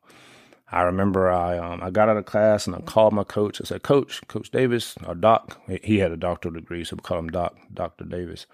I 0.72 0.82
remember 0.82 1.30
I 1.30 1.58
um, 1.58 1.82
I 1.82 1.90
got 1.90 2.08
out 2.08 2.16
of 2.16 2.26
class 2.26 2.66
and 2.66 2.76
I 2.76 2.80
called 2.80 3.12
my 3.12 3.24
coach. 3.24 3.60
I 3.60 3.64
said, 3.64 3.82
Coach, 3.82 4.20
Coach 4.28 4.50
Davis, 4.50 4.94
or 5.06 5.14
Doc. 5.14 5.60
He 5.82 5.98
had 5.98 6.12
a 6.12 6.16
doctoral 6.16 6.54
degree, 6.54 6.84
so 6.84 6.96
we 6.96 7.02
call 7.02 7.18
him 7.18 7.28
Doc, 7.28 7.56
Doctor 7.72 8.04
Davis. 8.04 8.46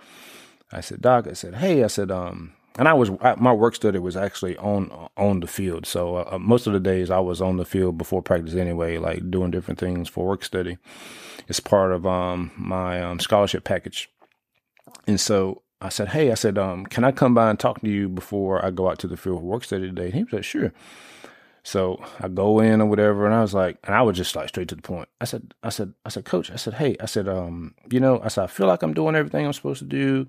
I 0.73 0.81
said, 0.81 1.03
Doc. 1.03 1.27
I 1.29 1.35
said, 1.35 1.57
Hey, 1.57 1.85
I 1.85 1.89
said, 1.89 2.11
um, 2.11 2.55
and 2.79 2.89
I 2.89 2.95
was 2.95 3.11
my 3.39 3.53
work 3.53 3.75
study 3.75 3.99
was 3.99 4.17
actually 4.17 4.57
on 4.59 4.91
on 5.17 5.41
the 5.41 5.47
field. 5.47 5.87
So 5.87 6.17
uh, 6.17 6.29
uh, 6.33 6.39
most 6.39 6.67
of 6.67 6.73
the 6.73 6.81
days 6.81 7.11
I 7.11 7.21
was 7.21 7.41
on 7.41 7.57
the 7.57 7.65
field 7.65 7.99
before 7.99 8.23
practice 8.23 8.55
anyway, 8.55 8.99
like 8.99 9.31
doing 9.31 9.51
different 9.51 9.81
things 9.81 10.09
for 10.09 10.27
work 10.27 10.45
study. 10.45 10.79
It's 11.49 11.61
part 11.61 11.93
of 11.93 12.07
um, 12.07 12.51
my 12.57 13.03
um, 13.03 13.21
scholarship 13.21 13.65
package. 13.65 14.11
And 15.07 15.21
so 15.21 15.63
I 15.81 15.91
said, 15.91 16.09
"Hey, 16.09 16.31
I 16.31 16.35
said, 16.35 16.59
um, 16.59 16.87
can 16.87 17.05
I 17.05 17.13
come 17.13 17.35
by 17.35 17.51
and 17.51 17.59
talk 17.59 17.81
to 17.83 17.89
you 17.89 18.09
before 18.09 18.65
I 18.65 18.71
go 18.71 18.89
out 18.91 18.99
to 19.01 19.09
the 19.09 19.17
field 19.17 19.41
for 19.41 19.45
work 19.47 19.65
study 19.65 19.87
today?" 19.89 20.07
And 20.07 20.15
he 20.15 20.25
was 20.25 20.33
like, 20.33 20.45
"Sure." 20.45 20.73
So 21.67 22.01
I 22.21 22.29
go 22.29 22.61
in 22.61 22.81
or 22.81 22.87
whatever, 22.87 23.27
and 23.27 23.35
I 23.35 23.43
was 23.43 23.53
like, 23.53 23.79
and 23.83 23.93
I 23.93 24.03
was 24.03 24.17
just 24.17 24.37
like 24.37 24.49
straight 24.51 24.69
to 24.69 24.77
the 24.77 24.83
point. 24.83 25.09
I 25.21 25.25
said, 25.25 25.53
I 25.65 25.71
said, 25.71 25.95
I 26.05 26.11
said, 26.11 26.25
Coach, 26.25 26.49
I 26.53 26.57
said, 26.57 26.75
hey, 26.75 26.97
I 27.01 27.07
said, 27.07 27.29
um, 27.29 27.75
you 27.91 27.99
know, 27.99 28.21
I 28.23 28.29
said, 28.29 28.45
I 28.45 28.47
feel 28.47 28.69
like 28.69 28.85
I'm 28.85 28.95
doing 28.95 29.17
everything 29.17 29.45
I'm 29.45 29.53
supposed 29.53 29.81
to 29.81 29.85
do. 29.85 30.29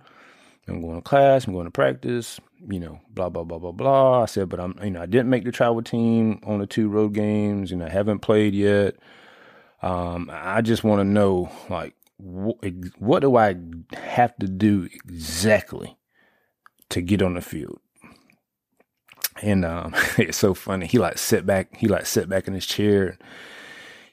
I'm 0.67 0.81
going 0.81 0.95
to 0.95 1.01
class, 1.03 1.45
I'm 1.45 1.53
going 1.53 1.65
to 1.65 1.71
practice, 1.71 2.39
you 2.67 2.79
know, 2.79 2.99
blah, 3.11 3.29
blah, 3.29 3.43
blah, 3.43 3.59
blah, 3.59 3.71
blah. 3.71 4.23
I 4.23 4.25
said, 4.25 4.49
but 4.49 4.59
I'm, 4.59 4.79
you 4.83 4.89
know, 4.89 5.01
I 5.01 5.05
didn't 5.05 5.29
make 5.29 5.45
the 5.45 5.51
travel 5.51 5.83
team 5.83 6.39
on 6.43 6.59
the 6.59 6.65
two 6.65 6.89
road 6.89 7.13
games, 7.13 7.71
know, 7.71 7.85
I 7.85 7.89
haven't 7.89 8.19
played 8.19 8.55
yet. 8.55 8.95
Um, 9.83 10.31
I 10.33 10.61
just 10.61 10.83
want 10.83 11.01
to 11.01 11.05
know, 11.05 11.51
like, 11.69 11.93
what 12.19 13.19
do 13.19 13.35
I 13.35 13.55
have 13.93 14.35
to 14.37 14.47
do 14.47 14.89
exactly 14.91 15.97
to 16.89 17.01
get 17.01 17.21
on 17.21 17.35
the 17.35 17.41
field? 17.41 17.79
And 19.41 19.63
um, 19.63 19.93
it's 20.17 20.37
so 20.37 20.53
funny. 20.53 20.87
He 20.87 20.97
like 20.97 21.17
sit 21.17 21.45
back, 21.45 21.77
he 21.77 21.87
like 21.87 22.05
sit 22.05 22.27
back 22.27 22.47
in 22.47 22.53
his 22.53 22.65
chair 22.65 23.17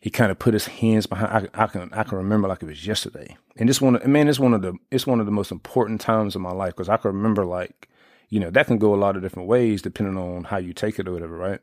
he 0.05 0.11
kind 0.11 0.31
of 0.31 0.39
put 0.39 0.53
his 0.53 0.67
hands 0.67 1.07
behind. 1.07 1.49
I, 1.55 1.65
I, 1.65 1.67
can 1.67 1.89
I 1.95 2.03
can 2.03 2.19
remember 2.19 2.47
like 2.47 2.63
it 2.63 2.67
was 2.67 2.87
yesterday, 2.87 3.39
and 3.57 3.67
this 3.67 3.81
one, 3.81 3.99
man, 4.05 4.29
it's 4.29 4.39
one 4.39 4.53
of 4.53 4.61
the 4.61 4.75
it's 4.91 5.07
one 5.07 5.19
of 5.19 5.25
the 5.25 5.33
most 5.33 5.51
important 5.51 6.03
times 6.03 6.37
of 6.37 6.43
my 6.43 6.53
life 6.53 6.75
because 6.75 6.91
I 6.91 6.99
can 6.99 7.11
remember 7.13 7.47
like, 7.47 7.89
you 8.29 8.39
know, 8.39 8.51
that 8.51 8.67
can 8.67 8.77
go 8.77 8.95
a 8.95 8.97
lot 8.97 9.17
of 9.17 9.23
different 9.23 9.49
ways 9.49 9.81
depending 9.81 10.19
on 10.19 10.45
how 10.45 10.59
you 10.59 10.75
take 10.75 10.99
it 10.99 11.09
or 11.09 11.13
whatever, 11.13 11.39
right? 11.39 11.59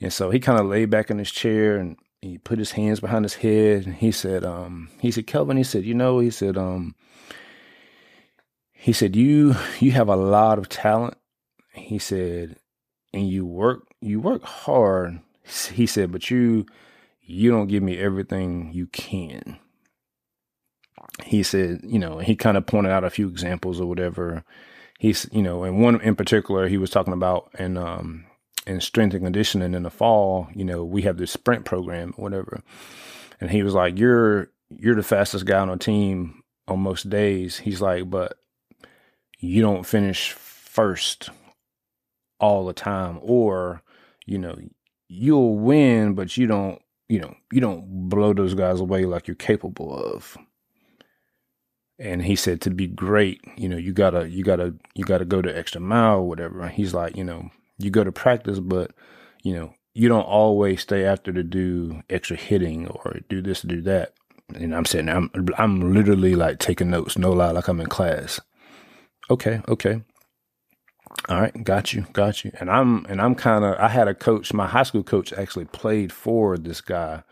And 0.00 0.10
so 0.10 0.30
he 0.30 0.40
kind 0.40 0.58
of 0.58 0.64
laid 0.64 0.88
back 0.88 1.10
in 1.10 1.18
his 1.18 1.30
chair 1.30 1.76
and 1.76 1.98
he 2.22 2.38
put 2.38 2.58
his 2.58 2.72
hands 2.72 3.00
behind 3.00 3.24
his 3.24 3.34
head 3.34 3.86
and 3.86 3.94
he 3.94 4.10
said, 4.10 4.44
um, 4.44 4.88
he 5.00 5.10
said, 5.10 5.26
Kelvin, 5.26 5.56
he 5.56 5.62
said, 5.64 5.84
you 5.84 5.94
know, 5.94 6.18
he 6.18 6.30
said, 6.30 6.56
um, 6.56 6.94
he 8.72 8.92
said, 8.92 9.16
you 9.16 9.54
you 9.80 9.92
have 9.92 10.08
a 10.08 10.16
lot 10.16 10.58
of 10.58 10.68
talent. 10.68 11.16
He 11.72 11.98
said, 11.98 12.56
and 13.12 13.28
you 13.28 13.44
work 13.44 13.86
you 14.00 14.20
work 14.20 14.44
hard. 14.44 15.20
He 15.72 15.86
said, 15.86 16.12
but 16.12 16.30
you 16.30 16.66
you 17.22 17.50
don't 17.50 17.68
give 17.68 17.82
me 17.82 17.98
everything 17.98 18.70
you 18.72 18.86
can. 18.88 19.58
He 21.24 21.42
said, 21.42 21.80
you 21.82 21.98
know, 21.98 22.18
he 22.18 22.36
kind 22.36 22.56
of 22.56 22.66
pointed 22.66 22.92
out 22.92 23.04
a 23.04 23.10
few 23.10 23.28
examples 23.28 23.80
or 23.80 23.86
whatever. 23.86 24.44
He's, 24.98 25.28
you 25.32 25.42
know, 25.42 25.64
and 25.64 25.80
one 25.80 26.00
in 26.00 26.14
particular, 26.16 26.68
he 26.68 26.78
was 26.78 26.90
talking 26.90 27.12
about 27.12 27.50
and 27.58 27.78
um 27.78 28.25
in 28.66 28.80
strength 28.80 29.14
and 29.14 29.24
conditioning 29.24 29.74
in 29.74 29.82
the 29.82 29.90
fall. 29.90 30.48
You 30.54 30.64
know, 30.64 30.84
we 30.84 31.02
have 31.02 31.16
this 31.18 31.32
sprint 31.32 31.64
program, 31.64 32.12
whatever, 32.16 32.62
and 33.40 33.50
he 33.50 33.62
was 33.62 33.74
like, 33.74 33.98
"You're 33.98 34.50
you're 34.70 34.94
the 34.94 35.02
fastest 35.02 35.46
guy 35.46 35.58
on 35.58 35.68
the 35.68 35.76
team 35.76 36.42
on 36.68 36.80
most 36.80 37.08
days." 37.08 37.58
He's 37.58 37.80
like, 37.80 38.10
"But 38.10 38.38
you 39.38 39.62
don't 39.62 39.86
finish 39.86 40.32
first 40.32 41.30
all 42.40 42.66
the 42.66 42.72
time, 42.72 43.18
or 43.22 43.82
you 44.26 44.38
know, 44.38 44.56
you'll 45.08 45.56
win, 45.56 46.14
but 46.14 46.36
you 46.36 46.46
don't 46.46 46.80
you 47.08 47.20
know, 47.20 47.34
you 47.52 47.60
don't 47.60 48.08
blow 48.08 48.32
those 48.32 48.54
guys 48.54 48.80
away 48.80 49.04
like 49.04 49.28
you're 49.28 49.34
capable 49.34 49.94
of. 49.94 50.36
And 51.98 52.22
he 52.22 52.36
said 52.36 52.60
to 52.62 52.70
be 52.70 52.86
great, 52.86 53.40
you 53.56 53.68
know, 53.68 53.76
you 53.76 53.92
gotta, 53.92 54.28
you 54.28 54.44
gotta, 54.44 54.74
you 54.94 55.04
gotta 55.04 55.24
go 55.24 55.40
the 55.40 55.56
extra 55.56 55.80
mile 55.80 56.18
or 56.18 56.28
whatever. 56.28 56.68
he's 56.68 56.92
like, 56.92 57.16
you 57.16 57.24
know, 57.24 57.50
you 57.78 57.90
go 57.90 58.04
to 58.04 58.12
practice, 58.12 58.60
but 58.60 58.92
you 59.42 59.54
know, 59.54 59.74
you 59.94 60.08
don't 60.08 60.22
always 60.22 60.82
stay 60.82 61.04
after 61.04 61.32
to 61.32 61.42
do 61.42 62.02
extra 62.10 62.36
hitting 62.36 62.86
or 62.88 63.20
do 63.28 63.40
this, 63.40 63.62
do 63.62 63.80
that. 63.82 64.12
And 64.54 64.74
I'm 64.74 64.84
saying, 64.84 65.08
I'm, 65.08 65.30
I'm 65.58 65.92
literally 65.94 66.34
like 66.34 66.58
taking 66.58 66.90
notes, 66.90 67.18
no 67.18 67.32
lie, 67.32 67.50
like 67.50 67.68
I'm 67.68 67.80
in 67.80 67.86
class. 67.88 68.40
Okay, 69.30 69.60
okay. 69.68 70.02
All 71.28 71.40
right, 71.40 71.64
got 71.64 71.92
you, 71.92 72.06
got 72.12 72.44
you. 72.44 72.52
And 72.60 72.70
I'm 72.70 73.04
and 73.06 73.20
I'm 73.20 73.34
kind 73.34 73.64
of 73.64 73.76
I 73.78 73.88
had 73.88 74.06
a 74.06 74.14
coach. 74.14 74.52
My 74.52 74.66
high 74.66 74.82
school 74.82 75.02
coach 75.02 75.32
actually 75.32 75.64
played 75.64 76.12
for 76.12 76.58
this 76.58 76.80
guy 76.80 77.22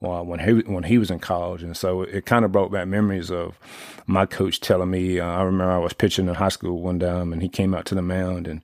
when 0.00 0.38
he 0.38 0.52
when 0.72 0.84
he 0.84 0.98
was 0.98 1.10
in 1.10 1.18
college, 1.18 1.62
and 1.62 1.76
so 1.76 2.02
it 2.02 2.26
kind 2.26 2.44
of 2.44 2.52
brought 2.52 2.72
back 2.72 2.88
memories 2.88 3.30
of 3.30 3.58
my 4.06 4.26
coach 4.26 4.60
telling 4.60 4.90
me. 4.90 5.20
Uh, 5.20 5.26
I 5.26 5.42
remember 5.42 5.72
I 5.72 5.78
was 5.78 5.92
pitching 5.92 6.28
in 6.28 6.34
high 6.34 6.48
school 6.48 6.80
one 6.80 6.98
time, 6.98 7.32
and 7.32 7.42
he 7.42 7.48
came 7.48 7.74
out 7.74 7.84
to 7.86 7.94
the 7.94 8.02
mound 8.02 8.48
and. 8.48 8.62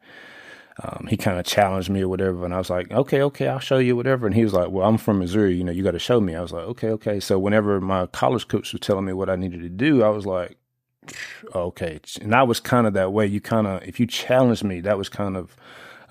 Um, 0.83 1.07
he 1.09 1.17
kind 1.17 1.39
of 1.39 1.45
challenged 1.45 1.91
me 1.91 2.01
or 2.03 2.09
whatever, 2.09 2.45
and 2.45 2.55
I 2.55 2.59
was 2.59 2.71
like, 2.71 2.91
"Okay, 2.91 3.23
okay, 3.23 3.49
I'll 3.49 3.59
show 3.59 3.79
you 3.79 3.95
whatever." 3.95 4.27
And 4.27 4.35
he 4.35 4.45
was 4.45 4.55
like, 4.55 4.71
"Well, 4.71 4.89
I'm 4.89 4.99
from 4.99 5.19
Missouri, 5.19 5.55
you 5.55 5.65
know, 5.65 5.73
you 5.73 5.83
got 5.83 5.91
to 5.93 5.99
show 5.99 6.21
me." 6.21 6.35
I 6.35 6.41
was 6.41 6.53
like, 6.53 6.65
"Okay, 6.65 6.89
okay." 6.91 7.21
So 7.21 7.39
whenever 7.39 7.81
my 7.81 8.07
college 8.07 8.49
coach 8.49 8.73
was 8.73 8.81
telling 8.81 9.05
me 9.05 9.13
what 9.13 9.29
I 9.29 9.37
needed 9.37 9.61
to 9.63 9.69
do, 9.69 10.03
I 10.03 10.09
was 10.09 10.25
like, 10.25 10.57
"Okay," 11.55 12.01
and 12.23 12.35
I 12.35 12.43
was 12.43 12.61
kind 12.61 12.87
of 12.87 12.95
that 12.95 13.13
way. 13.13 13.27
You 13.27 13.41
kind 13.41 13.67
of, 13.67 13.83
if 13.83 14.01
you 14.01 14.07
challenge 14.07 14.65
me, 14.65 14.81
that 14.81 14.97
was 14.97 15.09
kind 15.11 15.37
of 15.37 15.57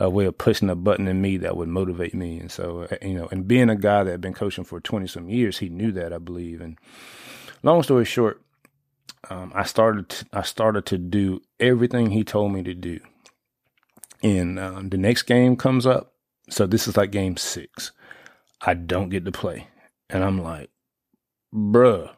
a 0.01 0.09
way 0.09 0.26
of 0.26 0.38
pushing 0.38 0.70
a 0.70 0.76
button 0.76 1.07
in 1.07 1.22
me 1.22 1.38
that 1.38 1.55
would 1.55 1.70
motivate 1.70 2.16
me. 2.16 2.39
And 2.39 2.51
so, 2.51 2.88
uh, 2.91 2.95
you 3.01 3.14
know, 3.14 3.28
and 3.32 3.47
being 3.47 3.70
a 3.70 3.76
guy 3.76 4.03
that 4.03 4.12
had 4.12 4.22
been 4.22 4.34
coaching 4.34 4.64
for 4.64 4.80
20 4.80 5.05
some 5.05 5.30
years, 5.30 5.59
he 5.59 5.70
knew 5.70 5.91
that, 5.91 6.12
I 6.12 6.18
believe. 6.18 6.59
And 6.59 6.78
long 7.62 7.84
story 7.84 8.05
short, 8.05 8.41
um, 9.30 9.51
I 9.53 9.64
started, 9.64 10.28
I 10.34 10.41
started 10.41 10.88
to 10.88 10.97
do 10.97 11.41
everything 11.59 12.09
he 12.09 12.24
told 12.24 12.51
me 12.51 12.64
to 12.64 12.74
do. 12.74 12.99
And 14.24 14.59
um, 14.59 14.89
the 14.89 14.97
next 14.97 15.24
game 15.24 15.55
comes 15.55 15.86
up. 15.86 16.13
So 16.49 16.67
this 16.67 16.88
is 16.88 16.97
like 16.97 17.11
game 17.11 17.38
six. 17.38 17.91
I 18.61 18.74
don't 18.74 19.09
get 19.09 19.26
to 19.26 19.32
play. 19.32 19.67
And 20.09 20.24
I'm 20.24 20.41
like, 20.41 20.69
bruh. 21.53 22.11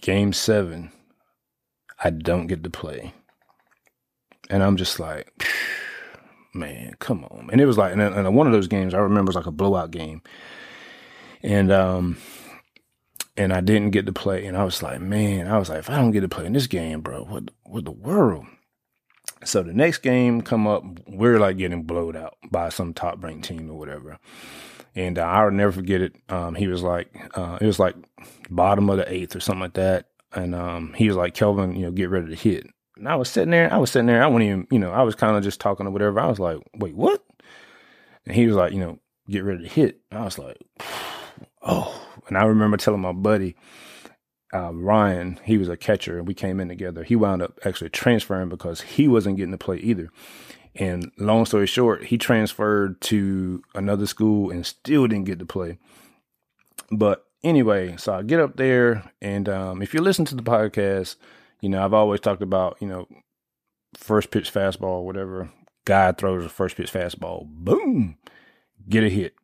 Game 0.00 0.32
seven, 0.32 0.90
I 2.02 2.10
don't 2.10 2.48
get 2.48 2.64
to 2.64 2.70
play 2.70 3.14
and 4.52 4.62
I'm 4.62 4.76
just 4.76 5.00
like, 5.00 5.32
man, 6.54 6.94
come 6.98 7.24
on. 7.24 7.48
And 7.50 7.60
it 7.60 7.66
was 7.66 7.78
like, 7.78 7.92
and, 7.92 8.02
and 8.02 8.36
one 8.36 8.46
of 8.46 8.52
those 8.52 8.68
games 8.68 8.94
I 8.94 8.98
remember 8.98 9.30
was 9.30 9.36
like 9.36 9.46
a 9.46 9.50
blowout 9.50 9.90
game, 9.90 10.22
and 11.42 11.72
um, 11.72 12.18
and 13.36 13.52
I 13.52 13.60
didn't 13.60 13.90
get 13.90 14.06
to 14.06 14.12
play, 14.12 14.46
and 14.46 14.56
I 14.56 14.64
was 14.64 14.82
like, 14.82 15.00
man, 15.00 15.48
I 15.48 15.58
was 15.58 15.70
like, 15.70 15.80
if 15.80 15.90
I 15.90 15.96
don't 15.96 16.12
get 16.12 16.20
to 16.20 16.28
play 16.28 16.46
in 16.46 16.52
this 16.52 16.66
game, 16.66 17.00
bro, 17.00 17.24
what 17.24 17.50
what 17.64 17.84
the 17.84 17.90
world? 17.90 18.46
So 19.44 19.62
the 19.62 19.72
next 19.72 19.98
game 19.98 20.42
come 20.42 20.66
up, 20.66 20.84
we're 21.06 21.38
like 21.38 21.58
getting 21.58 21.82
blowed 21.82 22.16
out 22.16 22.36
by 22.50 22.68
some 22.68 22.94
top 22.94 23.22
ranked 23.22 23.46
team 23.46 23.70
or 23.70 23.78
whatever. 23.78 24.18
And 24.94 25.18
uh, 25.18 25.22
I'll 25.22 25.50
never 25.50 25.72
forget 25.72 26.00
it. 26.02 26.14
Um, 26.28 26.54
he 26.54 26.66
was 26.66 26.82
like, 26.82 27.08
uh, 27.36 27.58
it 27.60 27.66
was 27.66 27.78
like 27.78 27.96
bottom 28.50 28.90
of 28.90 28.98
the 28.98 29.12
eighth 29.12 29.34
or 29.34 29.40
something 29.40 29.60
like 29.60 29.74
that. 29.74 30.08
And 30.32 30.54
um, 30.54 30.92
he 30.94 31.08
was 31.08 31.16
like, 31.16 31.34
Kelvin, 31.34 31.76
you 31.76 31.82
know, 31.82 31.90
get 31.90 32.10
ready 32.10 32.28
to 32.28 32.34
hit. 32.34 32.66
And 32.96 33.08
I 33.08 33.16
was 33.16 33.28
sitting 33.28 33.50
there, 33.50 33.72
I 33.72 33.78
was 33.78 33.90
sitting 33.90 34.06
there, 34.06 34.22
I 34.22 34.26
wasn't 34.26 34.44
even, 34.44 34.66
you 34.70 34.78
know, 34.78 34.92
I 34.92 35.02
was 35.02 35.14
kind 35.14 35.36
of 35.36 35.42
just 35.42 35.60
talking 35.60 35.86
or 35.86 35.90
whatever. 35.90 36.20
I 36.20 36.26
was 36.26 36.38
like, 36.38 36.58
wait, 36.74 36.94
what? 36.94 37.24
And 38.26 38.34
he 38.34 38.46
was 38.46 38.56
like, 38.56 38.72
you 38.72 38.80
know, 38.80 38.98
get 39.28 39.44
ready 39.44 39.62
to 39.64 39.68
hit. 39.68 40.00
And 40.10 40.20
I 40.20 40.24
was 40.24 40.38
like, 40.38 40.58
oh. 41.62 41.98
And 42.28 42.38
I 42.38 42.44
remember 42.44 42.76
telling 42.76 43.00
my 43.00 43.12
buddy, 43.12 43.56
uh, 44.52 44.72
Ryan, 44.74 45.40
he 45.44 45.56
was 45.56 45.68
a 45.68 45.76
catcher, 45.76 46.18
and 46.18 46.28
we 46.28 46.34
came 46.34 46.60
in 46.60 46.68
together. 46.68 47.04
He 47.04 47.16
wound 47.16 47.42
up 47.42 47.58
actually 47.64 47.90
transferring 47.90 48.48
because 48.48 48.82
he 48.82 49.08
wasn't 49.08 49.36
getting 49.36 49.52
to 49.52 49.58
play 49.58 49.78
either. 49.78 50.10
And 50.74 51.10
long 51.18 51.44
story 51.46 51.66
short, 51.66 52.04
he 52.04 52.18
transferred 52.18 53.00
to 53.02 53.62
another 53.74 54.06
school 54.06 54.50
and 54.50 54.66
still 54.66 55.06
didn't 55.06 55.26
get 55.26 55.38
to 55.38 55.46
play. 55.46 55.78
But 56.90 57.24
anyway, 57.42 57.96
so 57.96 58.14
I 58.14 58.22
get 58.22 58.40
up 58.40 58.56
there, 58.56 59.10
and 59.20 59.48
um, 59.48 59.82
if 59.82 59.94
you 59.94 60.00
listen 60.00 60.24
to 60.26 60.34
the 60.34 60.42
podcast, 60.42 61.16
you 61.60 61.68
know, 61.68 61.84
I've 61.84 61.94
always 61.94 62.20
talked 62.20 62.42
about, 62.42 62.76
you 62.80 62.88
know, 62.88 63.06
first 63.96 64.30
pitch 64.30 64.52
fastball, 64.52 65.04
whatever. 65.04 65.50
Guy 65.84 66.12
throws 66.12 66.44
a 66.44 66.48
first 66.48 66.76
pitch 66.76 66.92
fastball, 66.92 67.46
boom, 67.46 68.16
get 68.88 69.04
a 69.04 69.08
hit. 69.08 69.34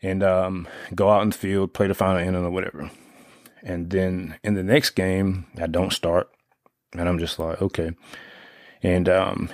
And 0.00 0.22
um, 0.22 0.68
go 0.94 1.10
out 1.10 1.22
in 1.22 1.30
the 1.30 1.36
field, 1.36 1.74
play 1.74 1.88
the 1.88 1.94
final 1.94 2.18
inning 2.18 2.44
or 2.44 2.50
whatever. 2.50 2.90
And 3.62 3.90
then 3.90 4.38
in 4.44 4.54
the 4.54 4.62
next 4.62 4.90
game, 4.90 5.46
I 5.60 5.66
don't 5.66 5.92
start. 5.92 6.30
And 6.92 7.08
I'm 7.08 7.18
just 7.18 7.38
like, 7.38 7.60
okay. 7.60 7.92
And 8.82 9.08
um, 9.08 9.50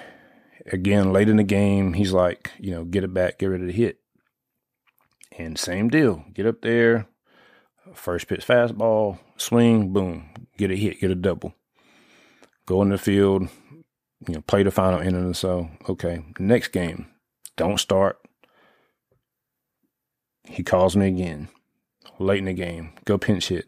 again, 0.70 1.12
late 1.12 1.28
in 1.28 1.36
the 1.36 1.42
game, 1.44 1.94
he's 1.94 2.12
like, 2.12 2.52
you 2.58 2.70
know, 2.70 2.84
get 2.84 3.04
it 3.04 3.14
back, 3.14 3.38
get 3.38 3.46
ready 3.46 3.66
to 3.66 3.72
hit. 3.72 3.98
And 5.36 5.58
same 5.58 5.88
deal. 5.88 6.24
Get 6.32 6.46
up 6.46 6.60
there, 6.62 7.08
First 7.92 8.28
pitch 8.28 8.46
fastball, 8.46 9.18
swing, 9.36 9.92
boom, 9.92 10.30
get 10.56 10.70
a 10.70 10.76
hit, 10.76 11.00
get 11.00 11.10
a 11.10 11.14
double. 11.14 11.54
Go 12.66 12.80
in 12.80 12.88
the 12.88 12.98
field, 12.98 13.48
you 14.26 14.34
know, 14.34 14.40
play 14.40 14.62
the 14.62 14.70
final 14.70 15.00
inning 15.00 15.26
or 15.26 15.34
so. 15.34 15.68
Okay, 15.88 16.24
next 16.38 16.68
game, 16.68 17.06
don't 17.56 17.78
start. 17.78 18.18
He 20.44 20.62
calls 20.62 20.96
me 20.96 21.08
again, 21.08 21.48
late 22.18 22.38
in 22.38 22.46
the 22.46 22.54
game. 22.54 22.92
Go 23.04 23.18
pinch 23.18 23.48
hit. 23.48 23.66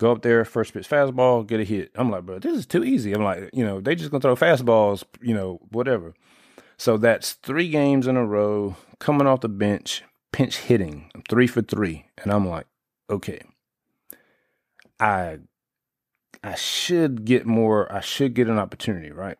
Go 0.00 0.12
up 0.12 0.22
there, 0.22 0.46
first 0.46 0.72
pitch 0.72 0.88
fastball, 0.88 1.46
get 1.46 1.60
a 1.60 1.64
hit. 1.64 1.90
I'm 1.94 2.10
like, 2.10 2.24
bro, 2.24 2.38
this 2.38 2.56
is 2.56 2.64
too 2.64 2.82
easy. 2.82 3.12
I'm 3.12 3.22
like, 3.22 3.50
you 3.52 3.62
know, 3.62 3.82
they 3.82 3.94
just 3.94 4.10
gonna 4.10 4.22
throw 4.22 4.34
fastballs, 4.34 5.04
you 5.20 5.34
know, 5.34 5.60
whatever. 5.72 6.14
So 6.78 6.96
that's 6.96 7.34
three 7.34 7.68
games 7.68 8.06
in 8.06 8.16
a 8.16 8.24
row, 8.24 8.76
coming 8.98 9.26
off 9.26 9.42
the 9.42 9.50
bench, 9.50 10.02
pinch 10.32 10.56
hitting, 10.56 11.10
three 11.28 11.46
for 11.46 11.60
three. 11.60 12.06
And 12.16 12.32
I'm 12.32 12.48
like, 12.48 12.66
okay, 13.10 13.42
I 14.98 15.40
I 16.42 16.54
should 16.54 17.26
get 17.26 17.44
more, 17.44 17.92
I 17.92 18.00
should 18.00 18.32
get 18.32 18.48
an 18.48 18.58
opportunity, 18.58 19.10
right? 19.10 19.36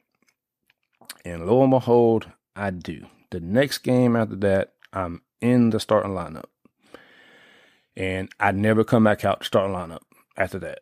And 1.25 1.47
lo 1.47 1.63
and 1.63 1.71
behold, 1.71 2.33
I 2.55 2.69
do. 2.69 3.07
The 3.31 3.41
next 3.41 3.79
game 3.79 4.15
after 4.15 4.37
that, 4.37 4.75
I'm 4.93 5.23
in 5.41 5.71
the 5.71 5.81
starting 5.81 6.13
lineup. 6.13 6.51
And 7.97 8.29
I 8.39 8.53
never 8.53 8.85
come 8.85 9.05
back 9.05 9.25
out 9.25 9.41
to 9.41 9.47
starting 9.47 9.75
lineup 9.75 10.01
after 10.41 10.59
that. 10.59 10.81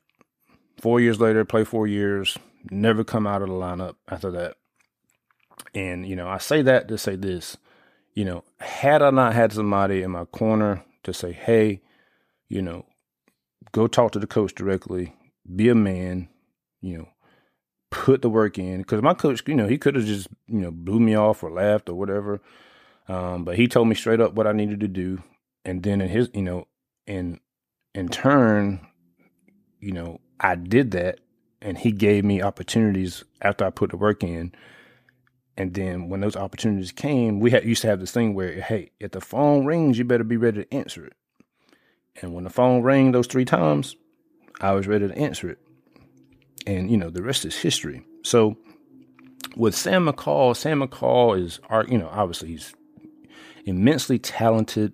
Four 0.80 1.00
years 1.00 1.20
later, 1.20 1.44
play 1.44 1.64
four 1.64 1.88
years, 1.88 2.38
never 2.70 3.02
come 3.02 3.26
out 3.26 3.42
of 3.42 3.48
the 3.48 3.54
lineup 3.54 3.96
after 4.08 4.30
that. 4.30 4.54
And, 5.74 6.06
you 6.06 6.14
know, 6.14 6.28
I 6.28 6.38
say 6.38 6.62
that 6.62 6.86
to 6.88 6.96
say 6.96 7.16
this, 7.16 7.56
you 8.14 8.24
know, 8.24 8.44
had 8.60 9.02
I 9.02 9.10
not 9.10 9.34
had 9.34 9.52
somebody 9.52 10.02
in 10.02 10.12
my 10.12 10.24
corner 10.26 10.84
to 11.02 11.12
say, 11.12 11.32
hey, 11.32 11.82
you 12.48 12.62
know, 12.62 12.86
go 13.72 13.88
talk 13.88 14.12
to 14.12 14.20
the 14.20 14.28
coach 14.28 14.54
directly, 14.54 15.14
be 15.54 15.68
a 15.68 15.74
man, 15.74 16.28
you 16.80 16.98
know, 16.98 17.08
put 17.90 18.22
the 18.22 18.30
work 18.30 18.58
in. 18.58 18.78
Because 18.78 19.02
my 19.02 19.14
coach, 19.14 19.42
you 19.46 19.54
know, 19.54 19.66
he 19.66 19.76
could 19.76 19.96
have 19.96 20.04
just, 20.04 20.28
you 20.46 20.60
know, 20.60 20.70
blew 20.70 21.00
me 21.00 21.16
off 21.16 21.42
or 21.42 21.50
laughed 21.50 21.88
or 21.88 21.94
whatever. 21.94 22.40
Um, 23.08 23.44
but 23.44 23.56
he 23.56 23.66
told 23.66 23.88
me 23.88 23.96
straight 23.96 24.20
up 24.20 24.34
what 24.34 24.46
I 24.46 24.52
needed 24.52 24.80
to 24.80 24.88
do. 24.88 25.22
And 25.64 25.82
then 25.82 26.00
in 26.00 26.08
his, 26.08 26.30
you 26.32 26.42
know, 26.42 26.68
in 27.06 27.40
in 27.94 28.08
turn, 28.08 28.86
you 29.80 29.92
know, 29.92 30.20
I 30.40 30.54
did 30.54 30.92
that 30.92 31.20
and 31.60 31.76
he 31.78 31.92
gave 31.92 32.24
me 32.24 32.42
opportunities 32.42 33.24
after 33.42 33.64
I 33.64 33.70
put 33.70 33.90
the 33.90 33.96
work 33.96 34.22
in. 34.22 34.52
And 35.56 35.74
then 35.74 36.08
when 36.08 36.20
those 36.20 36.36
opportunities 36.36 36.92
came, 36.92 37.40
we 37.40 37.50
had 37.50 37.64
used 37.64 37.82
to 37.82 37.88
have 37.88 37.98
this 37.98 38.12
thing 38.12 38.34
where, 38.34 38.60
hey, 38.60 38.92
if 39.00 39.10
the 39.10 39.20
phone 39.20 39.64
rings, 39.64 39.98
you 39.98 40.04
better 40.04 40.24
be 40.24 40.36
ready 40.36 40.64
to 40.64 40.74
answer 40.74 41.04
it. 41.04 41.14
And 42.22 42.32
when 42.32 42.44
the 42.44 42.50
phone 42.50 42.82
rang 42.82 43.10
those 43.10 43.26
three 43.26 43.44
times, 43.44 43.96
I 44.60 44.72
was 44.72 44.86
ready 44.86 45.08
to 45.08 45.18
answer 45.18 45.50
it. 45.50 45.58
And, 46.66 46.90
you 46.90 46.96
know, 46.96 47.10
the 47.10 47.22
rest 47.22 47.44
is 47.44 47.56
history. 47.56 48.04
So 48.22 48.56
with 49.56 49.74
Sam 49.74 50.06
McCall, 50.06 50.56
Sam 50.56 50.80
McCall 50.80 51.40
is, 51.40 51.58
you 51.90 51.98
know, 51.98 52.08
obviously 52.12 52.48
he's 52.48 52.74
immensely 53.64 54.18
talented, 54.18 54.92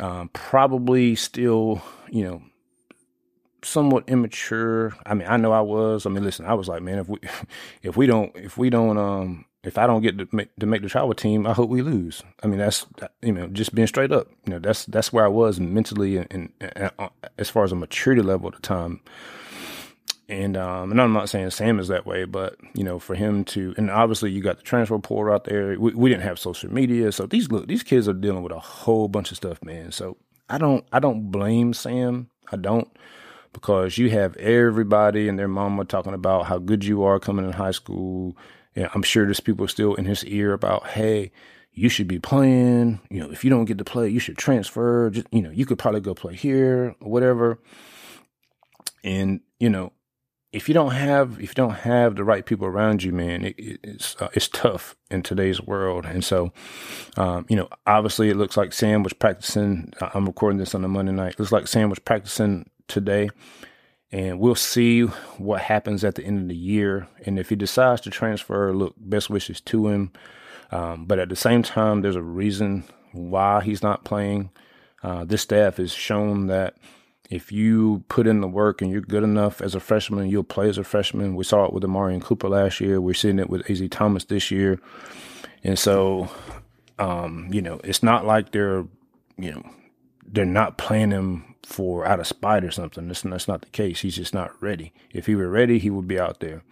um, 0.00 0.30
probably 0.32 1.14
still, 1.14 1.82
you 2.10 2.24
know, 2.24 2.42
somewhat 3.62 4.08
immature. 4.08 4.94
I 5.06 5.14
mean, 5.14 5.28
I 5.28 5.36
know 5.36 5.52
I 5.52 5.60
was. 5.60 6.06
I 6.06 6.10
mean, 6.10 6.24
listen, 6.24 6.46
I 6.46 6.54
was 6.54 6.68
like, 6.68 6.82
man, 6.82 6.98
if 6.98 7.08
we, 7.08 7.18
if 7.82 7.96
we 7.96 8.06
don't, 8.06 8.34
if 8.36 8.56
we 8.58 8.70
don't, 8.70 8.98
um, 8.98 9.44
if 9.62 9.76
I 9.76 9.86
don't 9.86 10.02
get 10.02 10.18
to 10.18 10.28
make 10.32 10.54
to 10.56 10.66
make 10.66 10.82
the 10.82 10.88
travel 10.88 11.12
team, 11.14 11.46
I 11.46 11.52
hope 11.52 11.68
we 11.68 11.82
lose. 11.82 12.22
I 12.42 12.46
mean, 12.46 12.58
that's 12.58 12.86
you 13.22 13.32
know 13.32 13.46
just 13.48 13.74
being 13.74 13.86
straight 13.86 14.12
up. 14.12 14.28
You 14.46 14.54
know, 14.54 14.58
that's 14.58 14.86
that's 14.86 15.12
where 15.12 15.24
I 15.24 15.28
was 15.28 15.60
mentally 15.60 16.16
and, 16.16 16.26
and, 16.30 16.52
and 16.60 16.90
uh, 16.98 17.08
as 17.38 17.50
far 17.50 17.64
as 17.64 17.72
a 17.72 17.76
maturity 17.76 18.22
level 18.22 18.48
at 18.48 18.54
the 18.54 18.62
time. 18.62 19.00
And 20.28 20.56
um, 20.56 20.92
and 20.92 21.00
I'm 21.00 21.12
not 21.12 21.28
saying 21.28 21.50
Sam 21.50 21.80
is 21.80 21.88
that 21.88 22.06
way, 22.06 22.24
but 22.24 22.56
you 22.74 22.84
know, 22.84 22.98
for 22.98 23.14
him 23.14 23.44
to 23.46 23.74
and 23.76 23.90
obviously 23.90 24.30
you 24.30 24.40
got 24.40 24.58
the 24.58 24.62
transfer 24.62 24.98
portal 24.98 25.34
out 25.34 25.44
there. 25.44 25.78
We, 25.78 25.92
we 25.92 26.08
didn't 26.08 26.22
have 26.22 26.38
social 26.38 26.72
media, 26.72 27.12
so 27.12 27.26
these 27.26 27.50
look 27.50 27.66
these 27.66 27.82
kids 27.82 28.08
are 28.08 28.14
dealing 28.14 28.42
with 28.42 28.52
a 28.52 28.60
whole 28.60 29.08
bunch 29.08 29.30
of 29.30 29.36
stuff, 29.36 29.62
man. 29.62 29.92
So 29.92 30.16
I 30.48 30.56
don't 30.56 30.84
I 30.92 31.00
don't 31.00 31.30
blame 31.30 31.74
Sam. 31.74 32.30
I 32.52 32.56
don't 32.56 32.88
because 33.52 33.98
you 33.98 34.10
have 34.10 34.36
everybody 34.36 35.28
and 35.28 35.38
their 35.38 35.48
mama 35.48 35.84
talking 35.84 36.14
about 36.14 36.46
how 36.46 36.58
good 36.58 36.84
you 36.84 37.02
are 37.02 37.18
coming 37.18 37.44
in 37.44 37.52
high 37.52 37.70
school 37.70 38.36
yeah, 38.74 38.88
I'm 38.94 39.02
sure 39.02 39.24
there's 39.24 39.40
people 39.40 39.66
still 39.68 39.94
in 39.94 40.04
his 40.04 40.24
ear 40.24 40.52
about, 40.52 40.86
hey, 40.86 41.32
you 41.72 41.88
should 41.88 42.08
be 42.08 42.18
playing. 42.18 43.00
You 43.10 43.20
know, 43.20 43.30
if 43.30 43.44
you 43.44 43.50
don't 43.50 43.64
get 43.64 43.78
to 43.78 43.84
play, 43.84 44.08
you 44.08 44.20
should 44.20 44.38
transfer. 44.38 45.10
Just, 45.10 45.26
you 45.32 45.42
know, 45.42 45.50
you 45.50 45.66
could 45.66 45.78
probably 45.78 46.00
go 46.00 46.14
play 46.14 46.34
here 46.34 46.94
or 47.00 47.10
whatever. 47.10 47.58
And, 49.02 49.40
you 49.58 49.70
know, 49.70 49.92
if 50.52 50.68
you 50.68 50.74
don't 50.74 50.90
have 50.92 51.40
if 51.40 51.50
you 51.50 51.54
don't 51.54 51.74
have 51.74 52.16
the 52.16 52.24
right 52.24 52.44
people 52.44 52.66
around 52.66 53.02
you, 53.04 53.12
man, 53.12 53.44
it, 53.44 53.54
it's 53.58 54.16
uh, 54.20 54.28
it's 54.34 54.48
tough 54.48 54.96
in 55.10 55.22
today's 55.22 55.60
world. 55.60 56.04
And 56.06 56.24
so, 56.24 56.52
um, 57.16 57.46
you 57.48 57.56
know, 57.56 57.68
obviously, 57.86 58.30
it 58.30 58.36
looks 58.36 58.56
like 58.56 58.72
Sam 58.72 59.02
was 59.02 59.12
practicing. 59.12 59.92
I'm 60.00 60.26
recording 60.26 60.58
this 60.58 60.74
on 60.74 60.84
a 60.84 60.88
Monday 60.88 61.12
night. 61.12 61.34
It 61.34 61.38
looks 61.38 61.52
like 61.52 61.68
Sam 61.68 61.88
was 61.88 62.00
practicing 62.00 62.68
today, 62.90 63.30
and 64.12 64.38
we'll 64.38 64.54
see 64.54 65.02
what 65.38 65.62
happens 65.62 66.04
at 66.04 66.16
the 66.16 66.24
end 66.24 66.42
of 66.42 66.48
the 66.48 66.56
year. 66.56 67.08
And 67.24 67.38
if 67.38 67.48
he 67.48 67.56
decides 67.56 68.00
to 68.02 68.10
transfer, 68.10 68.74
look, 68.74 68.94
best 68.98 69.30
wishes 69.30 69.60
to 69.62 69.88
him. 69.88 70.12
Um, 70.72 71.06
but 71.06 71.18
at 71.18 71.28
the 71.28 71.36
same 71.36 71.62
time, 71.62 72.02
there's 72.02 72.16
a 72.16 72.22
reason 72.22 72.84
why 73.12 73.62
he's 73.62 73.82
not 73.82 74.04
playing. 74.04 74.50
Uh, 75.02 75.24
this 75.24 75.42
staff 75.42 75.78
has 75.78 75.92
shown 75.92 76.48
that 76.48 76.76
if 77.30 77.52
you 77.52 78.04
put 78.08 78.26
in 78.26 78.40
the 78.40 78.48
work 78.48 78.82
and 78.82 78.90
you're 78.90 79.00
good 79.00 79.22
enough 79.22 79.60
as 79.62 79.74
a 79.74 79.80
freshman, 79.80 80.28
you'll 80.28 80.42
play 80.42 80.68
as 80.68 80.78
a 80.78 80.84
freshman. 80.84 81.36
We 81.36 81.44
saw 81.44 81.64
it 81.64 81.72
with 81.72 81.84
Omarion 81.84 82.20
Cooper 82.20 82.48
last 82.48 82.80
year. 82.80 83.00
We're 83.00 83.14
seeing 83.14 83.38
it 83.38 83.48
with 83.48 83.70
Az 83.70 83.82
Thomas 83.90 84.24
this 84.24 84.50
year. 84.50 84.80
And 85.62 85.78
so, 85.78 86.28
um, 86.98 87.48
you 87.52 87.62
know, 87.62 87.80
it's 87.84 88.02
not 88.02 88.26
like 88.26 88.50
they're, 88.50 88.84
you 89.38 89.52
know, 89.52 89.62
they're 90.26 90.44
not 90.44 90.76
playing 90.76 91.12
him 91.12 91.49
for 91.64 92.06
out 92.06 92.20
of 92.20 92.26
spite 92.26 92.64
or 92.64 92.70
something. 92.70 93.06
That's, 93.08 93.22
that's 93.22 93.48
not 93.48 93.62
the 93.62 93.68
case. 93.68 94.00
He's 94.00 94.16
just 94.16 94.34
not 94.34 94.60
ready. 94.62 94.92
If 95.12 95.26
he 95.26 95.34
were 95.34 95.48
ready, 95.48 95.78
he 95.78 95.90
would 95.90 96.08
be 96.08 96.18
out 96.18 96.40
there. 96.40 96.62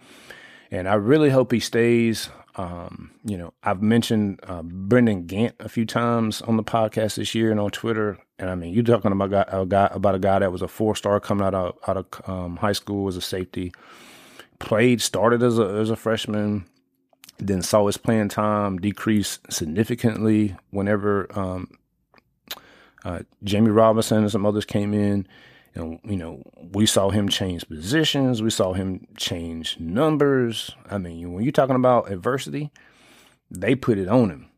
And 0.71 0.87
I 0.87 0.95
really 0.95 1.29
hope 1.29 1.51
he 1.51 1.59
stays. 1.59 2.29
Um, 2.55 3.11
you 3.23 3.37
know, 3.37 3.53
I've 3.63 3.81
mentioned 3.81 4.39
uh, 4.43 4.61
Brendan 4.63 5.25
Gant 5.25 5.55
a 5.59 5.69
few 5.69 5.85
times 5.85 6.41
on 6.41 6.57
the 6.57 6.63
podcast 6.63 7.15
this 7.15 7.33
year 7.33 7.51
and 7.51 7.59
on 7.59 7.71
Twitter. 7.71 8.19
And 8.37 8.49
I 8.49 8.55
mean, 8.55 8.73
you're 8.73 8.83
talking 8.83 9.11
about 9.11 9.47
a 9.51 9.65
guy, 9.65 9.89
about 9.91 10.15
a 10.15 10.19
guy 10.19 10.39
that 10.39 10.51
was 10.51 10.61
a 10.61 10.67
four 10.67 10.95
star 10.95 11.19
coming 11.19 11.45
out 11.45 11.55
of 11.55 11.77
out 11.87 11.97
of 11.97 12.29
um, 12.29 12.57
high 12.57 12.73
school 12.73 13.07
as 13.07 13.17
a 13.17 13.21
safety, 13.21 13.73
played, 14.59 15.01
started 15.01 15.41
as 15.41 15.57
a 15.57 15.63
as 15.63 15.89
a 15.89 15.95
freshman, 15.95 16.65
then 17.37 17.61
saw 17.61 17.85
his 17.87 17.97
playing 17.97 18.29
time 18.29 18.77
decrease 18.77 19.39
significantly 19.49 20.55
whenever 20.69 21.27
um, 21.37 21.67
uh, 23.05 23.19
Jammie 23.43 23.75
Robinson 23.75 24.19
and 24.19 24.31
some 24.31 24.45
others 24.45 24.65
came 24.65 24.93
in. 24.93 25.27
And, 25.75 25.99
you 26.03 26.17
know, 26.17 26.41
we 26.73 26.85
saw 26.85 27.09
him 27.09 27.29
change 27.29 27.67
positions. 27.67 28.41
We 28.41 28.49
saw 28.49 28.73
him 28.73 29.07
change 29.17 29.79
numbers. 29.79 30.75
I 30.89 30.97
mean, 30.97 31.33
when 31.33 31.43
you're 31.43 31.51
talking 31.51 31.75
about 31.75 32.11
adversity, 32.11 32.71
they 33.51 33.75
put 33.75 33.97
it 33.97 34.07
on 34.07 34.29
him. 34.29 34.49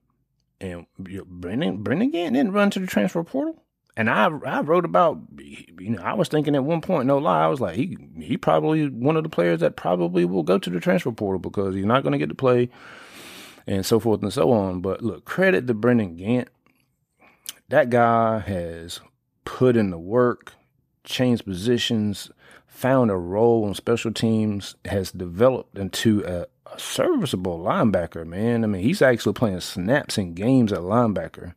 And 0.62 0.86
you 1.08 1.20
know, 1.20 1.26
Brendan, 1.28 1.84
Brendan 1.84 2.12
Gant 2.12 2.36
didn't 2.36 2.54
run 2.54 2.70
to 2.72 2.80
the 2.80 2.88
transfer 2.88 3.24
portal. 3.24 3.62
And 3.98 4.10
I 4.10 4.30
I 4.46 4.62
wrote 4.62 4.86
about, 4.86 5.20
you 5.38 5.89
know, 5.89 6.02
I 6.02 6.14
was 6.14 6.30
thinking 6.30 6.56
at 6.56 6.64
one 6.64 6.82
point, 6.82 7.08
no 7.08 7.18
lie, 7.18 7.44
I 7.44 7.48
was 7.48 7.60
like, 7.60 7.76
he 7.76 7.98
he 8.20 8.38
probably 8.38 8.88
one 8.88 9.18
of 9.18 9.24
the 9.24 9.30
players 9.30 9.60
that 9.60 9.76
probably 9.76 10.24
will 10.24 10.44
go 10.44 10.58
to 10.58 10.70
the 10.70 10.80
transfer 10.80 11.12
portal 11.12 11.39
because 11.39 11.76
he's 11.76 11.86
not 11.86 12.04
going 12.04 12.14
to 12.14 12.18
get 12.18 12.30
to 12.30 12.36
play 12.36 12.70
and 13.68 13.86
so 13.86 14.00
forth 14.00 14.22
and 14.22 14.32
so 14.32 14.52
on. 14.52 14.82
But 14.82 15.04
look, 15.04 15.26
credit 15.26 15.68
to 15.68 15.74
Brendan 15.74 16.16
Gant. 16.16 16.48
That 17.72 17.89
guy 17.89 18.39
has 18.39 18.99
put 19.45 19.78
in 19.78 19.91
the 19.91 19.97
work 19.97 20.55
changed 21.05 21.45
positions, 21.45 22.30
found 22.67 23.09
a 23.09 23.15
role 23.15 23.63
on 23.63 23.76
special 23.76 24.11
teams, 24.11 24.76
has 24.84 25.13
developed 25.13 25.78
into 25.78 26.22
a, 26.26 26.47
a 26.69 26.78
serviceable 26.78 27.59
linebacker, 27.59 28.28
man. 28.28 28.65
I 28.65 28.67
mean, 28.67 28.84
he's 28.84 29.01
actually 29.01 29.32
playing 29.32 29.61
snaps 29.61 30.17
in 30.17 30.34
games 30.34 30.74
at 30.74 30.80
linebacker. 30.80 31.53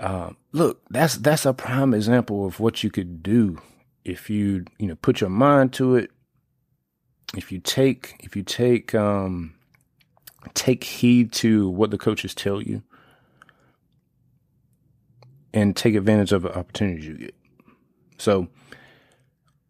Uh, 0.00 0.30
look, 0.50 0.82
that's 0.90 1.18
that's 1.18 1.46
a 1.46 1.54
prime 1.54 1.94
example 1.94 2.44
of 2.44 2.58
what 2.58 2.82
you 2.82 2.90
could 2.90 3.22
do 3.22 3.62
if 4.04 4.28
you 4.28 4.64
you 4.80 4.88
know 4.88 4.96
put 4.96 5.20
your 5.20 5.30
mind 5.30 5.72
to 5.74 5.94
it. 5.94 6.10
If 7.36 7.52
you 7.52 7.60
take 7.60 8.16
if 8.24 8.34
you 8.34 8.42
take 8.42 8.92
um, 8.92 9.54
take 10.54 10.82
heed 10.82 11.30
to 11.34 11.68
what 11.68 11.92
the 11.92 11.98
coaches 11.98 12.34
tell 12.34 12.60
you, 12.60 12.82
and 15.52 15.76
take 15.76 15.94
advantage 15.94 16.32
of 16.32 16.42
the 16.42 16.56
opportunities 16.56 17.06
you 17.06 17.16
get. 17.16 17.34
So 18.18 18.48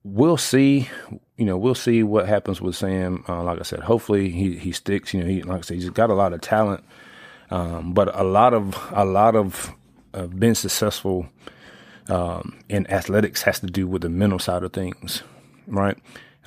we'll 0.05 0.37
see. 0.37 0.89
You 1.37 1.47
know, 1.47 1.57
we'll 1.57 1.75
see 1.75 2.03
what 2.03 2.29
happens 2.29 2.61
with 2.61 2.77
Sam. 2.77 3.25
Uh, 3.29 3.43
like 3.43 3.59
I 3.59 3.63
said, 3.63 3.81
hopefully 3.81 4.31
he 4.31 4.57
he 4.57 4.73
sticks. 4.73 5.15
You 5.15 5.21
know, 5.21 5.27
he 5.27 5.43
like 5.43 5.59
I 5.59 5.61
said, 5.63 5.77
he's 5.77 5.91
got 5.91 6.11
a 6.11 6.15
lot 6.15 6.33
of 6.33 6.41
talent, 6.41 6.85
um, 7.51 7.93
but 7.93 8.15
a 8.19 8.25
lot 8.25 8.55
of 8.55 8.77
a 8.93 9.05
lot 9.05 9.37
of 9.37 9.73
uh, 10.15 10.27
being 10.27 10.55
successful 10.55 11.29
um, 12.09 12.59
in 12.69 12.91
athletics 12.91 13.43
has 13.43 13.61
to 13.61 13.67
do 13.67 13.87
with 13.87 14.03
the 14.03 14.09
mental 14.09 14.39
side 14.39 14.63
of 14.63 14.73
things, 14.73 15.23
right? 15.67 15.97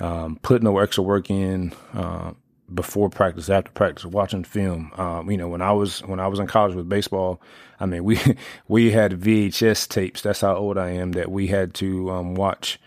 Um, 0.00 0.38
putting 0.42 0.64
the 0.64 0.74
extra 0.74 1.04
work 1.04 1.30
in 1.30 1.72
uh, 1.92 2.32
before 2.72 3.10
practice, 3.10 3.50
after 3.50 3.70
practice, 3.70 4.04
watching 4.04 4.44
film. 4.44 4.92
Um, 4.96 5.30
you 5.30 5.36
know, 5.36 5.48
when 5.48 5.62
I 5.62 5.72
was 5.72 6.00
when 6.00 6.20
I 6.20 6.28
was 6.28 6.38
in 6.38 6.46
college 6.46 6.74
with 6.74 6.88
baseball, 6.88 7.40
I 7.80 7.86
mean, 7.86 8.04
we 8.04 8.18
we 8.68 8.90
had 8.90 9.12
VHS 9.12 9.88
tapes. 9.88 10.22
That's 10.22 10.40
how 10.40 10.56
old 10.56 10.78
I 10.78 10.90
am. 10.90 11.12
That 11.12 11.30
we 11.30 11.46
had 11.46 11.74
to 11.74 12.10
um, 12.10 12.34
watch 12.34 12.80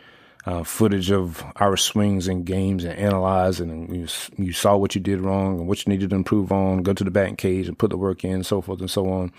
uh, 0.45 0.63
footage 0.63 1.11
of 1.11 1.43
our 1.57 1.75
swings 1.77 2.27
and 2.27 2.45
games 2.45 2.83
and 2.83 2.97
analyze, 2.97 3.59
and 3.59 3.95
you, 3.95 4.07
you 4.37 4.53
saw 4.53 4.77
what 4.77 4.95
you 4.95 5.01
did 5.01 5.19
wrong 5.19 5.59
and 5.59 5.67
what 5.67 5.85
you 5.85 5.91
needed 5.91 6.09
to 6.11 6.15
improve 6.15 6.51
on. 6.51 6.83
Go 6.83 6.93
to 6.93 7.03
the 7.03 7.11
batting 7.11 7.35
cage 7.35 7.67
and 7.67 7.77
put 7.77 7.89
the 7.89 7.97
work 7.97 8.23
in, 8.23 8.43
so 8.43 8.61
forth 8.61 8.79
and 8.79 8.89
so 8.89 9.09
on. 9.11 9.31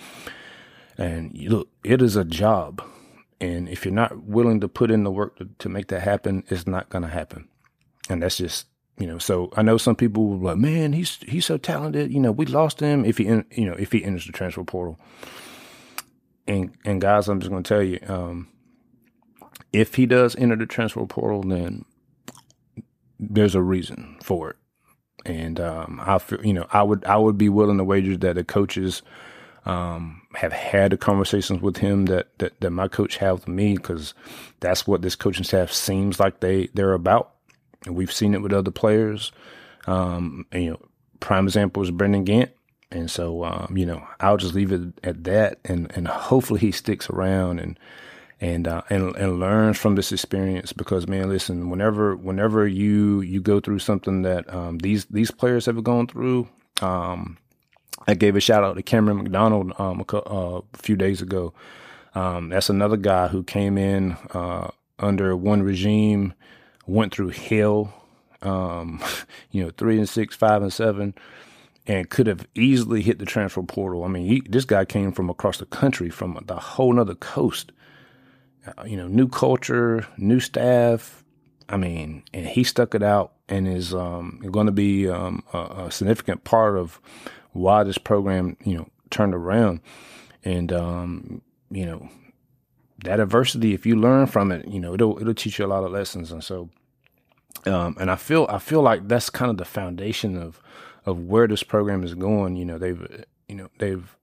And 0.99 1.32
look, 1.49 1.68
it 1.82 2.03
is 2.03 2.14
a 2.16 2.24
job, 2.24 2.82
and 3.41 3.68
if 3.68 3.84
you're 3.84 3.95
not 3.95 4.24
willing 4.24 4.61
to 4.61 4.68
put 4.68 4.91
in 4.91 5.05
the 5.05 5.11
work 5.11 5.39
to, 5.39 5.49
to 5.61 5.68
make 5.68 5.89
that 5.89 6.03
happen, 6.03 6.45
it's 6.49 6.66
not 6.66 6.91
going 6.91 7.03
to 7.03 7.09
happen. 7.09 7.49
And 8.11 8.22
that's 8.22 8.36
just 8.36 8.66
you 8.99 9.07
know, 9.07 9.18
so 9.18 9.51
I 9.57 9.62
know 9.62 9.76
some 9.76 9.94
people 9.94 10.26
were 10.26 10.51
like, 10.51 10.59
man, 10.59 10.92
he's 10.92 11.18
he's 11.26 11.46
so 11.46 11.57
talented. 11.57 12.12
You 12.12 12.18
know, 12.20 12.32
we 12.32 12.46
lost 12.46 12.80
him 12.80 13.05
if 13.05 13.18
he, 13.18 13.24
you 13.24 13.44
know, 13.66 13.74
if 13.74 13.92
he 13.92 14.05
enters 14.05 14.26
the 14.26 14.32
transfer 14.32 14.64
portal. 14.64 14.99
And 16.49 16.72
and 16.84 17.01
guys, 17.01 17.28
I'm 17.28 17.38
just 17.38 17.51
going 17.51 17.62
to 17.62 17.68
tell 17.68 17.82
you, 17.82 18.01
um, 18.09 18.49
if 19.72 19.94
he 19.94 20.07
does 20.07 20.34
enter 20.34 20.57
the 20.57 20.66
transfer 20.66 21.05
portal, 21.07 21.42
then 21.42 21.84
there's 23.20 23.55
a 23.55 23.62
reason 23.62 24.16
for 24.22 24.51
it. 24.51 24.57
And 25.24 25.61
um, 25.61 26.01
I 26.05 26.18
feel, 26.18 26.44
you 26.44 26.53
know, 26.53 26.66
I 26.72 26.82
would 26.82 27.05
I 27.05 27.16
would 27.16 27.38
be 27.38 27.49
willing 27.49 27.78
to 27.78 27.84
wager 27.84 28.16
that 28.16 28.34
the 28.34 28.44
coaches 28.44 29.03
um, 29.64 30.22
have 30.34 30.53
had 30.53 30.90
the 30.90 30.96
conversations 30.96 31.61
with 31.62 31.76
him 31.76 32.07
that 32.07 32.36
that, 32.38 32.61
that 32.61 32.70
my 32.70 32.88
coach 32.88 33.18
have 33.18 33.40
with 33.40 33.49
me 33.49 33.74
because 33.74 34.14
that's 34.59 34.88
what 34.88 35.03
this 35.03 35.14
coaching 35.14 35.44
staff 35.44 35.70
seems 35.70 36.18
like 36.18 36.40
they 36.40 36.68
they're 36.74 36.94
about 36.94 37.34
and 37.87 37.95
we've 37.95 38.12
seen 38.12 38.35
it 38.35 38.43
with 38.43 38.53
other 38.53 38.70
players. 38.70 39.33
Um, 39.87 40.47
and, 40.53 40.64
you 40.64 40.70
know, 40.70 40.81
prime 41.20 41.47
example 41.47 41.83
is 41.83 41.91
Brendan 41.91 42.24
Gant. 42.24 42.51
And 42.91 43.11
so, 43.11 43.45
um, 43.45 43.76
you 43.76 43.85
know, 43.85 44.07
I'll 44.20 44.39
just 44.39 44.55
leave 44.55 44.72
it 44.72 44.81
at 45.05 45.24
that, 45.24 45.59
and 45.66 45.95
and 45.95 46.09
hopefully 46.09 46.61
he 46.61 46.72
sticks 46.72 47.11
around 47.11 47.59
and 47.59 47.79
and 48.41 48.66
uh, 48.66 48.81
and 48.89 49.14
and 49.16 49.39
learns 49.39 49.76
from 49.76 49.95
this 49.95 50.11
experience. 50.11 50.72
Because 50.72 51.07
man, 51.07 51.29
listen, 51.29 51.68
whenever 51.68 52.16
whenever 52.16 52.66
you 52.66 53.20
you 53.20 53.43
go 53.43 53.61
through 53.61 53.81
something 53.81 54.22
that 54.22 54.53
um, 54.53 54.79
these 54.79 55.05
these 55.07 55.31
players 55.31 55.66
have 55.66 55.85
gone 55.85 56.07
through, 56.07 56.49
um, 56.81 57.37
I 58.07 58.14
gave 58.14 58.37
a 58.37 58.41
shout 58.41 58.64
out 58.64 58.76
to 58.76 58.83
Camren 58.83 59.22
McDonald 59.22 59.72
um, 59.79 60.03
a, 60.09 60.16
uh, 60.16 60.61
a, 60.72 60.79
few 60.79 60.97
days 60.97 61.20
ago. 61.20 61.53
Um, 62.14 62.49
that's 62.49 62.70
another 62.70 62.97
guy 62.97 63.29
who 63.29 63.43
came 63.43 63.76
in 63.76 64.12
uh, 64.33 64.70
under 64.99 65.37
one 65.37 65.62
regime 65.62 66.33
went 66.89 67.14
through 67.14 67.28
hell, 67.30 67.93
um, 68.43 69.03
you 69.51 69.62
know, 69.62 69.70
three 69.76 69.99
and 69.99 70.09
six, 70.09 70.34
five 70.34 70.62
and 70.62 70.72
seven, 70.72 71.14
and 71.86 72.11
could 72.11 72.26
have 72.26 72.47
easily 72.55 73.03
hit 73.03 73.18
the 73.18 73.26
transfer 73.26 73.62
portal. 73.62 74.05
I 74.05 74.09
mean, 74.09 74.26
he, 74.26 74.43
this 74.49 74.64
guy 74.64 74.84
came 74.84 75.12
from 75.12 75.30
across 75.30 75.59
the 75.59 75.66
country, 75.66 76.11
from 76.11 76.43
the 76.47 76.57
whole 76.57 76.93
nother 76.93 77.14
coast. 77.14 77.72
Uh, 78.66 78.84
you 78.84 78.97
know, 78.97 79.07
new 79.07 79.28
culture, 79.28 80.07
new 80.18 80.41
staff. 80.41 81.24
I 81.68 81.76
mean, 81.76 82.22
and 82.34 82.47
he 82.47 82.64
stuck 82.64 82.95
it 82.95 83.03
out 83.03 83.32
and 83.49 83.68
is 83.68 83.95
um, 83.95 84.43
going 84.51 84.66
to 84.66 84.72
be 84.72 85.09
um, 85.09 85.43
a, 85.53 85.59
a, 85.59 85.91
significant 85.91 86.45
part 86.45 86.76
of 86.76 87.01
why 87.53 87.82
this 87.84 87.99
program, 87.99 88.57
you 88.64 88.76
know, 88.76 88.89
turned 89.11 89.34
around. 89.34 89.80
And 90.45 90.72
um, 90.72 91.43
you 91.70 91.86
know, 91.86 92.09
that 93.05 93.20
adversity, 93.20 93.74
if 93.74 93.86
you 93.86 93.97
learn 93.97 94.26
from 94.26 94.51
it, 94.53 94.66
you 94.66 94.80
know, 94.80 94.95
it'll 94.95 95.18
it'll 95.20 95.34
teach 95.34 95.59
you 95.59 95.66
a 95.66 95.68
lot 95.68 95.84
of 95.84 95.93
lessons. 95.93 96.32
And 96.32 96.43
so, 96.43 96.68
um, 97.66 97.96
and 98.00 98.11
I 98.11 98.16
feel 98.16 98.46
I 98.48 98.59
feel 98.59 98.82
like 98.82 99.09
that's 99.09 99.30
kind 99.30 99.50
of 99.50 99.56
the 99.56 99.64
foundation 99.64 100.36
of 100.36 100.61
of 101.06 101.20
where 101.20 101.46
this 101.46 101.62
program 101.62 102.04
is 102.04 102.14
going. 102.14 102.56
You 102.56 102.64
know, 102.64 102.78
they've 102.78 103.24
you 103.48 103.56
know 103.56 103.68
they've 103.78 104.16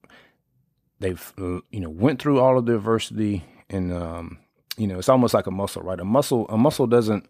they've 1.00 1.34
you 1.38 1.80
know 1.80 1.90
went 1.90 2.22
through 2.22 2.40
all 2.40 2.58
of 2.58 2.66
the 2.66 2.76
adversity, 2.76 3.44
and 3.70 3.94
um, 3.94 4.40
you 4.78 4.88
know, 4.88 4.98
it's 5.00 5.10
almost 5.10 5.34
like 5.34 5.48
a 5.48 5.52
muscle, 5.52 5.82
right? 5.82 6.00
A 6.00 6.06
muscle 6.06 6.48
a 6.50 6.58
muscle 6.58 6.88
doesn't 6.88 7.28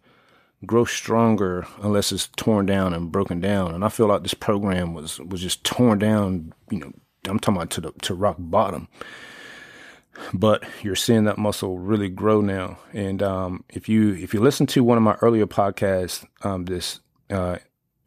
grow 0.65 0.85
stronger 0.85 1.67
unless 1.81 2.11
it's 2.11 2.27
torn 2.37 2.65
down 2.65 2.93
and 2.93 3.11
broken 3.11 3.39
down. 3.39 3.75
And 3.75 3.83
I 3.83 3.89
feel 3.89 4.07
like 4.07 4.23
this 4.23 4.33
program 4.33 4.93
was 4.93 5.19
was 5.19 5.41
just 5.41 5.63
torn 5.63 5.99
down. 5.99 6.53
You 6.69 6.79
know, 6.79 6.91
I'm 7.25 7.39
talking 7.39 7.57
about 7.57 7.69
to 7.71 7.81
the 7.81 7.91
to 8.03 8.13
rock 8.13 8.37
bottom. 8.39 8.87
But 10.33 10.63
you're 10.81 10.95
seeing 10.95 11.25
that 11.25 11.37
muscle 11.37 11.77
really 11.77 12.09
grow 12.09 12.41
now. 12.41 12.77
And 12.93 13.21
um, 13.21 13.63
if 13.69 13.89
you 13.89 14.13
if 14.13 14.33
you 14.33 14.39
listen 14.39 14.65
to 14.67 14.83
one 14.83 14.97
of 14.97 15.03
my 15.03 15.15
earlier 15.21 15.47
podcasts, 15.47 16.25
um, 16.43 16.65
this 16.65 16.99
uh, 17.29 17.57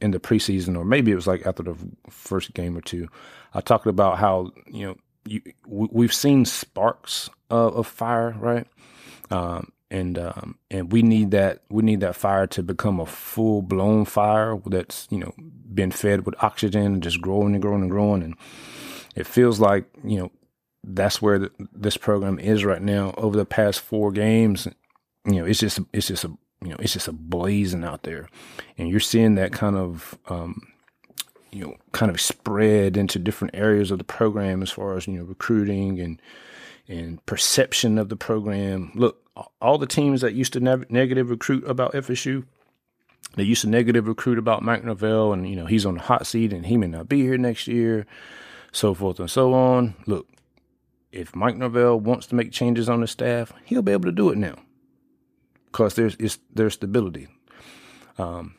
in 0.00 0.10
the 0.10 0.20
preseason, 0.20 0.76
or 0.76 0.84
maybe 0.84 1.12
it 1.12 1.16
was 1.16 1.26
like 1.26 1.46
after 1.46 1.62
the 1.62 1.76
first 2.08 2.54
game 2.54 2.76
or 2.76 2.80
two, 2.80 3.08
I 3.54 3.60
talked 3.60 3.86
about 3.86 4.18
how 4.18 4.52
you 4.66 4.86
know 4.86 4.96
you, 5.26 5.42
we've 5.66 6.14
seen 6.14 6.44
sparks 6.44 7.30
of, 7.50 7.76
of 7.76 7.86
fire, 7.86 8.34
right? 8.38 8.66
Um, 9.30 9.72
and 9.90 10.18
um, 10.18 10.58
and 10.70 10.92
we 10.92 11.02
need 11.02 11.30
that 11.30 11.62
we 11.70 11.82
need 11.82 12.00
that 12.00 12.16
fire 12.16 12.46
to 12.48 12.62
become 12.62 13.00
a 13.00 13.06
full 13.06 13.62
blown 13.62 14.04
fire 14.04 14.58
that's 14.66 15.08
you 15.10 15.18
know 15.18 15.32
been 15.72 15.90
fed 15.90 16.26
with 16.26 16.42
oxygen 16.42 16.84
and 16.84 17.02
just 17.02 17.20
growing 17.20 17.54
and 17.54 17.62
growing 17.62 17.82
and 17.82 17.90
growing 17.90 18.22
and 18.22 18.34
it 19.16 19.26
feels 19.26 19.60
like 19.60 19.86
you 20.04 20.18
know 20.18 20.30
that's 20.84 21.20
where 21.20 21.38
the, 21.38 21.50
this 21.72 21.96
program 21.96 22.38
is 22.38 22.64
right 22.64 22.82
now. 22.82 23.14
Over 23.16 23.36
the 23.36 23.44
past 23.44 23.80
four 23.80 24.12
games 24.12 24.68
you 25.28 25.40
know 25.40 25.44
it's 25.44 25.60
just 25.60 25.80
it's 25.92 26.08
just 26.08 26.24
a 26.24 26.28
you 26.62 26.70
know 26.70 26.76
it's 26.78 26.94
just 26.94 27.08
a 27.08 27.12
blazing 27.12 27.84
out 27.84 28.02
there. 28.02 28.28
And 28.76 28.88
you're 28.88 29.00
seeing 29.00 29.34
that 29.36 29.52
kind 29.52 29.76
of 29.76 30.18
um, 30.28 30.72
you 31.50 31.64
know 31.64 31.76
kind 31.92 32.10
of 32.10 32.20
spread 32.20 32.96
into 32.96 33.18
different 33.18 33.54
areas 33.54 33.90
of 33.90 33.98
the 33.98 34.04
program 34.04 34.62
as 34.62 34.70
far 34.70 34.96
as 34.96 35.06
you 35.06 35.14
know 35.14 35.24
recruiting 35.24 36.00
and 36.00 36.20
and 36.88 37.24
perception 37.26 37.98
of 37.98 38.08
the 38.08 38.16
program. 38.16 38.90
Look 38.94 39.22
all 39.60 39.78
the 39.78 39.86
teams 39.86 40.22
that 40.22 40.34
used 40.34 40.54
to 40.54 40.60
ne- 40.60 40.84
negative 40.88 41.30
recruit 41.30 41.64
about 41.68 41.92
FSU, 41.92 42.44
they 43.36 43.44
used 43.44 43.60
to 43.60 43.68
negative 43.68 44.08
recruit 44.08 44.38
about 44.38 44.62
Mike 44.62 44.82
Norvell, 44.84 45.32
and 45.32 45.48
you 45.48 45.56
know 45.56 45.66
he's 45.66 45.86
on 45.86 45.94
the 45.94 46.00
hot 46.00 46.26
seat 46.26 46.52
and 46.52 46.66
he 46.66 46.76
may 46.76 46.88
not 46.88 47.08
be 47.08 47.20
here 47.20 47.38
next 47.38 47.68
year, 47.68 48.06
so 48.72 48.94
forth 48.94 49.20
and 49.20 49.30
so 49.30 49.52
on. 49.52 49.94
Look, 50.06 50.26
if 51.12 51.34
Mike 51.34 51.56
Norvell 51.56 51.98
wants 51.98 52.26
to 52.28 52.34
make 52.34 52.52
changes 52.52 52.88
on 52.88 53.00
the 53.00 53.06
staff, 53.06 53.52
he'll 53.64 53.82
be 53.82 53.92
able 53.92 54.04
to 54.04 54.12
do 54.12 54.30
it 54.30 54.38
now, 54.38 54.56
because 55.66 55.94
there's 55.94 56.38
there's 56.54 56.74
stability. 56.74 57.28
Um, 58.18 58.54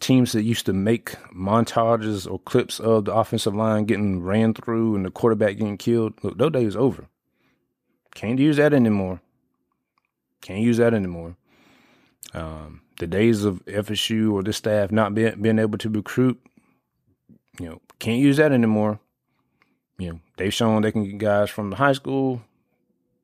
teams 0.00 0.32
that 0.32 0.42
used 0.42 0.66
to 0.66 0.72
make 0.72 1.12
montages 1.32 2.30
or 2.30 2.38
clips 2.40 2.80
of 2.80 3.04
the 3.04 3.14
offensive 3.14 3.54
line 3.54 3.84
getting 3.84 4.22
ran 4.22 4.52
through 4.52 4.96
and 4.96 5.04
the 5.04 5.10
quarterback 5.10 5.56
getting 5.56 5.78
killed, 5.78 6.14
look, 6.22 6.36
those 6.38 6.52
days 6.52 6.76
over. 6.76 7.06
Can't 8.14 8.38
use 8.38 8.56
that 8.56 8.74
anymore. 8.74 9.20
Can't 10.40 10.60
use 10.60 10.78
that 10.78 10.92
anymore. 10.92 11.36
Um, 12.34 12.82
the 12.98 13.06
days 13.06 13.44
of 13.44 13.64
FSU 13.66 14.32
or 14.32 14.42
the 14.42 14.52
staff 14.52 14.90
not 14.90 15.14
being 15.14 15.40
being 15.40 15.58
able 15.58 15.78
to 15.78 15.88
recruit, 15.88 16.40
you 17.58 17.68
know, 17.68 17.80
can't 17.98 18.20
use 18.20 18.36
that 18.38 18.52
anymore. 18.52 19.00
You 20.02 20.12
know, 20.12 20.20
they've 20.36 20.52
shown 20.52 20.82
they 20.82 20.90
can 20.90 21.04
get 21.04 21.18
guys 21.18 21.48
from 21.48 21.70
the 21.70 21.76
high 21.76 21.92
school. 21.92 22.42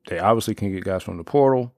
They 0.07 0.17
obviously 0.17 0.55
can 0.55 0.71
get 0.71 0.85
guys 0.85 1.03
from 1.03 1.17
the 1.17 1.25
portal, 1.25 1.73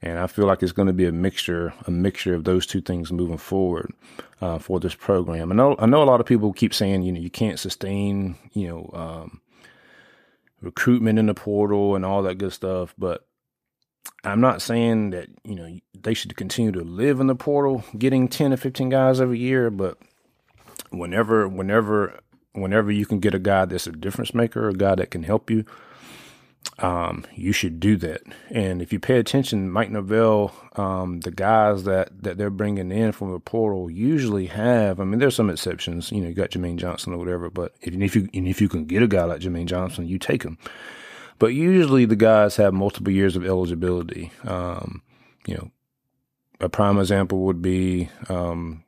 and 0.00 0.18
I 0.18 0.28
feel 0.28 0.46
like 0.46 0.62
it's 0.62 0.72
going 0.72 0.86
to 0.86 0.92
be 0.92 1.06
a 1.06 1.12
mixture, 1.12 1.74
a 1.86 1.90
mixture 1.90 2.34
of 2.34 2.44
those 2.44 2.64
two 2.64 2.80
things 2.80 3.10
moving 3.10 3.36
forward 3.36 3.92
uh, 4.40 4.58
for 4.58 4.78
this 4.78 4.94
program. 4.94 5.50
I 5.50 5.54
know, 5.56 5.74
I 5.78 5.86
know, 5.86 6.02
a 6.02 6.04
lot 6.04 6.20
of 6.20 6.26
people 6.26 6.52
keep 6.52 6.72
saying, 6.72 7.02
you 7.02 7.10
know, 7.10 7.20
you 7.20 7.30
can't 7.30 7.58
sustain, 7.58 8.36
you 8.52 8.68
know, 8.68 8.90
um, 8.94 9.40
recruitment 10.60 11.18
in 11.18 11.26
the 11.26 11.34
portal 11.34 11.96
and 11.96 12.04
all 12.04 12.22
that 12.22 12.38
good 12.38 12.52
stuff, 12.52 12.94
but 12.96 13.26
I'm 14.22 14.40
not 14.40 14.62
saying 14.62 15.10
that, 15.10 15.28
you 15.42 15.56
know, 15.56 15.78
they 16.00 16.14
should 16.14 16.36
continue 16.36 16.70
to 16.72 16.84
live 16.84 17.18
in 17.18 17.26
the 17.26 17.34
portal, 17.34 17.84
getting 17.98 18.28
10 18.28 18.52
or 18.52 18.56
15 18.56 18.88
guys 18.88 19.20
every 19.20 19.40
year, 19.40 19.68
but 19.68 19.98
whenever, 20.90 21.48
whenever, 21.48 22.20
whenever 22.52 22.90
you 22.90 23.06
can 23.06 23.20
get 23.20 23.34
a 23.34 23.38
guy 23.38 23.64
that's 23.64 23.86
a 23.86 23.92
difference 23.92 24.34
maker, 24.34 24.68
a 24.68 24.74
guy 24.74 24.94
that 24.94 25.10
can 25.10 25.22
help 25.22 25.50
you, 25.50 25.64
um, 26.78 27.24
you 27.34 27.52
should 27.52 27.80
do 27.80 27.96
that. 27.96 28.22
And 28.50 28.80
if 28.82 28.92
you 28.92 29.00
pay 29.00 29.18
attention, 29.18 29.70
Mike 29.70 29.90
Norvell, 29.90 30.54
um, 30.76 31.20
the 31.20 31.30
guys 31.30 31.84
that, 31.84 32.22
that 32.22 32.38
they're 32.38 32.50
bringing 32.50 32.92
in 32.92 33.12
from 33.12 33.32
the 33.32 33.40
portal 33.40 33.90
usually 33.90 34.46
have, 34.46 35.00
I 35.00 35.04
mean, 35.04 35.18
there's 35.18 35.36
some 35.36 35.50
exceptions, 35.50 36.12
you 36.12 36.20
know, 36.20 36.28
you 36.28 36.34
got 36.34 36.50
Jermaine 36.50 36.76
Johnson 36.76 37.12
or 37.12 37.18
whatever, 37.18 37.50
but 37.50 37.74
if, 37.80 37.94
if 37.94 38.16
you, 38.16 38.28
and 38.32 38.48
if 38.48 38.60
you 38.60 38.68
can 38.68 38.84
get 38.84 39.02
a 39.02 39.08
guy 39.08 39.24
like 39.24 39.40
Jermaine 39.40 39.66
Johnson, 39.66 40.06
you 40.06 40.18
take 40.18 40.42
him. 40.42 40.58
But 41.38 41.48
usually 41.48 42.04
the 42.04 42.16
guys 42.16 42.56
have 42.56 42.72
multiple 42.72 43.12
years 43.12 43.34
of 43.34 43.44
eligibility. 43.44 44.30
Um, 44.44 45.02
you 45.46 45.54
know, 45.56 45.70
a 46.60 46.68
prime 46.68 46.98
example 46.98 47.40
would 47.40 47.60
be 47.60 48.08
um, 48.28 48.84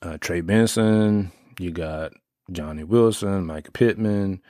uh, 0.00 0.18
Trey 0.20 0.40
Benson. 0.40 1.32
You 1.58 1.72
got 1.72 2.12
Johnny 2.50 2.84
Wilson, 2.84 3.46
Mycah 3.46 3.72
Pittman, 3.72 4.42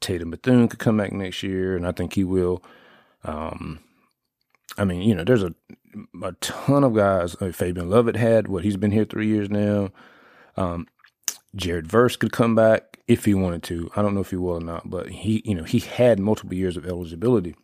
Tatum 0.00 0.30
Bethune 0.30 0.68
could 0.68 0.78
come 0.78 0.96
back 0.96 1.12
next 1.12 1.42
year, 1.42 1.76
and 1.76 1.86
I 1.86 1.92
think 1.92 2.14
he 2.14 2.24
will. 2.24 2.62
Um, 3.24 3.80
I 4.78 4.84
mean, 4.84 5.02
you 5.02 5.14
know, 5.14 5.24
there's 5.24 5.42
a 5.42 5.54
a 6.22 6.32
ton 6.40 6.84
of 6.84 6.94
guys. 6.94 7.36
Uh, 7.40 7.52
Fabien 7.52 7.90
Lovett 7.90 8.16
had 8.16 8.48
what 8.48 8.64
he's 8.64 8.76
been 8.76 8.92
here 8.92 9.04
three 9.04 9.28
years 9.28 9.50
now. 9.50 9.90
Um, 10.56 10.86
Jared 11.54 11.86
Verse 11.86 12.16
could 12.16 12.32
come 12.32 12.54
back 12.54 12.98
if 13.06 13.24
he 13.24 13.34
wanted 13.34 13.62
to. 13.64 13.90
I 13.94 14.02
don't 14.02 14.14
know 14.14 14.20
if 14.20 14.30
he 14.30 14.36
will 14.36 14.54
or 14.54 14.60
not, 14.60 14.88
but 14.88 15.10
he, 15.10 15.42
you 15.44 15.54
know, 15.54 15.64
he 15.64 15.80
had 15.80 16.18
multiple 16.18 16.54
years 16.54 16.76
of 16.76 16.86
eligibility. 16.86 17.54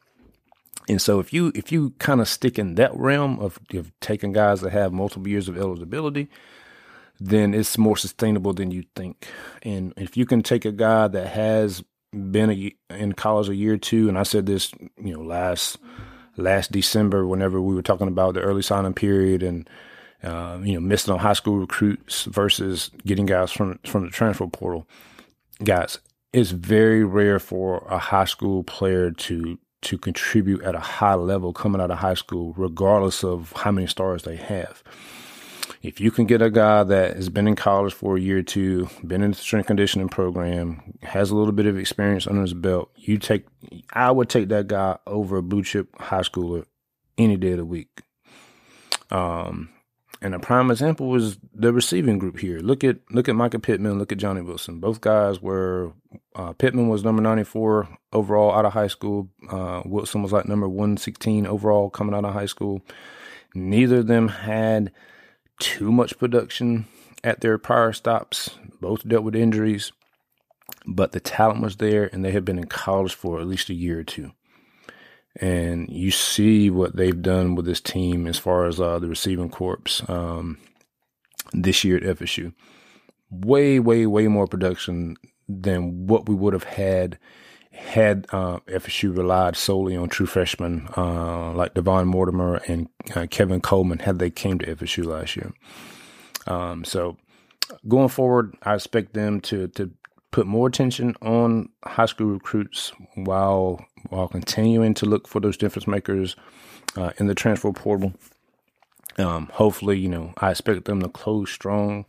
And 0.89 1.01
so 1.01 1.21
if 1.21 1.33
you 1.33 1.53
if 1.55 1.71
you 1.71 1.91
kind 1.99 2.21
of 2.21 2.29
stick 2.29 2.59
in 2.59 2.75
that 2.77 2.95
realm 2.97 3.39
of, 3.41 3.59
of 3.75 3.93
taking 4.01 4.33
guys 4.33 4.61
that 4.63 4.73
have 4.73 4.93
multiple 4.93 5.29
years 5.29 5.49
of 5.49 5.57
eligibility, 5.59 6.29
then 7.21 7.55
it's 7.55 7.79
more 7.79 7.97
sustainable 7.97 8.53
than 8.53 8.71
you 8.71 8.85
think. 8.95 9.27
And 9.63 9.93
if 9.97 10.17
you 10.17 10.27
can 10.27 10.43
take 10.43 10.65
a 10.65 10.73
guy 10.73 11.09
that 11.09 11.29
has 11.29 11.83
been 12.13 12.51
a, 12.51 12.75
in 12.95 13.13
college 13.13 13.49
a 13.49 13.55
year 13.55 13.75
or 13.75 13.79
two, 13.79 14.09
and 14.09 14.19
I 14.19 14.23
said 14.23 14.47
this, 14.47 14.73
you 15.03 15.15
know, 15.15 15.23
last 15.23 15.79
last 16.37 16.71
December 16.71 17.27
whenever 17.27 17.61
we 17.61 17.75
were 17.75 17.83
talking 17.83 18.07
about 18.07 18.35
the 18.35 18.41
early 18.41 18.63
signing 18.63 18.95
period 18.95 19.43
and 19.43 19.69
uh, 20.23 20.59
you 20.63 20.75
know 20.75 20.81
missing 20.81 21.13
on 21.13 21.19
high 21.19 21.33
school 21.33 21.59
recruits 21.59 22.25
versus 22.25 22.93
getting 23.05 23.27
guys 23.27 23.51
from 23.51 23.79
from 23.85 24.05
the 24.05 24.11
transfer 24.11 24.47
portal 24.47 24.87
guys, 25.65 25.99
it's 26.33 26.51
very 26.51 27.05
rare 27.05 27.39
for 27.39 27.87
a 27.89 27.99
high 27.99 28.25
school 28.25 28.63
player 28.65 29.11
to 29.11 29.59
to 29.81 29.97
contribute 29.97 30.63
at 30.63 30.75
a 30.75 30.81
high 30.81 31.15
level 31.15 31.53
coming 31.53 31.81
out 31.81 31.91
of 31.91 31.99
high 31.99 32.15
school, 32.15 32.53
regardless 32.57 33.23
of 33.23 33.53
how 33.57 33.71
many 33.71 33.87
stars 33.87 34.25
they 34.25 34.37
have. 34.37 34.83
If 35.83 36.01
you 36.01 36.11
can 36.11 36.27
get 36.27 36.43
a 36.43 36.51
guy 36.51 36.83
that 36.83 37.17
has 37.17 37.29
been 37.29 37.47
in 37.47 37.55
college 37.55 37.95
for 37.95 38.17
a 38.17 38.21
year 38.21 38.39
or 38.39 38.43
two, 38.43 38.89
been 39.07 39.23
in 39.23 39.31
the 39.31 39.37
strength 39.37 39.67
conditioning 39.67 40.09
program, 40.09 40.95
has 41.03 41.31
a 41.31 41.37
little 41.37 41.53
bit 41.53 41.67
of 41.67 41.79
experience 41.79 42.27
under 42.27 42.43
his 42.43 42.55
belt, 42.55 42.91
you 42.97 43.19
take 43.19 43.47
I 43.93 44.11
would 44.11 44.29
take 44.29 44.49
that 44.49 44.67
guy 44.67 44.99
over 45.07 45.37
a 45.37 45.43
blue 45.43 45.63
chip 45.63 45.89
high 46.01 46.23
schooler 46.23 46.65
any 47.17 47.37
day 47.37 47.53
of 47.53 47.59
the 47.59 47.65
week. 47.65 48.03
Um, 49.11 49.71
and 50.21 50.35
a 50.35 50.41
prime 50.41 50.71
example 50.71 51.09
was 51.09 51.39
the 51.55 51.73
receiving 51.73 52.19
group 52.19 52.39
here. 52.41 52.59
Look 52.59 52.83
at 52.83 52.99
look 53.13 53.29
at 53.29 53.37
Mycah 53.37 53.63
Pittman, 53.63 53.99
look 53.99 54.11
at 54.11 54.19
Johnny 54.19 54.41
Wilson. 54.41 54.81
Both 54.81 55.01
guys 55.01 55.41
were 55.41 55.93
uh, 56.35 56.55
Pittman 56.55 56.89
was 56.89 57.05
number 57.05 57.23
ninety 57.23 57.45
four 57.45 57.89
overall 58.13 58.53
out 58.53 58.65
of 58.65 58.73
high 58.73 58.89
school. 58.89 59.29
Uh, 59.49 59.83
Wilson 59.85 60.23
was 60.23 60.33
like 60.33 60.49
number 60.49 60.69
one 60.69 60.97
sixteen 60.97 61.47
overall 61.47 61.89
coming 61.89 62.15
out 62.15 62.25
of 62.25 62.35
high 62.35 62.47
school. 62.47 62.83
Neither 63.55 63.99
of 63.99 64.09
them 64.09 64.29
had 64.29 64.93
too 65.59 65.93
much 65.93 66.19
production 66.19 66.87
at 67.25 67.41
their 67.41 67.59
prior 67.59 67.93
stops. 67.93 68.59
Both 68.81 69.07
dealt 69.07 69.25
with 69.25 69.35
injuries, 69.35 69.93
but 70.87 71.13
the 71.13 71.21
talent 71.21 71.63
was 71.63 71.77
there, 71.77 72.09
and 72.13 72.25
they 72.25 72.33
had 72.33 72.45
been 72.45 72.59
in 72.59 72.67
college 72.67 73.15
for 73.15 73.41
at 73.41 73.47
least 73.47 73.71
a 73.71 73.75
year 73.75 73.99
or 73.99 74.05
two 74.05 74.33
and 75.41 75.89
you 75.89 76.11
see 76.11 76.69
what 76.69 76.97
they've 76.97 77.23
done 77.23 77.55
with 77.55 77.65
this 77.65 77.81
team 77.81 78.27
as 78.27 78.39
far 78.39 78.67
as 78.67 78.81
uh, 78.81 78.99
the 78.99 79.07
receiving 79.07 79.49
corps 79.49 80.03
um, 80.09 80.59
this 81.53 81.85
year 81.85 81.97
at 81.97 82.19
FSU. 82.19 82.53
Way, 83.31 83.79
way, 83.79 84.07
way 84.07 84.27
more 84.27 84.47
production 84.47 85.17
than 85.49 86.07
what 86.07 86.29
we 86.29 86.35
would 86.35 86.55
have 86.55 86.65
had 86.65 87.19
had 87.79 88.27
uh, 88.33 88.59
FSU 88.67 89.17
relied 89.17 89.57
solely 89.57 89.97
on 89.97 90.09
true 90.09 90.27
freshmen 90.27 90.89
uh, 90.97 91.53
like 91.53 91.75
Devon 91.75 92.07
Mortimer 92.07 92.57
and 92.67 92.89
uh, 93.15 93.27
Kevin 93.31 93.61
Coleman 93.61 94.01
had 94.01 94.19
they 94.19 94.31
came 94.31 94.59
to 94.59 94.77
FSU 94.77 95.05
last 95.07 95.37
year. 95.37 95.53
Um, 96.47 96.85
so 96.85 97.17
going 97.87 98.09
forward, 98.09 98.55
I 98.63 98.75
expect 98.75 99.15
them 99.15 99.41
to 99.43 99.69
to 99.69 99.91
put 100.31 100.47
more 100.47 100.69
attention 100.69 101.15
on 101.23 101.69
high 101.85 102.07
school 102.07 102.29
recruits 102.29 102.93
while 103.15 103.85
while 104.11 104.29
continuing 104.29 104.95
to 104.95 105.07
look 105.07 105.29
for 105.29 105.41
those 105.41 105.57
difference 105.57 105.87
makers 105.87 106.37
uh, 106.97 107.13
in 107.19 107.27
the 107.27 107.35
transfer 107.35 107.73
portal. 107.73 108.13
Um, 109.19 109.49
hopefully, 109.53 109.99
you 109.99 110.09
know, 110.09 110.33
I 110.39 110.51
expect 110.51 110.85
them 110.85 111.01
to 111.03 111.09
close 111.09 111.51
strong. 111.51 112.05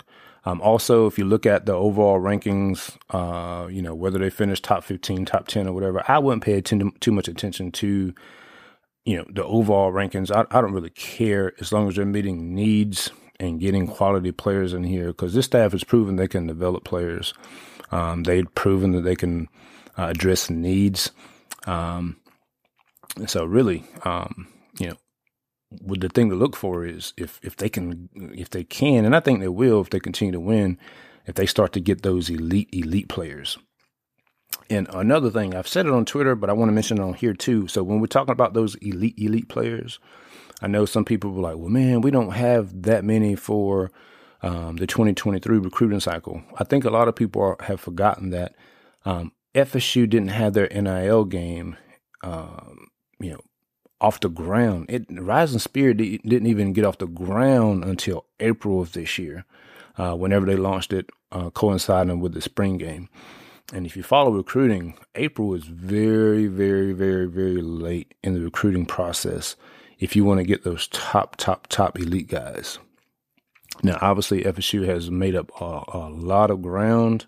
Um, 0.45 0.61
also, 0.61 1.05
if 1.05 1.17
you 1.17 1.25
look 1.25 1.45
at 1.45 1.65
the 1.65 1.73
overall 1.73 2.19
rankings, 2.19 2.97
uh, 3.09 3.67
you 3.67 3.81
know, 3.81 3.93
whether 3.93 4.19
they 4.19 4.29
finish 4.29 4.61
top 4.61 4.83
15, 4.83 5.25
top 5.25 5.47
10, 5.47 5.67
or 5.67 5.73
whatever, 5.73 6.03
I 6.07 6.19
wouldn't 6.19 6.43
pay 6.43 6.53
attention, 6.53 6.91
too 6.99 7.11
much 7.11 7.27
attention 7.27 7.71
to, 7.73 8.13
you 9.05 9.17
know, 9.17 9.25
the 9.29 9.43
overall 9.43 9.91
rankings. 9.91 10.31
I, 10.31 10.45
I 10.57 10.61
don't 10.61 10.73
really 10.73 10.91
care 10.91 11.53
as 11.59 11.71
long 11.71 11.87
as 11.87 11.95
they're 11.95 12.05
meeting 12.05 12.55
needs 12.55 13.11
and 13.39 13.59
getting 13.59 13.87
quality 13.87 14.31
players 14.31 14.73
in 14.73 14.83
here 14.83 15.07
because 15.07 15.33
this 15.33 15.45
staff 15.45 15.71
has 15.71 15.83
proven 15.83 16.15
they 16.15 16.27
can 16.27 16.47
develop 16.47 16.83
players. 16.83 17.33
Um, 17.91 18.23
they've 18.23 18.53
proven 18.55 18.91
that 18.91 19.01
they 19.01 19.15
can 19.15 19.47
uh, 19.97 20.07
address 20.07 20.49
needs. 20.49 21.11
Um, 21.65 22.17
so, 23.25 23.43
really, 23.43 23.83
um, 24.03 24.47
what 25.69 26.01
the 26.01 26.09
thing 26.09 26.29
to 26.29 26.35
look 26.35 26.55
for 26.55 26.85
is 26.85 27.13
if 27.17 27.39
if 27.43 27.55
they 27.55 27.69
can 27.69 28.09
if 28.15 28.49
they 28.49 28.63
can, 28.63 29.05
and 29.05 29.15
I 29.15 29.19
think 29.19 29.39
they 29.39 29.47
will 29.47 29.81
if 29.81 29.89
they 29.89 29.99
continue 29.99 30.31
to 30.31 30.39
win, 30.39 30.77
if 31.25 31.35
they 31.35 31.45
start 31.45 31.73
to 31.73 31.79
get 31.79 32.01
those 32.01 32.29
elite 32.29 32.69
elite 32.71 33.07
players. 33.07 33.57
And 34.69 34.87
another 34.93 35.29
thing, 35.29 35.55
I've 35.55 35.67
said 35.67 35.85
it 35.85 35.91
on 35.91 36.05
Twitter, 36.05 36.35
but 36.35 36.49
I 36.49 36.53
want 36.53 36.69
to 36.69 36.73
mention 36.73 36.97
it 36.97 37.03
on 37.03 37.13
here 37.13 37.33
too. 37.33 37.67
So 37.67 37.83
when 37.83 37.99
we're 37.99 38.07
talking 38.07 38.31
about 38.31 38.53
those 38.53 38.75
elite 38.75 39.17
elite 39.17 39.47
players, 39.47 39.99
I 40.61 40.67
know 40.67 40.85
some 40.85 41.05
people 41.05 41.31
were 41.31 41.41
like, 41.41 41.57
"Well, 41.57 41.69
man, 41.69 42.01
we 42.01 42.11
don't 42.11 42.31
have 42.31 42.83
that 42.83 43.03
many 43.03 43.35
for 43.35 43.91
um, 44.41 44.77
the 44.77 44.87
2023 44.87 45.59
recruiting 45.59 45.99
cycle." 45.99 46.41
I 46.57 46.63
think 46.63 46.83
a 46.83 46.89
lot 46.89 47.07
of 47.07 47.15
people 47.15 47.41
are, 47.41 47.57
have 47.61 47.79
forgotten 47.79 48.31
that 48.31 48.55
um, 49.05 49.33
FSU 49.53 50.09
didn't 50.09 50.29
have 50.29 50.53
their 50.53 50.67
NIL 50.67 51.25
game, 51.25 51.77
um, 52.23 52.87
you 53.19 53.31
know, 53.31 53.41
off 54.01 54.19
the 54.19 54.29
ground. 54.29 54.85
It 54.89 55.05
Rising 55.09 55.59
Spear 55.59 55.93
didn't 55.93 56.47
even 56.47 56.73
get 56.73 56.85
off 56.85 56.97
the 56.97 57.07
ground 57.07 57.83
until 57.83 58.25
April 58.39 58.81
of 58.81 58.93
this 58.93 59.17
year, 59.17 59.45
uh, 59.97 60.15
whenever 60.15 60.45
they 60.45 60.55
launched 60.55 60.93
it, 60.93 61.09
uh, 61.31 61.49
coinciding 61.49 62.19
with 62.19 62.33
the 62.33 62.41
spring 62.41 62.77
game. 62.77 63.09
And 63.73 63.85
if 63.85 63.95
you 63.95 64.03
follow 64.03 64.31
recruiting, 64.31 64.97
April 65.15 65.53
is 65.53 65.65
very, 65.65 66.47
very, 66.47 66.91
very, 66.91 67.27
very 67.27 67.61
late 67.61 68.15
in 68.23 68.33
the 68.33 68.41
recruiting 68.41 68.85
process 68.85 69.55
if 69.99 70.15
you 70.15 70.23
want 70.23 70.39
to 70.39 70.45
get 70.45 70.63
those 70.63 70.87
top, 70.87 71.35
top, 71.35 71.67
top 71.67 71.99
elite 71.99 72.29
guys. 72.29 72.79
Now, 73.83 73.97
obviously, 74.01 74.43
FSU 74.43 74.85
has 74.87 75.11
made 75.11 75.35
up 75.35 75.51
a, 75.61 75.83
a 75.93 76.09
lot 76.09 76.51
of 76.51 76.61
ground 76.61 77.27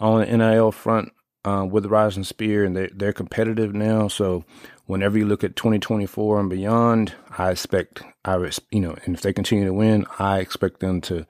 on 0.00 0.20
the 0.20 0.36
NIL 0.36 0.72
front 0.72 1.12
uh, 1.44 1.66
with 1.70 1.84
the 1.84 1.88
Rising 1.88 2.24
Spear, 2.24 2.64
and 2.64 2.76
they're, 2.76 2.90
they're 2.92 3.12
competitive 3.12 3.74
now. 3.74 4.08
So, 4.08 4.44
whenever 4.86 5.18
you 5.18 5.26
look 5.26 5.44
at 5.44 5.56
2024 5.56 6.40
and 6.40 6.50
beyond, 6.50 7.14
I 7.36 7.50
expect 7.50 8.02
I 8.24 8.36
you 8.70 8.80
know, 8.80 8.96
and 9.04 9.14
if 9.14 9.22
they 9.22 9.32
continue 9.32 9.64
to 9.64 9.72
win, 9.72 10.04
I 10.18 10.38
expect 10.38 10.80
them 10.80 11.00
to 11.02 11.26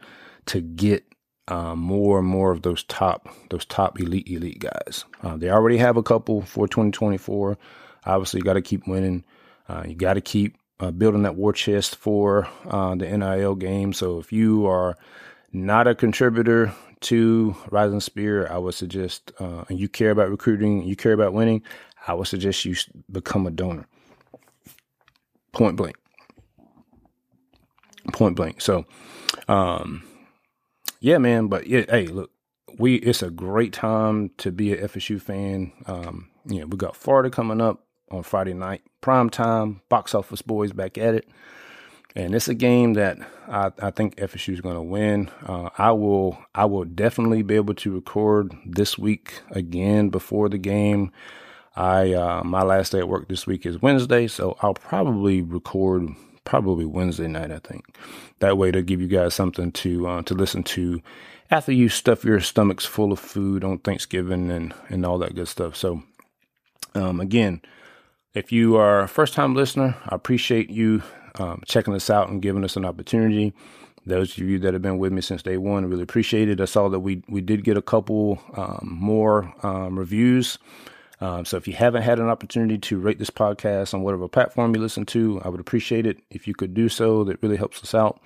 to 0.47 0.61
get 0.61 1.05
uh, 1.47 1.75
more 1.75 2.19
and 2.19 2.29
more 2.29 2.53
of 2.53 2.63
those 2.63 2.83
top 2.85 3.29
those 3.51 3.65
top 3.65 4.01
elite 4.01 4.29
elite 4.29 4.61
guys. 4.61 5.05
Uh, 5.23 5.37
they 5.37 5.51
already 5.51 5.79
have 5.79 5.97
a 5.97 6.03
couple 6.03 6.43
for 6.43 6.67
2024. 6.67 7.59
Obviously, 8.05 8.39
you 8.39 8.45
got 8.45 8.55
to 8.55 8.63
keep 8.63 8.87
winning. 8.87 9.25
Uh, 9.69 9.85
you 9.87 9.95
got 9.95 10.15
to 10.15 10.21
keep 10.21 10.57
uh, 10.81 10.91
building 10.91 11.23
that 11.23 11.37
war 11.37 11.53
chest 11.53 11.97
for 11.97 12.49
uh, 12.69 12.95
the 12.95 13.17
NIL 13.17 13.55
game. 13.55 13.93
So 13.93 14.19
if 14.19 14.33
you 14.33 14.67
are 14.67 14.97
not 15.53 15.87
a 15.87 15.95
contributor 15.95 16.75
to 17.03 17.57
Rising 17.71 18.01
Spear, 18.01 18.51
I 18.51 18.59
would 18.59 18.75
suggest, 18.75 19.33
uh, 19.39 19.65
and 19.69 19.79
you 19.79 19.89
care 19.89 20.11
about 20.11 20.31
recruiting, 20.31 20.83
you 20.85 20.97
care 20.97 21.13
about 21.13 21.33
winning, 21.33 21.63
I 22.07 22.15
would 22.15 22.27
suggest 22.27 22.65
you 22.65 22.75
become 23.11 23.47
a 23.47 23.51
donor. 23.51 23.87
Point 25.53 25.77
blank. 25.77 25.97
Point 28.13 28.37
blank. 28.37 28.61
So, 28.61 28.85
um, 29.49 30.03
yeah, 31.01 31.19
man. 31.19 31.49
But 31.49 31.67
yeah, 31.67 31.85
hey, 31.89 32.07
look, 32.07 32.31
we 32.79 32.97
it's 32.97 33.23
a 33.23 33.31
great 33.31 33.73
time 33.73 34.31
to 34.39 34.51
be 34.51 34.73
an 34.73 34.87
FSU 34.89 35.21
fan. 35.21 35.73
Um, 35.87 36.31
you 36.47 36.61
know, 36.61 36.67
we 36.67 36.77
got 36.77 36.97
Florida 36.97 37.31
coming 37.31 37.61
up 37.61 37.85
on 38.11 38.23
Friday 38.23 38.55
night, 38.55 38.83
prime 39.01 39.31
time, 39.31 39.83
box 39.89 40.15
office 40.15 40.43
boys 40.43 40.73
back 40.73 40.97
at 40.97 41.15
it. 41.15 41.29
And 42.17 42.35
it's 42.35 42.49
a 42.49 42.55
game 42.55 42.95
that 42.95 43.19
I, 43.47 43.71
I 43.81 43.91
think 43.91 44.17
FSU 44.17 44.55
is 44.55 44.61
going 44.61 44.75
to 44.75 44.83
win. 44.83 45.31
Uh, 45.47 45.71
I 45.79 45.93
will 45.93 46.39
I 46.55 46.65
will 46.65 46.85
definitely 46.85 47.43
be 47.43 47.55
able 47.55 47.75
to 47.75 47.95
record 47.95 48.55
this 48.65 48.99
week 48.99 49.41
again 49.51 50.09
before 50.09 50.49
the 50.49 50.59
game. 50.59 51.13
I 51.77 52.13
uh, 52.13 52.43
my 52.45 52.63
last 52.63 52.93
day 52.93 52.99
at 52.99 53.09
work 53.09 53.29
this 53.29 53.47
week 53.47 53.65
is 53.65 53.81
Wednesday, 53.81 54.27
so 54.27 54.57
I'll 54.63 54.75
probably 54.75 55.43
record 55.43 56.09
probably 56.45 56.87
Wednesday 56.87 57.29
night. 57.29 57.53
I 57.53 57.59
think 57.59 57.85
that 58.41 58.59
way 58.59 58.73
to 58.73 58.83
give 58.83 59.01
you 59.01 59.07
guys 59.07 59.35
something 59.35 59.71
to 59.73 60.09
uh, 60.09 60.23
to 60.23 60.35
listen 60.35 60.65
to 60.65 61.01
after 61.51 61.73
you 61.73 61.89
stuff 61.89 62.25
your 62.25 62.41
stomachs 62.41 62.85
full 62.85 63.13
of 63.13 63.21
food 63.21 63.63
on 63.63 63.79
Thanksgiving 63.79 64.51
and 64.51 64.75
and 64.89 65.07
all 65.07 65.19
that 65.19 65.35
good 65.37 65.49
stuff. 65.49 65.77
So 65.77 66.03
um, 66.95 67.21
again, 67.21 67.61
if 68.35 68.51
you 68.51 68.77
are 68.77 69.01
a 69.01 69.09
first 69.09 69.35
time 69.35 69.55
listener, 69.55 69.97
I 70.07 70.15
appreciate 70.15 70.71
you 70.71 71.03
um, 71.39 71.63
checking 71.67 71.95
us 71.95 72.11
out 72.11 72.29
and 72.29 72.43
giving 72.43 72.65
us 72.65 72.77
an 72.77 72.85
opportunity. 72.85 73.55
Those 74.07 74.33
of 74.33 74.39
you 74.39 74.59
that 74.61 74.73
have 74.73 74.83
been 74.83 74.99
with 74.99 75.13
me 75.13 75.21
since 75.21 75.43
day 75.43 75.57
one, 75.57 75.85
really 75.87 76.03
appreciate 76.03 76.49
it. 76.49 76.61
I 76.61 76.65
saw 76.65 76.89
that 76.89 77.01
we 77.01 77.23
we 77.29 77.41
did 77.41 77.65
get 77.65 77.77
a 77.77 77.83
couple 77.83 78.41
um, 78.57 78.89
more 78.91 79.53
um, 79.63 79.99
reviews. 79.99 80.59
Um, 81.21 81.45
so 81.45 81.57
if 81.57 81.67
you 81.67 81.75
haven't 81.75 82.03
had 82.03 82.21
an 82.21 82.29
opportunity 82.29 82.79
to 82.79 82.99
rate 82.99 83.19
this 83.19 83.31
podcast 83.31 83.93
on 83.93 84.03
whatever 84.03 84.29
platform 84.29 84.75
you 84.75 84.81
listen 84.81 85.05
to, 85.07 85.41
I 85.45 85.49
would 85.49 85.61
appreciate 85.61 86.07
it 86.07 86.19
if 86.31 86.47
you 86.47 86.55
could 86.55 86.75
do 86.75 86.89
so. 86.89 87.25
That 87.25 87.43
really 87.43 87.57
helps 87.57 87.83
us 87.83 87.95
out. 87.95 88.21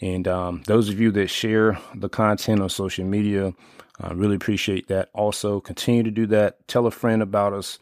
And 0.00 0.26
um, 0.28 0.62
those 0.66 0.88
of 0.88 1.00
you 1.00 1.10
that 1.12 1.28
share 1.28 1.78
the 1.94 2.08
content 2.08 2.60
on 2.60 2.68
social 2.68 3.04
media, 3.04 3.52
I 4.00 4.12
really 4.12 4.36
appreciate 4.36 4.88
that. 4.88 5.10
Also, 5.14 5.60
continue 5.60 6.02
to 6.04 6.10
do 6.10 6.26
that. 6.28 6.66
Tell 6.68 6.86
a 6.86 6.90
friend 6.90 7.22
about 7.22 7.52
us. 7.52 7.78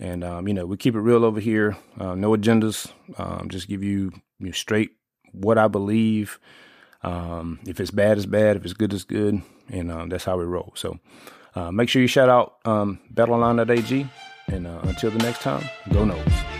And, 0.00 0.24
um, 0.24 0.48
you 0.48 0.54
know, 0.54 0.64
we 0.66 0.76
keep 0.76 0.94
it 0.94 1.00
real 1.00 1.24
over 1.24 1.40
here. 1.40 1.76
Uh, 1.98 2.14
no 2.14 2.30
agendas. 2.30 2.90
Um, 3.18 3.48
just 3.50 3.68
give 3.68 3.82
you, 3.82 4.12
you 4.38 4.52
straight 4.52 4.92
what 5.32 5.58
I 5.58 5.68
believe. 5.68 6.40
Um, 7.02 7.60
if 7.66 7.80
it's 7.80 7.90
bad, 7.90 8.16
it's 8.16 8.26
bad. 8.26 8.56
If 8.56 8.64
it's 8.64 8.72
good, 8.74 8.92
it's 8.92 9.04
good. 9.04 9.42
And 9.68 9.92
um, 9.92 10.08
that's 10.08 10.24
how 10.24 10.38
we 10.38 10.44
roll. 10.44 10.72
So 10.74 10.98
uh, 11.54 11.70
make 11.70 11.88
sure 11.88 12.02
you 12.02 12.08
shout 12.08 12.28
out 12.28 12.56
um. 12.64 12.98
And 14.48 14.66
uh, 14.66 14.80
until 14.82 15.10
the 15.10 15.18
next 15.18 15.42
time, 15.42 15.68
go 15.92 16.04
Noles. 16.04 16.59